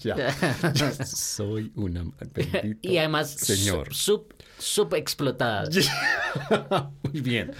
Ya. 0.00 0.14
Soy 1.04 1.72
una 1.74 2.04
bendito 2.34 2.78
y 2.88 2.98
además, 2.98 3.30
señor. 3.32 3.92
sub, 3.92 4.32
sub 4.58 4.94
explotada. 4.94 5.68
Muy 7.02 7.20
bien. 7.20 7.52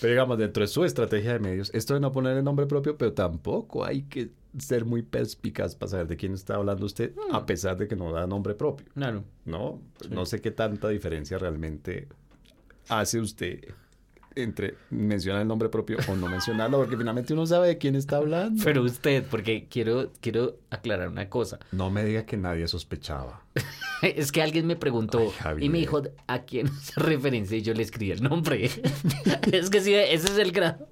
Pero 0.00 0.12
digamos, 0.14 0.38
dentro 0.38 0.62
de 0.62 0.66
su 0.66 0.84
estrategia 0.84 1.34
de 1.34 1.38
medios, 1.38 1.70
esto 1.74 1.94
de 1.94 2.00
no 2.00 2.10
poner 2.12 2.36
el 2.36 2.42
nombre 2.44 2.66
propio, 2.66 2.96
pero 2.98 3.12
tampoco 3.12 3.84
hay 3.84 4.02
que 4.02 4.30
ser 4.58 4.84
muy 4.84 5.02
perspicaz 5.02 5.76
para 5.76 5.90
saber 5.90 6.08
de 6.08 6.16
quién 6.16 6.34
está 6.34 6.56
hablando 6.56 6.84
usted, 6.84 7.14
Mm. 7.30 7.34
a 7.34 7.46
pesar 7.46 7.76
de 7.78 7.86
que 7.88 7.96
no 7.96 8.12
da 8.12 8.26
nombre 8.26 8.54
propio. 8.54 8.84
Claro. 8.94 9.24
¿No? 9.44 9.80
No 10.10 10.26
sé 10.26 10.40
qué 10.40 10.50
tanta 10.50 10.88
diferencia 10.88 11.38
realmente 11.38 12.08
hace 12.88 13.20
usted 13.20 13.60
entre 14.36 14.74
mencionar 14.90 15.42
el 15.42 15.48
nombre 15.48 15.68
propio 15.68 15.98
o 16.08 16.16
no 16.16 16.28
mencionarlo, 16.28 16.78
porque 16.78 16.96
finalmente 16.96 17.32
uno 17.32 17.46
sabe 17.46 17.68
de 17.68 17.78
quién 17.78 17.94
está 17.94 18.16
hablando. 18.16 18.62
Pero 18.64 18.82
usted, 18.82 19.24
porque 19.30 19.66
quiero, 19.68 20.12
quiero 20.20 20.56
aclarar 20.70 21.08
una 21.08 21.28
cosa. 21.28 21.58
No 21.72 21.90
me 21.90 22.04
diga 22.04 22.24
que 22.24 22.36
nadie 22.36 22.68
sospechaba. 22.68 23.42
Es 24.02 24.30
que 24.30 24.42
alguien 24.42 24.66
me 24.66 24.76
preguntó 24.76 25.32
Ay, 25.42 25.64
y 25.64 25.68
me 25.68 25.78
dijo 25.78 26.02
a 26.26 26.42
quién 26.42 26.68
hace 26.68 27.00
referencia 27.00 27.56
y 27.56 27.62
yo 27.62 27.74
le 27.74 27.82
escribí 27.82 28.12
el 28.12 28.22
nombre. 28.22 28.64
es 29.52 29.70
que 29.70 29.80
sí, 29.80 29.94
ese 29.94 30.28
es 30.28 30.38
el 30.38 30.52
grado, 30.52 30.86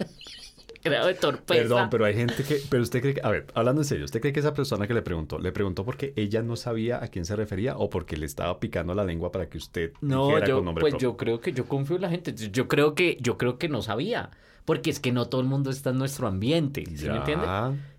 grado 0.83 1.07
de 1.09 1.15
torpeza. 1.15 1.61
Perdón, 1.63 1.89
pero 1.91 2.05
hay 2.05 2.15
gente 2.15 2.43
que... 2.45 2.61
Pero 2.69 2.83
usted 2.83 3.01
cree 3.01 3.15
que... 3.15 3.21
A 3.23 3.31
ver, 3.31 3.47
hablando 3.55 3.81
en 3.83 3.85
serio, 3.85 4.05
¿usted 4.05 4.21
cree 4.21 4.33
que 4.33 4.41
esa 4.41 4.55
persona 4.55 4.87
que 4.87 4.95
le 4.95 5.03
preguntó, 5.03 5.39
le 5.39 5.53
preguntó 5.53 5.85
porque 5.85 6.13
ella 6.17 6.43
no 6.43 6.57
sabía 6.57 7.03
a 7.03 7.09
quién 7.09 7.25
se 7.25 7.37
refería 7.37 7.77
o 7.77 7.91
porque 7.91 8.17
le 8.17 8.27
estaba 8.27 8.59
picando 8.61 8.95
la 8.95 9.05
lengua 9.05 9.31
para 9.33 9.49
que 9.49 9.59
usted 9.59 9.93
No, 10.01 10.29
dijera 10.29 10.47
yo, 10.47 10.57
con 10.57 10.65
nombre 10.67 10.81
pues 10.83 10.93
propio? 10.93 11.11
yo 11.11 11.17
creo 11.17 11.41
que 11.41 11.53
yo 11.53 11.67
confío 11.67 11.97
en 11.97 12.03
la 12.03 12.11
gente. 12.11 12.35
Yo 12.35 12.69
creo 12.69 12.95
que, 12.95 13.17
yo 13.21 13.37
creo 13.39 13.59
que 13.59 13.69
no 13.69 13.83
sabía. 13.83 14.31
Porque 14.65 14.91
es 14.91 15.01
que 15.01 15.13
no 15.13 15.27
todo 15.27 15.41
el 15.41 15.47
mundo 15.47 15.71
está 15.71 15.91
en 15.91 15.99
nuestro 15.99 16.27
ambiente. 16.29 16.85
¿Sí 16.87 17.07
Ya. 17.07 17.13
me 17.13 17.19
entiende? 17.19 17.47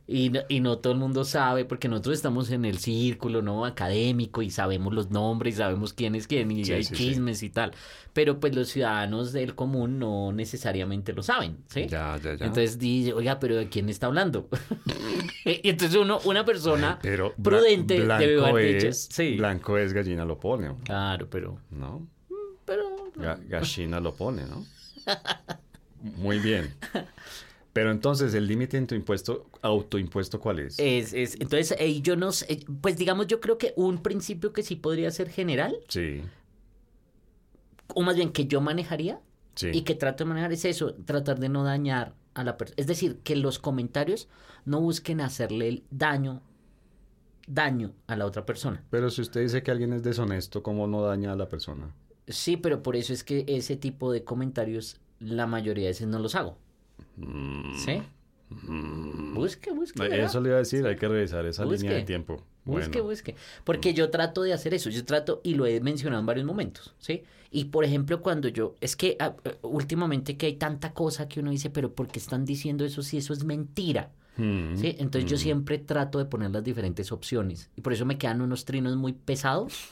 Y 0.07 0.29
no, 0.29 0.41
y 0.49 0.59
no 0.59 0.77
todo 0.79 0.91
el 0.91 0.99
mundo 0.99 1.23
sabe, 1.23 1.63
porque 1.63 1.87
nosotros 1.87 2.15
estamos 2.15 2.51
en 2.51 2.65
el 2.65 2.79
círculo 2.79 3.41
no 3.41 3.65
académico 3.65 4.41
y 4.41 4.49
sabemos 4.49 4.93
los 4.93 5.09
nombres, 5.09 5.53
y 5.55 5.57
sabemos 5.59 5.93
quién 5.93 6.15
es 6.15 6.27
quién, 6.27 6.51
y 6.51 6.65
Sí, 6.65 6.73
hay 6.73 6.83
sí, 6.83 6.95
sí. 6.95 7.07
chismes 7.07 7.43
y 7.43 7.49
tal. 7.49 7.71
Pero 8.11 8.37
pues 8.39 8.53
los 8.53 8.67
ciudadanos 8.67 9.31
del 9.31 9.55
común 9.55 9.99
no 9.99 10.33
necesariamente 10.33 11.13
lo 11.13 11.23
saben, 11.23 11.57
¿sí? 11.67 11.87
Ya, 11.87 12.17
ya, 12.17 12.33
ya. 12.35 12.45
Entonces 12.45 12.77
dice, 12.77 13.13
oiga, 13.13 13.39
pero 13.39 13.55
¿de 13.55 13.69
quién 13.69 13.87
está 13.87 14.07
hablando? 14.07 14.49
y 15.45 15.69
entonces 15.69 15.95
uno, 15.97 16.19
una 16.25 16.43
persona 16.43 16.99
pero 17.01 17.33
prudente 17.41 17.93
debe 17.93 18.05
blanco 18.35 18.45
haber 18.47 18.75
dicho, 18.75 18.87
es, 18.89 19.07
sí. 19.11 19.37
blanco 19.37 19.77
es 19.77 19.93
gallina 19.93 20.25
lo 20.25 20.37
pone, 20.39 20.75
Claro, 20.83 21.29
pero, 21.29 21.57
¿no? 21.69 22.05
pero 22.65 22.83
Ga- 23.15 23.39
gallina 23.47 24.01
lo 24.01 24.13
pone, 24.13 24.43
¿no? 24.45 24.65
Muy 26.01 26.39
bien. 26.39 26.73
Pero 27.73 27.91
entonces, 27.91 28.33
¿el 28.33 28.47
límite 28.47 28.77
en 28.77 28.85
tu 28.87 28.95
impuesto, 28.95 29.47
autoimpuesto 29.61 30.39
cuál 30.41 30.59
es? 30.59 30.77
es, 30.77 31.13
es, 31.13 31.35
entonces 31.35 31.73
eh, 31.79 32.01
yo 32.01 32.15
no 32.17 32.31
sé, 32.33 32.65
pues 32.81 32.97
digamos 32.97 33.27
yo 33.27 33.39
creo 33.39 33.57
que 33.57 33.73
un 33.77 34.03
principio 34.03 34.51
que 34.51 34.61
sí 34.63 34.75
podría 34.75 35.09
ser 35.11 35.29
general, 35.29 35.77
Sí, 35.87 36.21
o 37.93 38.01
más 38.01 38.15
bien 38.15 38.31
que 38.31 38.45
yo 38.45 38.61
manejaría, 38.61 39.19
sí. 39.55 39.69
y 39.73 39.81
que 39.83 39.95
trato 39.95 40.23
de 40.23 40.29
manejar 40.29 40.51
es 40.53 40.65
eso, 40.65 40.93
tratar 41.05 41.39
de 41.39 41.49
no 41.49 41.63
dañar 41.63 42.13
a 42.33 42.43
la 42.43 42.57
persona. 42.57 42.75
Es 42.77 42.87
decir, 42.87 43.19
que 43.23 43.35
los 43.35 43.59
comentarios 43.59 44.27
no 44.65 44.79
busquen 44.81 45.21
hacerle 45.21 45.67
el 45.67 45.83
daño, 45.91 46.41
daño 47.47 47.93
a 48.07 48.15
la 48.15 48.25
otra 48.25 48.45
persona. 48.45 48.83
Pero 48.89 49.09
si 49.09 49.21
usted 49.21 49.41
dice 49.41 49.63
que 49.63 49.71
alguien 49.71 49.93
es 49.93 50.03
deshonesto, 50.03 50.63
¿cómo 50.63 50.87
no 50.87 51.01
daña 51.01 51.33
a 51.33 51.35
la 51.35 51.49
persona? 51.49 51.93
Sí, 52.27 52.55
pero 52.55 52.81
por 52.83 52.95
eso 52.95 53.11
es 53.13 53.23
que 53.23 53.43
ese 53.47 53.75
tipo 53.75 54.11
de 54.11 54.23
comentarios 54.23 55.00
la 55.21 55.47
mayoría 55.47 55.85
de 55.85 55.89
veces 55.91 56.07
no 56.07 56.19
los 56.19 56.35
hago. 56.35 56.57
Mm, 57.17 57.75
¿Sí? 57.77 58.01
mm. 58.49 59.33
Busque, 59.33 59.71
busque. 59.71 60.01
¿verdad? 60.01 60.19
Eso 60.25 60.41
le 60.41 60.49
iba 60.49 60.57
a 60.57 60.59
decir, 60.59 60.85
hay 60.85 60.95
que 60.97 61.07
revisar 61.07 61.45
esa 61.45 61.63
Busque. 61.63 61.83
línea 61.83 61.97
de 61.97 62.03
tiempo. 62.03 62.43
Busque, 62.65 62.89
Bueno, 62.89 63.03
busque. 63.05 63.35
Porque 63.63 63.93
yo 63.93 64.09
trato 64.09 64.43
de 64.43 64.53
hacer 64.53 64.73
eso. 64.73 64.89
Yo 64.89 65.03
trato, 65.05 65.41
y 65.43 65.55
lo 65.55 65.65
he 65.65 65.79
mencionado 65.81 66.19
en 66.19 66.25
varios 66.25 66.45
momentos, 66.45 66.93
¿sí? 66.99 67.23
Y 67.49 67.65
por 67.65 67.83
ejemplo, 67.85 68.21
cuando 68.21 68.47
yo. 68.49 68.75
Es 68.81 68.95
que 68.95 69.15
ah, 69.19 69.35
eh, 69.45 69.57
últimamente 69.63 70.37
que 70.37 70.45
hay 70.45 70.53
tanta 70.57 70.93
cosa 70.93 71.27
que 71.27 71.39
uno 71.39 71.51
dice, 71.51 71.69
pero 71.69 71.93
¿por 71.93 72.07
qué 72.07 72.19
están 72.19 72.45
diciendo 72.45 72.85
eso 72.85 73.01
si 73.01 73.17
eso 73.17 73.33
es 73.33 73.43
mentira? 73.43 74.11
mm, 74.37 74.75
¿Sí? 74.77 74.95
Entonces 74.99 75.29
yo 75.29 75.37
siempre 75.37 75.77
trato 75.79 76.19
de 76.19 76.25
poner 76.25 76.51
las 76.51 76.63
diferentes 76.63 77.11
opciones. 77.11 77.69
Y 77.75 77.81
por 77.81 77.93
eso 77.93 78.05
me 78.05 78.17
quedan 78.17 78.41
unos 78.41 78.65
trinos 78.65 78.95
muy 78.95 79.13
pesados. 79.13 79.89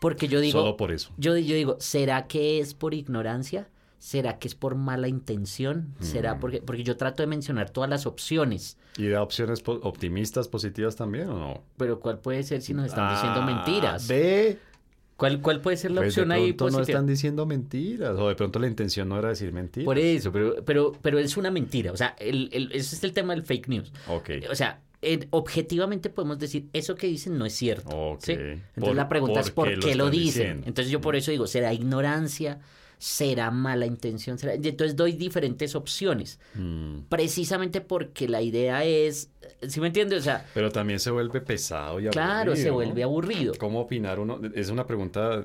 Porque 0.00 0.26
yo 0.28 0.40
digo. 0.40 0.60
Solo 0.60 0.76
por 0.76 0.92
eso. 0.92 1.10
Yo, 1.16 1.36
yo 1.36 1.54
digo, 1.54 1.76
¿será 1.80 2.26
que 2.26 2.60
es 2.60 2.74
por 2.74 2.92
ignorancia? 2.94 3.68
¿Será 4.06 4.38
que 4.38 4.46
es 4.46 4.54
por 4.54 4.76
mala 4.76 5.08
intención? 5.08 5.92
¿Será 5.98 6.36
Mm. 6.36 6.38
porque.? 6.40 6.62
Porque 6.62 6.84
yo 6.84 6.96
trato 6.96 7.24
de 7.24 7.26
mencionar 7.26 7.70
todas 7.70 7.90
las 7.90 8.06
opciones. 8.06 8.76
¿Y 8.96 9.08
da 9.08 9.20
opciones 9.20 9.62
po- 9.62 9.80
optimistas, 9.82 10.46
positivas 10.46 10.94
también 10.94 11.28
o 11.28 11.36
no? 11.36 11.64
Pero 11.76 11.98
¿cuál 11.98 12.20
puede 12.20 12.44
ser 12.44 12.62
si 12.62 12.72
nos 12.72 12.86
están 12.86 13.12
diciendo 13.14 13.40
Ah, 13.40 13.44
mentiras? 13.46 14.06
Ve. 14.06 14.58
¿Cuál, 15.16 15.40
¿Cuál 15.40 15.60
puede 15.60 15.76
ser 15.76 15.90
la 15.90 16.02
Pues 16.02 16.14
de 16.14 16.20
opción 16.22 16.30
ahí 16.30 16.52
pronto 16.52 16.66
no 16.66 16.78
positiva? 16.78 16.98
están 16.98 17.06
diciendo 17.08 17.46
mentiras. 17.46 18.16
O 18.16 18.28
de 18.28 18.36
pronto 18.36 18.60
la 18.60 18.68
intención 18.68 19.08
no 19.08 19.18
era 19.18 19.30
decir 19.30 19.52
mentiras. 19.52 19.86
Por 19.86 19.98
eso, 19.98 20.30
pero, 20.30 20.54
pero, 20.64 20.92
pero 21.02 21.18
es 21.18 21.36
una 21.36 21.50
mentira. 21.50 21.90
O 21.90 21.96
sea, 21.96 22.14
el, 22.20 22.48
el- 22.52 22.70
ese 22.70 22.94
es 22.94 23.02
el 23.02 23.12
tema 23.12 23.34
del 23.34 23.42
fake 23.42 23.66
news. 23.66 23.92
Ok. 24.06 24.30
O 24.48 24.54
sea, 24.54 24.82
en- 25.02 25.26
objetivamente 25.30 26.10
podemos 26.10 26.38
decir, 26.38 26.68
eso 26.72 26.94
que 26.94 27.08
dicen 27.08 27.36
no 27.38 27.44
es 27.44 27.54
cierto. 27.54 27.88
Ok. 28.12 28.20
¿sí? 28.22 28.32
Entonces 28.34 28.62
Por- 28.78 28.94
la 28.94 29.08
pregunta 29.08 29.40
es 29.40 29.50
¿por 29.50 29.76
qué 29.80 29.96
lo 29.96 30.10
dicen. 30.10 30.22
diciendo? 30.42 30.66
Entonces 30.68 30.92
yo 30.92 31.00
por 31.00 31.16
eso 31.16 31.32
digo, 31.32 31.48
¿será 31.48 31.72
ignorancia? 31.74 32.60
¿Será 32.98 33.50
mala 33.50 33.84
intención? 33.86 34.38
¿Será? 34.38 34.54
Y 34.54 34.68
entonces 34.68 34.96
doy 34.96 35.12
diferentes 35.12 35.74
opciones. 35.74 36.40
Mm. 36.54 37.00
Precisamente 37.08 37.80
porque 37.80 38.26
la 38.28 38.40
idea 38.40 38.84
es, 38.84 39.30
¿sí 39.68 39.80
me 39.80 39.88
entiendes? 39.88 40.20
O 40.20 40.22
sea, 40.24 40.46
Pero 40.54 40.70
también 40.72 40.98
se 40.98 41.10
vuelve 41.10 41.40
pesado 41.40 42.00
y 42.00 42.08
claro, 42.08 42.56
se 42.56 42.68
aburrido, 42.68 42.74
vuelve 42.74 43.02
aburrido. 43.02 43.54
¿Cómo 43.58 43.80
opinar 43.80 44.18
uno? 44.18 44.40
Es 44.54 44.70
una 44.70 44.86
pregunta 44.86 45.44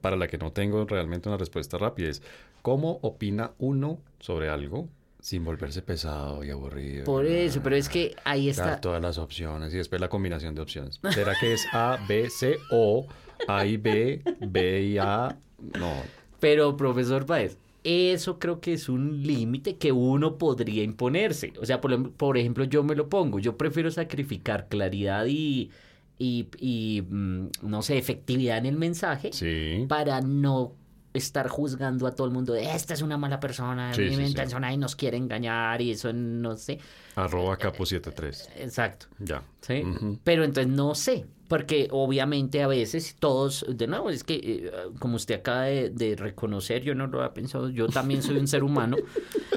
para 0.00 0.16
la 0.16 0.28
que 0.28 0.38
no 0.38 0.52
tengo 0.52 0.84
realmente 0.84 1.28
una 1.28 1.38
respuesta 1.38 1.76
rápida. 1.76 2.08
Es, 2.08 2.22
¿cómo 2.62 2.98
opina 3.02 3.50
uno 3.58 3.98
sobre 4.20 4.48
algo 4.48 4.88
sin 5.18 5.44
volverse 5.44 5.82
pesado 5.82 6.44
y 6.44 6.50
aburrido? 6.50 7.04
Por 7.04 7.26
eso, 7.26 7.60
pero 7.64 7.74
es 7.76 7.88
que 7.88 8.14
ahí 8.24 8.46
Dar 8.52 8.66
está. 8.68 8.80
todas 8.80 9.02
las 9.02 9.18
opciones 9.18 9.74
y 9.74 9.76
después 9.78 10.00
la 10.00 10.08
combinación 10.08 10.54
de 10.54 10.62
opciones. 10.62 11.00
¿Será 11.12 11.34
que 11.40 11.52
es 11.52 11.66
A, 11.72 11.98
B, 12.08 12.30
C 12.30 12.58
o 12.70 13.06
A 13.48 13.66
y 13.66 13.76
B, 13.76 14.22
B 14.40 14.82
y 14.82 14.98
A? 14.98 15.36
No. 15.78 16.21
Pero, 16.42 16.76
profesor 16.76 17.26
Paez, 17.26 17.58
eso 17.84 18.38
creo 18.40 18.60
que 18.60 18.72
es 18.74 18.88
un 18.88 19.22
límite 19.22 19.78
que 19.78 19.92
uno 19.92 20.38
podría 20.38 20.82
imponerse. 20.84 21.52
O 21.60 21.66
sea, 21.66 21.80
por, 21.80 22.12
por 22.14 22.36
ejemplo, 22.38 22.64
yo 22.64 22.82
me 22.84 22.96
lo 22.96 23.08
pongo. 23.08 23.38
Yo 23.40 23.56
prefiero 23.56 23.90
sacrificar 23.92 24.68
claridad 24.68 25.26
y, 25.28 25.70
y, 26.18 26.48
y, 26.58 27.02
mm, 27.08 27.48
no 27.62 27.82
sé, 27.82 27.98
efectividad 27.98 28.58
en 28.58 28.66
el 28.66 28.76
mensaje 28.76 29.32
Sí. 29.32 29.86
para 29.88 30.20
no 30.20 30.76
estar 31.14 31.48
juzgando 31.48 32.06
a 32.06 32.14
todo 32.14 32.26
el 32.26 32.32
mundo 32.32 32.52
de 32.52 32.74
esta 32.74 32.94
es 32.94 33.02
una 33.02 33.18
mala 33.18 33.38
persona, 33.40 33.92
Sí, 33.94 34.08
sí, 34.10 34.16
mi 34.16 34.24
sí. 34.24 34.30
intención 34.30 34.64
y 34.64 34.76
nos 34.76 34.96
quiere 34.96 35.16
engañar 35.16 35.80
y 35.82 35.90
eso 35.92 36.12
no 36.12 36.56
sé. 36.56 36.78
Arroba 37.16 37.58
capo73. 37.58 38.48
Exacto. 38.56 39.06
Ya. 39.18 39.42
¿sí? 39.60 39.82
Pero 40.24 40.44
entonces 40.44 40.72
no 40.72 40.94
sé, 40.94 41.26
porque 41.48 41.88
obviamente 41.90 42.62
a 42.62 42.66
veces 42.66 43.16
todos, 43.18 43.66
de 43.68 43.86
nuevo, 43.86 44.08
es 44.10 44.24
que 44.24 44.34
eh, 44.36 44.72
como 44.98 45.16
usted 45.16 45.36
acaba 45.36 45.62
de, 45.64 45.90
de 45.90 46.16
reconocer, 46.16 46.82
yo 46.82 46.94
no 46.94 47.06
lo 47.06 47.18
había 47.20 47.34
pensado, 47.34 47.68
yo 47.68 47.88
también 47.88 48.22
soy 48.22 48.38
un 48.38 48.48
ser 48.48 48.64
humano 48.64 48.96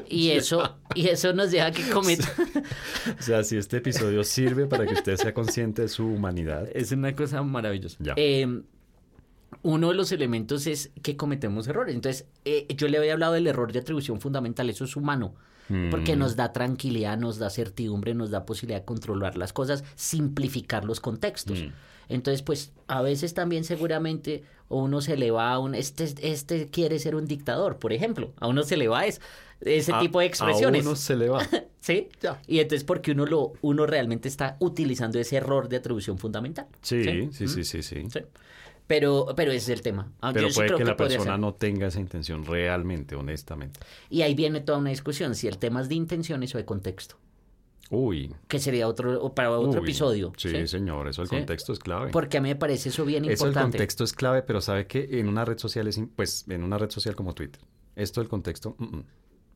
y 0.10 0.30
eso, 0.32 0.78
y 0.94 1.08
eso 1.08 1.32
nos 1.34 1.52
deja 1.52 1.72
que 1.72 1.90
cometer. 1.90 2.26
O 3.18 3.22
sea, 3.22 3.44
si 3.44 3.56
este 3.58 3.78
episodio 3.78 4.24
sirve 4.26 4.66
para 4.66 4.86
que 4.86 4.94
usted 4.94 5.16
sea 5.16 5.34
consciente 5.34 5.84
de 5.84 5.88
su 5.88 6.06
humanidad. 6.06 6.68
Es 6.74 6.92
una 6.92 7.16
cosa 7.16 7.42
maravillosa. 7.44 7.98
Ya. 8.02 8.14
Eh, 8.18 8.62
uno 9.62 9.90
de 9.90 9.96
los 9.96 10.12
elementos 10.12 10.68
es 10.68 10.92
que 11.02 11.16
cometemos 11.18 11.68
errores. 11.68 11.96
Entonces, 11.96 12.26
eh, 12.46 12.66
yo 12.76 12.88
le 12.88 12.98
había 12.98 13.14
hablado 13.14 13.34
del 13.34 13.48
error 13.48 13.72
de 13.72 13.80
atribución 13.80 14.20
fundamental, 14.22 14.70
eso 14.70 14.84
es 14.86 14.96
humano. 14.96 15.34
Porque 15.90 16.16
Mm. 16.16 16.20
nos 16.20 16.36
da 16.36 16.54
tranquilidad, 16.54 17.18
nos 17.18 17.40
da 17.40 17.50
certidumbre, 17.50 18.14
nos 18.14 18.30
da 18.30 18.46
posibilidad 18.46 18.82
de 18.82 18.86
controlar 18.86 19.36
las 19.36 19.52
cosas, 19.52 19.84
simplificar 19.96 20.86
los 20.86 21.00
contextos. 21.00 21.64
Mm. 21.64 21.68
Entonces, 22.10 22.44
pues 22.44 22.72
a 22.88 23.02
veces 23.02 23.34
también 23.34 23.64
seguramente 23.64 24.44
uno 24.70 25.02
se 25.02 25.18
le 25.18 25.32
va 25.32 25.52
a 25.54 25.58
un, 25.60 25.74
este, 25.74 26.04
este 26.22 26.68
quiere 26.68 27.00
ser 27.00 27.16
un 27.16 27.26
dictador, 27.26 27.78
por 27.80 27.94
ejemplo, 27.94 28.32
a 28.40 28.48
uno 28.48 28.62
se 28.62 28.78
le 28.78 28.88
va 28.88 29.08
es- 29.08 29.22
ese 29.62 29.92
A- 29.92 30.00
tipo 30.00 30.20
de 30.20 30.28
expresiones. 30.28 30.86
A 30.86 30.90
uno 30.90 30.96
se 30.96 31.16
le 31.16 31.30
va. 31.30 31.40
¿Sí? 31.82 32.10
Y 32.48 32.60
entonces 32.60 32.84
porque 32.84 33.12
uno 33.14 33.26
lo, 33.26 33.54
uno 33.62 33.88
realmente 33.88 34.28
está 34.28 34.58
utilizando 34.60 35.20
ese 35.20 35.38
error 35.38 35.68
de 35.68 35.78
atribución 35.78 36.20
fundamental. 36.20 36.68
Sí, 36.84 37.04
¿Sí? 37.04 37.30
sí, 37.32 37.48
sí, 37.48 37.64
sí, 37.64 37.82
sí. 37.84 38.04
Sí. 38.12 38.20
Pero, 38.88 39.28
pero 39.36 39.52
ese 39.52 39.72
es 39.74 39.78
el 39.80 39.82
tema. 39.82 40.12
Ah, 40.22 40.32
Pero 40.32 40.48
yo 40.48 40.50
sí 40.52 40.56
puede 40.58 40.68
creo 40.68 40.78
que 40.78 40.86
la 40.86 40.96
persona 40.98 41.24
ser. 41.32 41.40
no 41.40 41.54
tenga 41.56 41.88
esa 41.88 42.00
intención 42.00 42.46
realmente, 42.46 43.16
honestamente. 43.16 43.80
Y 44.12 44.22
ahí 44.22 44.36
viene 44.36 44.62
toda 44.62 44.78
una 44.78 44.92
discusión, 44.92 45.34
si 45.34 45.48
el 45.48 45.58
tema 45.58 45.82
es 45.82 45.90
de 45.90 45.96
intenciones 45.96 46.54
o 46.54 46.60
de 46.60 46.66
contexto, 46.66 47.16
Uy. 47.90 48.34
que 48.48 48.60
sería 48.60 48.88
otro, 48.88 49.34
para 49.34 49.52
otro 49.52 49.82
uy. 49.82 49.86
episodio. 49.88 50.34
Sí, 50.38 50.50
¿sí? 50.50 50.68
señor, 50.68 51.08
eso 51.08 51.24
el 51.24 51.30
Sí. 51.30 51.36
contexto 51.36 51.74
es 51.74 51.80
clave. 51.80 52.12
Porque 52.12 52.38
a 52.38 52.42
mí 52.42 52.50
me 52.50 52.56
parece 52.56 52.90
eso 52.90 53.06
bien 53.06 53.24
Eso 53.26 53.46
el 53.46 53.50
importante. 53.50 53.78
contexto 53.78 54.04
es 54.04 54.14
clave, 54.14 54.44
pero 54.44 54.62
sabe 54.62 54.86
que 54.86 55.20
en 55.20 55.30
una 55.30 55.46
red 55.46 55.58
social 55.58 55.88
es, 55.88 56.00
pues, 56.16 56.46
en 56.48 56.64
una 56.64 56.78
red 56.78 56.92
social 56.92 57.16
como 57.16 57.34
Twitter, 57.34 57.62
esto 57.96 58.22
del 58.22 58.30
contexto, 58.30 58.76
mm, 58.78 58.84
mm. 58.98 59.04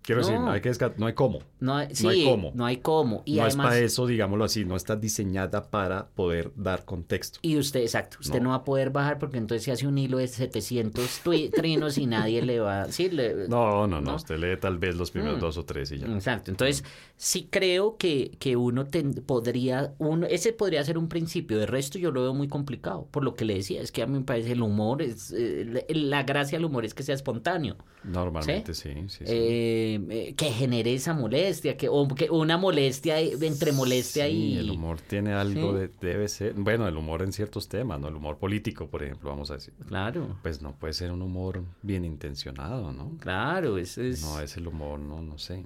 Quiero 0.10 0.22
No. 0.22 0.28
decir, 0.28 0.40
no 0.42 0.52
hay 0.52 0.62
que 0.62 0.72
no 0.98 1.06
hay 1.06 1.14
cómo. 1.14 1.40
No 1.60 1.76
hay, 1.76 1.94
sí, 1.94 2.04
No 2.04 2.10
hay 2.10 2.24
cómo. 2.26 2.52
No 2.56 2.66
hay 2.66 2.78
cómo. 2.78 3.22
Y 3.26 3.36
no 3.36 3.44
además, 3.44 3.66
es 3.66 3.70
para 3.72 3.80
eso, 3.86 4.08
digámoslo 4.08 4.44
así, 4.46 4.66
no 4.66 4.76
está 4.76 4.96
diseñada 4.96 5.70
para 5.70 6.08
poder 6.08 6.52
dar 6.56 6.84
contexto. 6.86 7.40
y 7.44 7.58
usted, 7.58 7.82
exacto, 7.82 8.18
usted 8.20 8.40
no. 8.40 8.46
No. 8.46 8.50
va 8.52 8.56
a 8.56 8.64
poder 8.64 8.90
bajar 8.90 9.20
porque 9.20 9.38
entonces 9.38 9.64
se 9.64 9.72
hace 9.72 9.86
un 9.86 9.98
hilo 9.98 10.18
de 10.18 10.28
700 10.28 11.22
tui- 11.24 11.52
trinos 11.52 11.98
y 11.98 12.08
nadie 12.08 12.42
le 12.42 12.60
va, 12.60 12.86
sí, 12.92 13.10
le, 13.10 13.48
No, 13.50 13.86
no, 13.88 14.02
no, 14.02 14.16
usted 14.16 14.38
lee 14.40 14.58
tal 14.60 14.78
vez 14.80 14.96
los 14.96 15.12
primeros 15.12 15.38
Mm. 15.38 15.42
dos 15.42 15.58
o 15.58 15.66
tres 15.66 15.92
y 15.92 16.00
ya. 16.00 16.08
Exacto. 16.08 16.50
Entonces, 16.50 16.84
sí 17.18 17.48
creo 17.52 17.98
que, 17.98 18.32
que 18.40 18.56
uno 18.56 18.86
ten- 18.88 19.14
podría, 19.14 19.94
uno, 20.00 20.26
ese 20.26 20.54
podría 20.54 20.84
ser 20.84 20.98
un 20.98 21.08
principio. 21.10 21.58
De 21.60 21.66
resto, 21.66 22.00
yo 22.00 22.12
lo 22.12 22.22
veo 22.24 22.34
muy 22.34 22.48
complicado. 22.48 23.08
Por 23.12 23.24
lo 23.24 23.36
que 23.36 23.46
le 23.46 23.56
decía, 23.56 23.82
es 23.82 23.92
que 23.92 24.02
a 24.02 24.08
mí 24.08 24.18
me 24.18 24.26
parece 24.26 24.54
el 24.54 24.62
humor, 24.62 25.02
es, 25.02 25.32
eh, 25.38 25.66
la, 25.90 26.20
la 26.20 26.24
gracia 26.24 26.58
del 26.58 26.66
humor 26.66 26.86
es 26.86 26.94
que 26.94 27.04
sea 27.04 27.16
espontáneo. 27.16 27.76
Normalmente 28.04 28.74
sí, 28.74 28.90
sí, 29.08 29.18
sí. 29.20 29.24
Eh, 29.28 29.99
eh, 30.10 30.34
que 30.36 30.46
genere 30.52 30.94
esa 30.94 31.14
molestia, 31.14 31.76
que, 31.78 31.88
o 31.90 32.08
que 32.08 32.30
una 32.30 32.58
molestia 32.58 33.20
eh, 33.20 33.34
entre 33.42 33.72
molestia 33.72 34.26
Sí, 34.28 34.32
y. 34.54 34.58
el 34.58 34.70
humor 34.72 35.02
tiene 35.02 35.34
algo 35.34 35.72
Sí. 35.74 35.80
de, 35.80 35.90
debe 36.02 36.28
ser, 36.28 36.54
bueno, 36.54 36.88
el 36.88 36.96
humor 36.98 37.22
en 37.22 37.32
ciertos 37.32 37.68
temas, 37.68 38.00
¿no? 38.00 38.08
El 38.08 38.16
humor 38.16 38.38
político, 38.38 38.88
por 38.88 39.04
ejemplo, 39.04 39.30
vamos 39.30 39.52
a 39.52 39.56
decir. 39.56 39.74
Claro, 39.88 40.38
Pues 40.42 40.62
no 40.62 40.74
puede 40.76 40.94
ser 40.94 41.12
un 41.12 41.22
humor 41.22 41.64
bien 41.82 42.06
intencionado, 42.06 42.92
¿no? 42.92 43.18
claro, 43.20 43.78
eso 43.78 44.02
es. 44.02 44.22
No 44.22 44.40
es 44.40 44.56
el 44.58 44.68
humor, 44.68 45.00
no, 45.00 45.22
no 45.22 45.38
sé. 45.38 45.64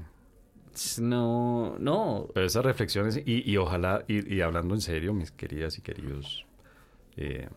No, 1.00 1.76
no. 1.80 2.28
Pero 2.34 2.46
esas 2.48 2.66
reflexiones, 2.66 3.22
y, 3.24 3.50
y 3.50 3.58
ojalá, 3.58 4.04
y, 4.08 4.34
y 4.36 4.42
hablando 4.42 4.74
en 4.74 4.82
serio, 4.82 5.14
mis 5.14 5.30
queridas 5.32 5.78
y 5.78 5.82
queridos, 5.82 6.46
eh, 7.16 7.48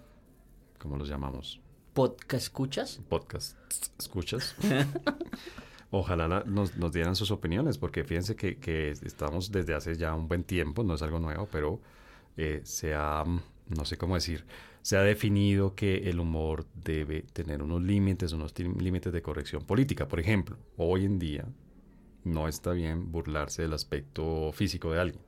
¿cómo 0.79 0.97
los 0.99 1.09
llamamos? 1.09 1.61
¿Podcast 1.95 2.43
escuchas? 2.45 3.01
Podcast, 3.09 3.57
¿escuchas? 3.99 4.55
Ojalá 5.91 6.27
la- 6.29 6.45
nos, 6.45 6.77
nos 6.77 6.93
dieran 6.93 7.15
sus 7.17 7.31
opiniones, 7.31 7.79
porque 7.79 8.05
fíjense 8.05 8.35
que, 8.37 8.57
que 8.59 8.91
estamos 8.91 9.53
desde 9.53 9.75
hace 9.75 9.97
ya 9.97 10.15
un 10.15 10.29
buen 10.29 10.43
tiempo, 10.45 10.83
no 10.85 10.95
es 10.95 11.03
algo 11.03 11.19
nuevo, 11.21 11.49
pero 11.51 11.81
eh, 12.37 12.61
se 12.65 12.95
ha, 12.95 13.25
no 13.69 13.85
sé 13.85 13.97
cómo 13.97 14.15
decir, 14.17 14.45
se 14.83 14.97
ha 14.97 15.03
definido 15.03 15.75
que 15.75 16.09
el 16.11 16.21
humor 16.21 16.67
debe 16.85 17.23
tener 17.33 17.63
unos 17.63 17.83
límites, 17.83 18.33
unos 18.33 18.53
límites 18.59 19.13
de 19.13 19.23
corrección 19.23 19.63
política. 19.65 20.07
Por 20.09 20.21
ejemplo, 20.21 20.57
hoy 20.77 21.05
en 21.05 21.19
día 21.19 21.45
no 22.25 22.49
está 22.49 22.73
bien 22.73 23.11
burlarse 23.13 23.63
del 23.63 23.73
aspecto 23.73 24.51
físico 24.53 24.93
de 24.93 25.01
alguien. 25.01 25.21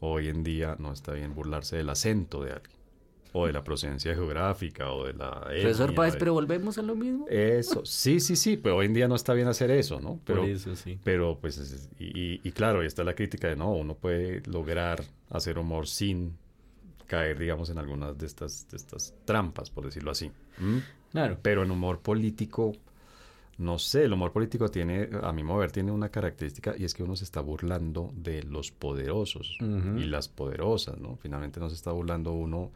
Hoy 0.00 0.28
en 0.28 0.42
día 0.42 0.76
no 0.78 0.92
está 0.92 1.12
bien 1.12 1.34
burlarse 1.34 1.76
del 1.76 1.88
acento 1.90 2.42
de 2.42 2.52
alguien, 2.52 2.76
o 3.36 3.46
de 3.46 3.52
la 3.52 3.64
procedencia 3.64 4.14
geográfica, 4.14 4.92
o 4.92 5.04
de 5.06 5.12
la 5.12 5.40
Profesor 5.40 5.92
Páez, 5.94 6.12
de- 6.14 6.18
pero 6.20 6.34
volvemos 6.34 6.78
a 6.78 6.82
lo 6.82 6.94
mismo. 6.94 7.26
eso, 7.28 7.84
sí, 7.84 8.20
sí, 8.20 8.36
sí, 8.36 8.56
pero 8.56 8.76
hoy 8.76 8.86
en 8.86 8.94
día 8.94 9.08
no 9.08 9.16
está 9.16 9.34
bien 9.34 9.48
hacer 9.48 9.70
eso, 9.72 9.98
¿no? 10.00 10.20
Pero, 10.24 10.42
Por 10.42 10.50
eso 10.50 10.76
sí. 10.76 10.98
pero 11.02 11.36
pues, 11.40 11.58
es- 11.58 11.88
y, 11.98 12.38
claro, 12.52 12.80
ahí 12.80 12.86
está 12.86 13.02
la 13.02 13.14
crítica 13.14 13.48
de 13.48 13.56
no, 13.56 13.72
uno 13.72 13.94
puede 13.94 14.40
lograr 14.46 15.02
hacer 15.30 15.58
humor 15.58 15.88
sin 15.88 16.36
caer, 17.08 17.36
digamos, 17.38 17.70
en 17.70 17.78
algunas 17.78 18.16
de 18.16 18.24
estas, 18.26 18.68
de 18.70 18.76
estas 18.76 19.12
trampas, 19.24 19.68
por 19.68 19.84
decirlo 19.84 20.12
así. 20.12 20.30
Claro. 21.10 21.36
Pero 21.42 21.64
en 21.64 21.70
humor 21.72 22.00
político, 22.00 22.72
no 23.58 23.78
sé, 23.78 24.04
el 24.04 24.12
humor 24.12 24.30
político 24.32 24.68
tiene, 24.70 25.08
a 25.22 25.32
mi 25.32 25.42
mover, 25.42 25.70
tiene 25.72 25.90
una 25.92 26.08
característica 26.08 26.74
y 26.78 26.84
es 26.84 26.94
que 26.94 27.02
uno 27.02 27.14
se 27.16 27.24
está 27.24 27.40
burlando 27.40 28.10
de 28.14 28.42
los 28.44 28.70
poderosos 28.70 29.56
y 29.60 30.04
las 30.04 30.28
poderosas, 30.28 30.98
¿no? 30.98 31.16
Finalmente 31.16 31.58
no 31.60 31.68
se 31.68 31.74
está 31.76 31.90
burlando 31.92 32.32
uno 32.32 32.70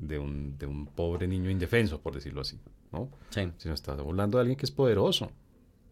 de 0.00 0.18
un, 0.18 0.56
de 0.58 0.66
un 0.66 0.86
pobre 0.86 1.26
niño 1.26 1.50
indefenso, 1.50 2.00
por 2.00 2.14
decirlo 2.14 2.40
así, 2.40 2.58
¿no? 2.92 3.10
Sí. 3.30 3.48
sino 3.58 3.74
está 3.74 3.94
burlando 3.94 4.38
de 4.38 4.42
alguien 4.42 4.56
que 4.56 4.64
es 4.66 4.70
poderoso. 4.70 5.30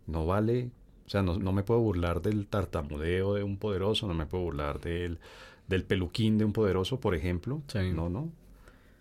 No 0.07 0.25
vale, 0.27 0.71
o 1.07 1.11
sea, 1.11 1.23
no, 1.23 1.39
no 1.39 1.53
me 1.53 1.63
puedo 1.65 1.81
burlar 1.81 2.23
del 2.23 2.47
tartamudeo 2.47 3.35
de 3.35 3.43
un 3.43 3.57
poderoso, 3.59 4.07
no 4.07 4.15
me 4.15 4.27
puedo 4.27 4.45
burlar 4.45 4.81
del, 4.81 5.19
del 5.67 5.85
peluquín 5.85 6.39
de 6.39 6.45
un 6.45 6.53
poderoso, 6.53 7.01
por 7.01 7.15
ejemplo. 7.15 7.63
Sí. 7.69 7.91
No, 7.93 8.09
no. 8.09 8.31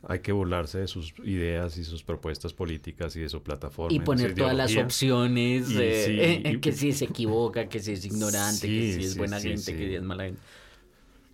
Hay 0.07 0.19
que 0.19 0.31
burlarse 0.31 0.79
de 0.79 0.87
sus 0.87 1.15
ideas 1.23 1.77
y 1.77 1.83
sus 1.83 2.03
propuestas 2.03 2.53
políticas 2.53 3.15
y 3.15 3.21
de 3.21 3.29
su 3.29 3.41
plataforma. 3.41 3.95
Y 3.95 3.99
poner 4.01 4.35
todas 4.35 4.55
las 4.55 4.75
opciones, 4.77 5.69
Y 5.71 5.77
eh, 5.81 6.03
sí, 6.05 6.19
eh, 6.19 6.51
y- 6.53 6.59
que 6.59 6.71
si 6.73 6.91
se 6.91 7.05
equivoca, 7.05 7.67
que 7.69 7.79
si 7.79 7.93
es 7.93 8.05
ignorante, 8.05 8.67
que 8.67 8.93
si 8.93 9.03
es 9.03 9.17
buena 9.17 9.39
gente, 9.39 9.75
que 9.75 9.87
si 9.89 9.95
es 9.95 10.03
mala 10.03 10.25
gente. 10.25 10.39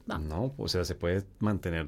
No. 0.07 0.19
No, 0.19 0.53
o 0.57 0.67
sea, 0.67 0.83
se 0.85 0.95
puede 0.95 1.23
mantener. 1.39 1.87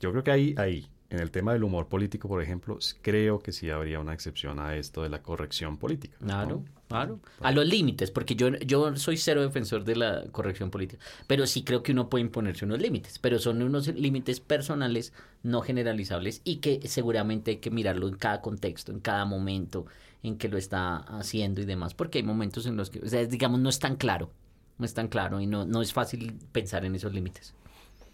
Yo 0.00 0.10
creo 0.10 0.22
que 0.24 0.30
ahí, 0.30 0.54
ahí, 0.58 0.86
en 1.16 1.22
el 1.22 1.30
tema 1.30 1.52
del 1.52 1.64
humor 1.64 1.88
político, 1.88 2.28
por 2.28 2.42
ejemplo, 2.42 2.78
creo 3.02 3.38
que 3.38 3.52
sí 3.52 3.70
habría 3.70 3.98
una 4.00 4.12
excepción 4.12 4.58
a 4.58 4.76
esto 4.76 5.02
de 5.02 5.08
la 5.08 5.22
corrección 5.22 5.78
política. 5.78 6.16
¿no? 6.20 6.26
Claro, 6.26 6.64
claro. 6.88 7.20
A 7.40 7.52
los 7.52 7.66
límites, 7.66 8.10
porque 8.10 8.36
yo, 8.36 8.50
yo 8.58 8.94
soy 8.96 9.16
cero 9.16 9.42
defensor 9.42 9.84
de 9.84 9.96
la 9.96 10.24
corrección 10.30 10.70
política, 10.70 11.02
pero 11.26 11.46
sí 11.46 11.64
creo 11.64 11.82
que 11.82 11.92
uno 11.92 12.08
puede 12.08 12.22
imponerse 12.22 12.64
unos 12.64 12.80
límites, 12.80 13.18
pero 13.18 13.38
son 13.38 13.62
unos 13.62 13.88
límites 13.88 14.40
personales, 14.40 15.12
no 15.42 15.62
generalizables, 15.62 16.42
y 16.44 16.56
que 16.56 16.80
seguramente 16.86 17.52
hay 17.52 17.56
que 17.56 17.70
mirarlo 17.70 18.08
en 18.08 18.16
cada 18.16 18.40
contexto, 18.40 18.92
en 18.92 19.00
cada 19.00 19.24
momento 19.24 19.86
en 20.22 20.36
que 20.36 20.48
lo 20.48 20.58
está 20.58 20.96
haciendo 20.96 21.60
y 21.60 21.64
demás, 21.64 21.94
porque 21.94 22.18
hay 22.18 22.24
momentos 22.24 22.66
en 22.66 22.76
los 22.76 22.90
que, 22.90 23.00
o 23.00 23.08
sea, 23.08 23.24
digamos, 23.24 23.60
no 23.60 23.68
es 23.68 23.78
tan 23.78 23.96
claro, 23.96 24.30
no 24.78 24.84
es 24.84 24.92
tan 24.92 25.08
claro 25.08 25.40
y 25.40 25.46
no, 25.46 25.64
no 25.64 25.82
es 25.82 25.92
fácil 25.92 26.38
pensar 26.52 26.84
en 26.84 26.94
esos 26.94 27.12
límites. 27.12 27.54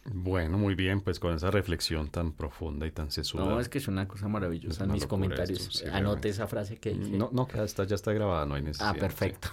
Bueno, 0.04 0.58
muy 0.58 0.74
bien, 0.74 1.00
pues 1.00 1.20
con 1.20 1.34
esa 1.34 1.50
reflexión 1.52 2.08
tan 2.08 2.32
profunda 2.32 2.86
y 2.86 2.90
tan 2.90 3.10
sesuda. 3.12 3.44
No, 3.44 3.60
es 3.60 3.68
que 3.68 3.78
es 3.78 3.86
una 3.86 4.08
cosa 4.08 4.26
maravillosa 4.26 4.82
en 4.82 4.90
una 4.90 4.94
mis 4.94 5.06
comentarios. 5.06 5.60
esto, 5.60 5.72
sí, 5.72 5.84
Anote 5.84 5.94
realmente. 5.98 6.28
esa 6.30 6.46
frase 6.48 6.76
que 6.78 6.90
dije. 6.90 7.16
No, 7.16 7.30
no, 7.32 7.46
ya 7.48 7.62
está, 7.62 7.84
ya 7.84 7.94
está 7.94 8.12
grabada, 8.12 8.44
no 8.44 8.54
hay 8.56 8.62
necesidad. 8.62 8.90
Ah, 8.90 8.94
sí. 8.94 9.00
perfecto. 9.00 9.48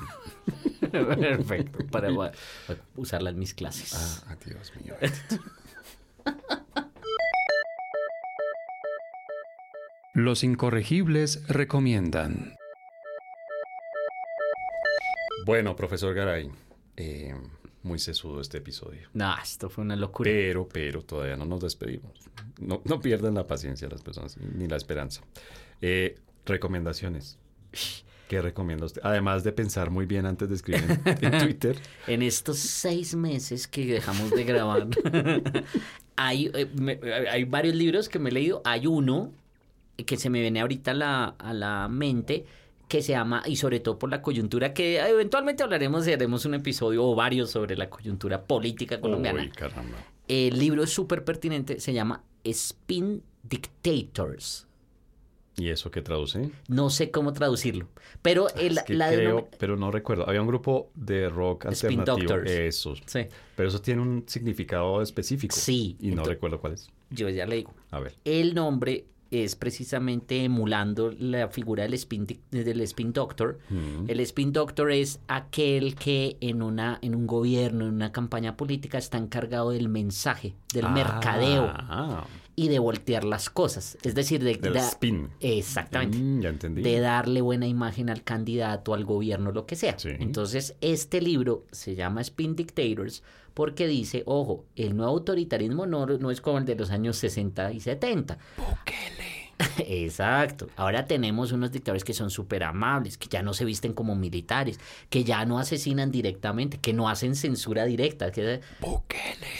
perfecto. 0.91 1.85
Para 1.91 2.09
para 2.15 2.33
usarla 2.95 3.29
en 3.29 3.37
mis 3.39 3.53
clases. 3.53 4.23
Ah, 4.27 4.35
Dios 4.43 4.73
mío. 4.83 4.95
Los 10.15 10.43
incorregibles 10.43 11.47
recomiendan. 11.47 12.55
bueno, 15.45 15.75
profesor 15.75 16.13
Garay, 16.13 16.51
eh, 16.97 17.33
muy 17.89 17.99
sesudo 17.99 18.39
este 18.39 18.59
episodio. 18.59 19.09
No, 19.13 19.33
esto 19.43 19.69
fue 19.69 19.83
una 19.83 19.95
locura. 19.97 20.29
Pero, 20.31 20.67
pero 20.71 21.01
todavía 21.01 21.35
no 21.35 21.45
nos 21.45 21.59
despedimos. 21.61 22.11
No, 22.61 22.81
no 22.85 23.01
pierdan 23.01 23.33
la 23.33 23.45
paciencia 23.47 23.89
las 23.89 24.01
personas, 24.01 24.37
ni 24.37 24.67
la 24.67 24.77
esperanza. 24.77 25.21
Eh, 25.81 26.17
recomendaciones. 26.45 27.37
¿Qué 28.27 28.41
recomienda 28.41 28.85
usted? 28.85 29.01
Además 29.03 29.43
de 29.43 29.51
pensar 29.51 29.89
muy 29.89 30.05
bien 30.05 30.25
antes 30.27 30.47
de 30.49 30.55
escribir 30.55 30.85
en, 31.03 31.25
en 31.33 31.39
Twitter. 31.43 31.75
En 32.07 32.21
estos 32.21 32.59
seis 32.59 33.15
meses 33.15 33.67
que 33.67 33.85
dejamos 33.87 34.29
de 34.31 34.43
grabar, 34.43 34.87
hay, 36.15 36.51
eh, 36.53 36.67
me- 36.75 36.99
hay 37.29 37.43
varios 37.45 37.75
libros 37.75 38.07
que 38.09 38.19
me 38.19 38.29
he 38.29 38.33
leído. 38.33 38.61
Hay 38.65 38.85
uno 38.87 39.31
que 40.05 40.15
se 40.17 40.29
me 40.29 40.41
viene 40.41 40.61
ahorita 40.61 40.91
a 40.91 40.93
la, 40.93 41.25
a 41.39 41.53
la 41.53 41.87
mente 41.89 42.45
que 42.89 43.01
se 43.01 43.13
llama, 43.13 43.41
y 43.45 43.55
sobre 43.55 43.79
todo 43.79 43.97
por 43.97 44.09
la 44.09 44.21
coyuntura, 44.21 44.73
que 44.73 44.99
eventualmente 44.99 45.63
hablaremos 45.63 46.05
y 46.07 46.11
haremos 46.11 46.43
un 46.45 46.55
episodio 46.55 47.05
o 47.05 47.15
varios 47.15 47.49
sobre 47.51 47.77
la 47.77 47.89
coyuntura 47.89 48.43
política 48.43 48.99
colombiana. 48.99 49.41
Uy, 49.41 49.49
caramba. 49.49 49.97
El 50.27 50.59
libro 50.59 50.83
es 50.83 50.89
súper 50.89 51.23
pertinente, 51.23 51.79
se 51.79 51.93
llama 51.93 52.23
Spin 52.43 53.23
Dictators. 53.43 54.65
¿Y 55.57 55.69
eso 55.69 55.91
qué 55.91 56.01
traduce? 56.01 56.51
No 56.69 56.89
sé 56.89 57.11
cómo 57.11 57.33
traducirlo, 57.33 57.87
pero 58.21 58.47
el- 58.55 58.77
Es 58.77 58.83
que 58.83 58.93
la 58.93 59.09
creo, 59.11 59.39
denom- 59.41 59.47
pero 59.57 59.75
no 59.75 59.91
recuerdo. 59.91 60.27
Había 60.27 60.41
un 60.41 60.47
grupo 60.47 60.89
de 60.95 61.27
rock 61.29 61.65
Spin 61.71 61.99
alternativo. 61.99 62.33
Doctors. 62.33 62.49
Esos. 62.51 63.03
Sí, 63.05 63.25
Pero 63.57 63.67
eso 63.69 63.81
tiene 63.81 64.01
un 64.01 64.23
significado 64.25 65.01
específico. 65.01 65.55
Sí, 65.55 65.97
Y 65.99 66.11
no 66.11 66.23
recuerdo 66.23 66.59
cuál 66.61 66.73
es. 66.73 66.89
yo 67.09 67.27
ya 67.29 67.45
le 67.45 67.57
digo. 67.57 67.73
A 67.91 67.99
ver. 67.99 68.15
El 68.23 68.55
nombre 68.55 69.05
es 69.31 69.55
precisamente 69.55 70.43
emulando 70.43 71.11
la 71.17 71.47
figura 71.49 71.83
del 71.83 71.93
spin, 71.93 72.25
del 72.51 72.81
spin 72.81 73.13
doctor. 73.13 73.59
Mm. 73.69 74.09
El 74.09 74.19
spin 74.21 74.51
doctor 74.51 74.91
es 74.91 75.19
aquel 75.27 75.95
que 75.95 76.37
en, 76.41 76.61
una, 76.61 76.97
en 77.01 77.13
un 77.15 77.27
gobierno, 77.27 77.85
en 77.87 77.93
una 77.93 78.11
campaña 78.11 78.57
política, 78.57 78.97
está 78.97 79.17
encargado 79.17 79.71
del 79.71 79.89
mensaje, 79.89 80.55
del 80.73 80.85
Ah, 80.85 80.89
mercadeo 80.89 81.73
y 82.55 82.67
de 82.67 82.79
voltear 82.79 83.23
las 83.23 83.49
cosas. 83.49 83.97
Es 84.01 84.15
decir, 84.15 84.43
de... 84.43 84.55
Del 84.57 84.73
da- 84.73 84.87
spin. 84.89 85.29
Exactamente. 85.39 86.17
Mm, 86.17 86.41
ya 86.41 86.49
entendí. 86.49 86.81
de 86.81 86.99
darle 86.99 87.39
buena 87.41 87.67
imagen 87.67 88.09
al 88.09 88.23
candidato, 88.23 88.93
al 88.93 89.05
gobierno, 89.05 89.51
lo 89.51 89.65
que 89.65 89.75
sea. 89.77 89.97
Sí. 89.97 90.09
Entonces, 90.19 90.75
este 90.81 91.21
libro 91.21 91.65
se 91.71 91.95
llama 91.95 92.19
Spin 92.21 92.55
Dictators 92.57 93.23
porque 93.53 93.87
dice, 93.87 94.23
ojo, 94.25 94.65
el 94.75 94.95
nuevo 94.95 95.11
autoritarismo 95.11 95.85
no, 95.85 96.05
no 96.05 96.31
es 96.31 96.39
como 96.41 96.57
el 96.59 96.65
de 96.65 96.75
los 96.75 96.91
años 96.91 97.17
60 97.17 97.71
y 97.73 97.79
70. 97.81 98.37
Exacto. 99.87 100.67
Ahora 100.75 101.05
tenemos 101.05 101.51
unos 101.51 101.71
dictadores 101.71 102.03
que 102.03 102.13
son 102.13 102.29
súper 102.29 102.63
amables, 102.63 103.17
que 103.17 103.27
ya 103.27 103.41
no 103.41 103.53
se 103.53 103.65
visten 103.65 103.93
como 103.93 104.15
militares, 104.15 104.79
que 105.09 105.23
ya 105.23 105.45
no 105.45 105.59
asesinan 105.59 106.11
directamente, 106.11 106.77
que 106.77 106.93
no 106.93 107.09
hacen 107.09 107.35
censura 107.35 107.85
directa. 107.85 108.31
Que... 108.31 108.61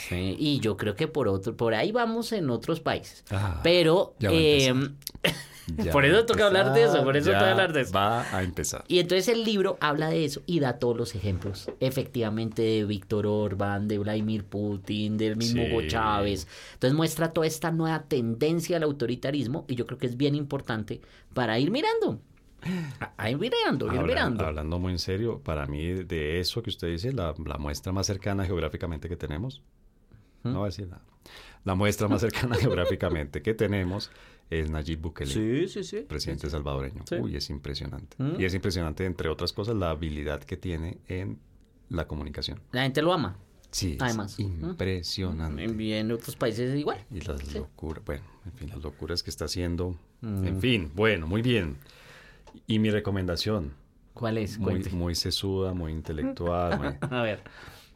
Sí, 0.08 0.36
y 0.38 0.60
yo 0.60 0.78
creo 0.78 0.96
que 0.96 1.08
por 1.08 1.28
otro, 1.28 1.56
por 1.56 1.74
ahí 1.74 1.92
vamos 1.92 2.32
en 2.32 2.50
otros 2.50 2.80
países. 2.80 3.24
Ah, 3.32 3.60
Pero 3.64 4.16
ya 4.20 4.30
Ya 5.78 5.92
por 5.92 6.06
eso 6.06 6.26
toca 6.26 6.48
hablar 6.48 6.74
de 6.74 6.84
eso, 6.84 7.04
por 7.04 7.16
eso 7.18 7.32
toca 7.32 7.52
hablar 7.52 7.74
de 7.74 7.82
eso. 7.82 7.94
Va 7.94 8.22
a 8.36 8.44
empezar. 8.44 8.84
Y 8.88 9.00
entonces 9.00 9.28
el 9.28 9.44
libro 9.44 9.78
habla 9.82 10.10
de 10.10 10.26
eso 10.26 10.42
y 10.46 10.60
da 10.60 10.80
todos 10.80 10.98
los 10.98 11.16
ejemplos, 11.16 11.70
efectivamente, 11.80 12.62
de 12.62 12.86
Víctor 12.86 13.28
Orbán, 13.28 13.88
de 13.88 13.98
Vladimir 14.00 14.44
Putin, 14.46 15.18
del 15.18 15.36
mismo 15.36 15.64
Sí. 15.64 15.70
Hugo 15.72 15.82
Chávez. 15.88 16.48
Entonces 16.74 16.96
muestra 16.96 17.32
toda 17.34 17.48
esta 17.48 17.72
nueva 17.72 18.04
tendencia 18.04 18.78
al 18.78 18.84
autoritarismo 18.84 19.66
y 19.68 19.76
yo 19.76 19.86
creo 19.86 19.98
que 19.98 20.06
es 20.08 20.18
bien 20.18 20.36
importante 20.36 21.02
para 21.34 21.60
ir 21.60 21.72
mirando. 21.72 22.20
A, 23.18 23.30
ir 23.30 23.38
mirando, 23.38 23.86
ir 23.88 23.94
Hablan- 23.94 24.06
mirando. 24.08 24.46
hablando 24.46 24.80
muy 24.80 24.92
en 24.92 25.00
serio, 25.00 25.40
para 25.42 25.66
mí 25.66 25.94
de 26.04 26.42
eso 26.42 26.62
que 26.62 26.70
usted 26.70 26.90
dice, 26.90 27.14
la, 27.14 27.34
la 27.46 27.58
muestra 27.58 27.94
más 27.94 28.06
cercana 28.08 28.46
geográficamente 28.46 29.08
que 29.08 29.16
tenemos, 29.16 29.62
no 30.44 30.56
voy 30.60 30.64
a 30.64 30.66
decir 30.66 30.88
nada. 30.88 31.02
La 31.64 31.76
muestra 31.76 32.08
más 32.10 32.20
cercana 32.22 32.56
geográficamente 32.60 33.42
que 33.42 33.54
tenemos 33.54 34.12
es 34.50 34.70
Nayib 34.70 35.00
Bukele, 35.02 35.32
Sí, 35.32 35.68
sí, 35.68 35.84
sí. 35.84 36.00
presidente 36.08 36.50
salvadoreño. 36.50 37.04
Uy, 37.20 37.36
es 37.36 37.50
impresionante. 37.50 38.16
Mm. 38.22 38.40
Y 38.42 38.46
es 38.46 38.54
impresionante, 38.54 39.06
entre 39.06 39.30
otras 39.30 39.54
cosas, 39.54 39.76
la 39.76 39.92
habilidad 39.92 40.44
que 40.44 40.58
tiene 40.58 40.98
en 41.08 41.40
la 41.90 42.08
comunicación. 42.08 42.60
La 42.72 42.84
gente 42.84 43.02
lo 43.02 43.14
ama. 43.14 43.38
Sí, 43.72 43.94
es 43.94 44.02
Además. 44.02 44.40
impresionante. 44.40 45.64
En, 45.64 45.80
en 45.80 46.12
otros 46.12 46.36
países 46.36 46.72
es 46.72 46.80
igual. 46.80 47.06
Y 47.12 47.22
las 47.22 47.54
locuras, 47.54 48.04
bueno, 48.06 48.24
en 48.46 48.52
fin, 48.54 48.70
las 48.70 48.82
locuras 48.82 49.22
que 49.22 49.30
está 49.30 49.46
haciendo. 49.46 49.96
Mm. 50.22 50.46
En 50.48 50.60
fin, 50.62 50.92
bueno, 50.96 51.28
muy 51.28 51.42
bien. 51.44 51.78
Y 52.66 52.80
mi 52.80 52.90
recomendación, 52.90 53.74
¿Cuál 54.16 54.40
es? 54.40 54.58
muy, 54.58 54.72
Cuente. 54.72 54.90
muy 54.90 55.14
sesuda, 55.16 55.74
muy 55.76 55.92
intelectual. 55.92 56.80
muy- 57.02 57.10
A 57.18 57.22
ver. 57.22 57.44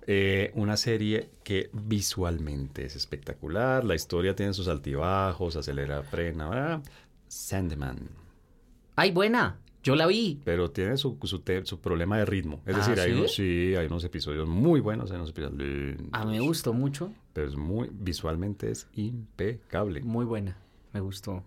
Eh, 0.08 0.52
una 0.56 0.76
serie 0.78 1.30
que 1.44 1.70
visualmente 1.74 2.86
es 2.86 2.96
espectacular, 2.96 3.84
la 3.86 3.96
historia 3.96 4.36
tiene 4.36 4.54
sus 4.54 4.68
altibajos, 4.68 5.56
acelera, 5.56 6.04
frena, 6.04 6.50
¿verdad? 6.50 6.84
Sandman. 7.28 8.00
¡Ay, 8.96 9.12
buena! 9.12 9.60
Yo 9.82 9.96
la 9.96 10.06
vi. 10.08 10.40
Pero 10.46 10.72
tiene 10.72 10.96
su, 10.98 11.18
su, 11.24 11.40
te- 11.40 11.66
su 11.66 11.80
problema 11.82 12.18
de 12.18 12.26
ritmo. 12.26 12.62
Es 12.66 12.76
¿Ah, 12.76 12.78
decir, 12.80 13.00
hay 13.02 13.12
sí? 13.12 13.18
unos, 13.18 13.36
sí, 13.36 13.76
hay 13.76 13.86
unos 13.88 14.04
episodios 14.06 14.48
muy 14.48 14.80
buenos, 14.80 15.10
hay 15.12 15.18
unos 15.18 15.32
episodios 15.32 15.58
lentos, 15.58 16.08
A 16.14 16.24
mí 16.26 16.32
me 16.34 16.40
gustó 16.40 16.74
mucho. 16.74 17.12
Pero 17.34 17.48
es 17.48 17.56
muy, 17.58 17.90
visualmente 17.92 18.72
es 18.72 18.88
impecable. 18.96 20.02
Muy 20.02 20.26
buena. 20.26 20.58
Me 20.94 21.02
gustó. 21.02 21.44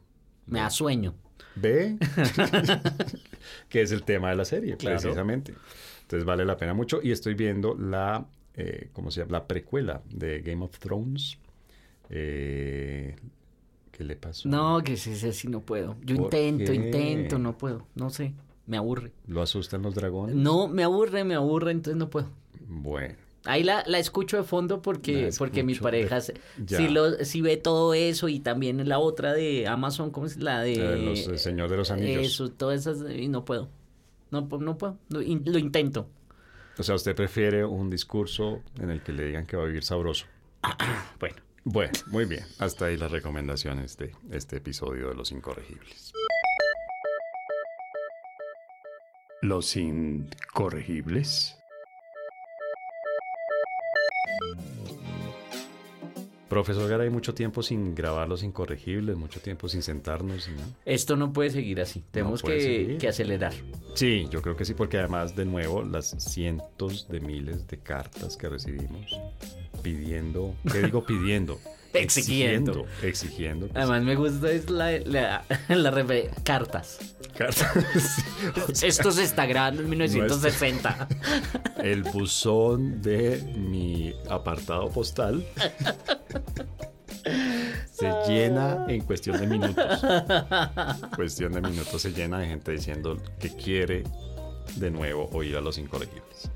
Me 0.46 0.58
da 0.60 0.68
sueño. 0.70 1.14
¿Ve? 1.54 1.96
que 3.68 3.80
es 3.82 3.92
el 3.92 4.02
tema 4.02 4.30
de 4.30 4.36
la 4.36 4.44
serie, 4.44 4.76
Claro. 4.76 5.00
precisamente. 5.00 5.54
Entonces 6.02 6.24
vale 6.24 6.44
la 6.44 6.56
pena 6.56 6.74
mucho. 6.74 7.00
Y 7.02 7.12
estoy 7.12 7.34
viendo 7.34 7.74
la, 7.74 8.26
eh, 8.56 8.88
¿cómo 8.92 9.10
se 9.10 9.20
llama? 9.20 9.32
La 9.32 9.46
precuela 9.46 10.02
de 10.10 10.40
Game 10.40 10.64
of 10.64 10.78
Thrones. 10.78 11.38
Eh, 12.10 13.16
¿Qué 13.90 14.04
le 14.04 14.16
pasó? 14.16 14.48
No, 14.48 14.82
que 14.84 14.96
sí, 14.96 15.14
sí, 15.16 15.32
sí, 15.32 15.48
no 15.48 15.60
puedo. 15.62 15.96
Yo 16.04 16.16
¿Por 16.16 16.24
intento, 16.26 16.72
qué? 16.72 16.76
intento, 16.76 17.38
no 17.38 17.56
puedo. 17.56 17.86
No 17.94 18.10
sé, 18.10 18.34
me 18.66 18.76
aburre. 18.76 19.12
¿Lo 19.26 19.42
asustan 19.42 19.82
los 19.82 19.94
dragones? 19.94 20.36
No, 20.36 20.68
me 20.68 20.82
aburre, 20.84 21.24
me 21.24 21.34
aburre, 21.34 21.72
entonces 21.72 21.98
no 21.98 22.10
puedo. 22.10 22.28
Bueno. 22.68 23.14
Ahí 23.48 23.62
la, 23.62 23.84
la 23.86 24.00
escucho 24.00 24.36
de 24.36 24.42
fondo 24.42 24.82
porque, 24.82 25.30
porque 25.38 25.62
mi 25.62 25.76
pareja 25.76 26.16
de- 26.20 26.34
sí, 26.66 26.88
lo, 26.88 27.24
sí 27.24 27.40
ve 27.42 27.56
todo 27.56 27.94
eso 27.94 28.28
y 28.28 28.40
también 28.40 28.88
la 28.88 28.98
otra 28.98 29.32
de 29.34 29.68
Amazon, 29.68 30.10
¿cómo 30.10 30.26
es 30.26 30.36
la 30.38 30.62
de...? 30.62 30.96
Los, 30.96 31.28
eh, 31.28 31.38
Señor 31.38 31.70
de 31.70 31.76
los 31.76 31.92
Anillos. 31.92 32.26
Eso, 32.26 32.50
todas 32.50 32.80
esas, 32.80 33.08
y 33.08 33.28
no 33.28 33.44
puedo. 33.44 33.68
No, 34.32 34.48
no 34.60 34.76
puedo, 34.76 34.98
lo 35.10 35.22
intento. 35.58 36.08
O 36.78 36.82
sea, 36.82 36.94
usted 36.94 37.14
prefiere 37.16 37.64
un 37.64 37.88
discurso 37.88 38.62
en 38.78 38.90
el 38.90 39.02
que 39.02 39.12
le 39.12 39.24
digan 39.24 39.46
que 39.46 39.56
va 39.56 39.62
a 39.62 39.66
vivir 39.66 39.84
sabroso. 39.84 40.26
Bueno. 41.18 41.36
Bueno, 41.68 41.92
muy 42.06 42.26
bien. 42.26 42.44
Hasta 42.60 42.84
ahí 42.84 42.96
las 42.96 43.10
recomendaciones 43.10 43.96
de 43.96 44.12
este 44.30 44.58
episodio 44.58 45.08
de 45.08 45.16
Los 45.16 45.32
Incorregibles. 45.32 46.12
Los 49.42 49.76
incorregibles. 49.76 51.58
Profesor 56.48 56.88
Garay, 56.88 57.10
mucho 57.10 57.34
tiempo 57.34 57.62
sin 57.62 57.94
grabar 57.94 58.28
Los 58.28 58.42
Incorregibles, 58.42 59.16
mucho 59.16 59.40
tiempo 59.40 59.68
sin 59.68 59.82
sentarnos. 59.82 60.48
¿no? 60.48 60.62
Esto 60.84 61.16
no 61.16 61.32
puede 61.32 61.50
seguir 61.50 61.80
así. 61.80 62.04
Tenemos 62.10 62.42
puede 62.42 62.58
que, 62.58 62.62
seguir. 62.62 62.98
que 62.98 63.08
acelerar. 63.08 63.52
Sí, 63.94 64.26
yo 64.30 64.42
creo 64.42 64.56
que 64.56 64.64
sí, 64.64 64.74
porque 64.74 64.98
además, 64.98 65.34
de 65.34 65.44
nuevo, 65.44 65.82
las 65.82 66.10
cientos 66.18 67.08
de 67.08 67.20
miles 67.20 67.66
de 67.66 67.78
cartas 67.78 68.36
que 68.36 68.48
recibimos 68.48 69.18
pidiendo, 69.82 70.54
¿qué 70.70 70.82
digo 70.82 71.04
pidiendo? 71.04 71.58
Exigiendo. 71.92 72.86
Exigiendo. 73.02 73.66
exigiendo 73.66 73.68
Además 73.74 74.02
me 74.02 74.16
gusta 74.16 74.50
es 74.50 74.68
la, 74.68 74.98
la, 74.98 75.44
cartas. 76.44 76.98
cartas. 77.36 77.72
Esto 78.82 79.10
se 79.12 79.24
está 79.24 79.46
grabando 79.46 79.82
en 79.82 79.88
1960. 79.88 81.08
El 81.82 82.02
buzón 82.02 83.00
de 83.00 83.42
mi 83.56 84.14
apartado 84.28 84.90
postal 84.90 85.46
llena 88.28 88.84
en 88.88 89.02
cuestión 89.02 89.38
de 89.38 89.46
minutos. 89.46 90.04
Cuestión 91.16 91.52
de 91.52 91.60
minutos 91.60 92.02
se 92.02 92.12
llena 92.12 92.38
de 92.38 92.46
gente 92.46 92.72
diciendo 92.72 93.16
que 93.38 93.50
quiere 93.50 94.04
de 94.76 94.90
nuevo 94.90 95.28
oír 95.32 95.56
a 95.56 95.60
los 95.60 95.78
incorregibles. 95.78 96.50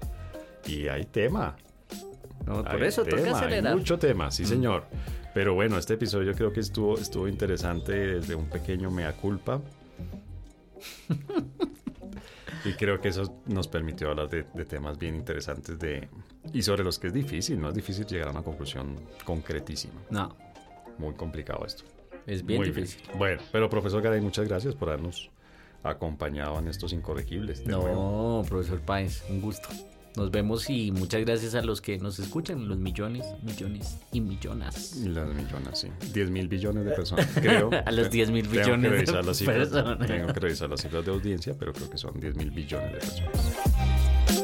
Y 0.66 0.88
hay 0.88 1.04
tema. 1.06 1.56
No, 2.46 2.64
por 2.64 2.82
Hay 2.82 2.88
eso 2.88 3.04
toca 3.04 3.16
tema, 3.16 3.28
hay 3.38 3.44
acelerar. 3.44 3.76
mucho 3.76 3.98
tema, 3.98 4.30
sí 4.30 4.44
señor. 4.44 4.84
Pero 5.34 5.54
bueno, 5.54 5.78
este 5.78 5.94
episodio 5.94 6.34
creo 6.34 6.52
que 6.52 6.60
estuvo, 6.60 6.98
estuvo 6.98 7.28
interesante 7.28 7.92
desde 7.92 8.34
un 8.34 8.46
pequeño 8.46 8.90
mea 8.90 9.12
culpa. 9.12 9.60
y 12.64 12.72
creo 12.72 13.00
que 13.00 13.08
eso 13.08 13.40
nos 13.46 13.68
permitió 13.68 14.10
hablar 14.10 14.28
de, 14.28 14.44
de 14.54 14.64
temas 14.64 14.98
bien 14.98 15.14
interesantes 15.14 15.78
de, 15.78 16.08
y 16.52 16.62
sobre 16.62 16.84
los 16.84 16.98
que 16.98 17.08
es 17.08 17.12
difícil, 17.12 17.60
no 17.60 17.68
es 17.68 17.74
difícil 17.74 18.06
llegar 18.06 18.28
a 18.28 18.30
una 18.32 18.42
conclusión 18.42 18.98
concretísima. 19.24 20.00
No, 20.10 20.34
Muy 21.00 21.14
complicado 21.14 21.64
esto. 21.64 21.84
es 22.26 22.44
bien 22.44 22.60
Muy 22.60 22.68
difícil. 22.68 23.00
Bueno, 23.16 23.40
pero 23.50 23.70
profesor 23.70 24.02
Garay, 24.02 24.20
muchas 24.20 24.46
gracias 24.46 24.74
por 24.74 24.90
habernos 24.90 25.30
acompañado 25.82 26.58
en 26.58 26.68
estos 26.68 26.92
incorregibles. 26.92 27.64
de 27.64 27.72
nuevo. 27.72 28.42
No, 28.42 28.48
profesor 28.48 28.80
Páez, 28.80 29.24
un 29.30 29.40
gusto. 29.40 29.68
Nos 30.16 30.30
vemos 30.30 30.68
y 30.68 30.90
muchas 30.90 31.24
gracias 31.24 31.54
a 31.54 31.62
los 31.62 31.80
que 31.80 31.96
nos 31.98 32.18
escuchan, 32.18 32.68
los 32.68 32.76
millones, 32.76 33.24
millones 33.42 33.96
y 34.12 34.20
millonas. 34.20 34.96
Las 34.96 35.28
millones, 35.28 35.78
sí. 35.78 35.88
10 36.12 36.30
mil 36.30 36.48
billones 36.48 36.84
de 36.84 36.90
personas, 36.90 37.28
creo. 37.34 37.70
A 37.86 37.92
los 37.92 38.10
10 38.10 38.30
mil 38.30 38.46
billones 38.48 38.90
de 38.90 38.96
personas. 38.98 39.38
Tengo 39.38 40.32
que 40.32 40.40
revisar 40.40 40.68
las 40.68 40.82
cifras 40.82 41.04
de 41.04 41.12
audiencia, 41.12 41.54
pero 41.58 41.72
creo 41.72 41.88
que 41.88 41.96
son 41.96 42.18
10 42.20 42.34
mil 42.34 42.50
billones 42.50 42.92
de 42.92 42.98
personas. 42.98 44.39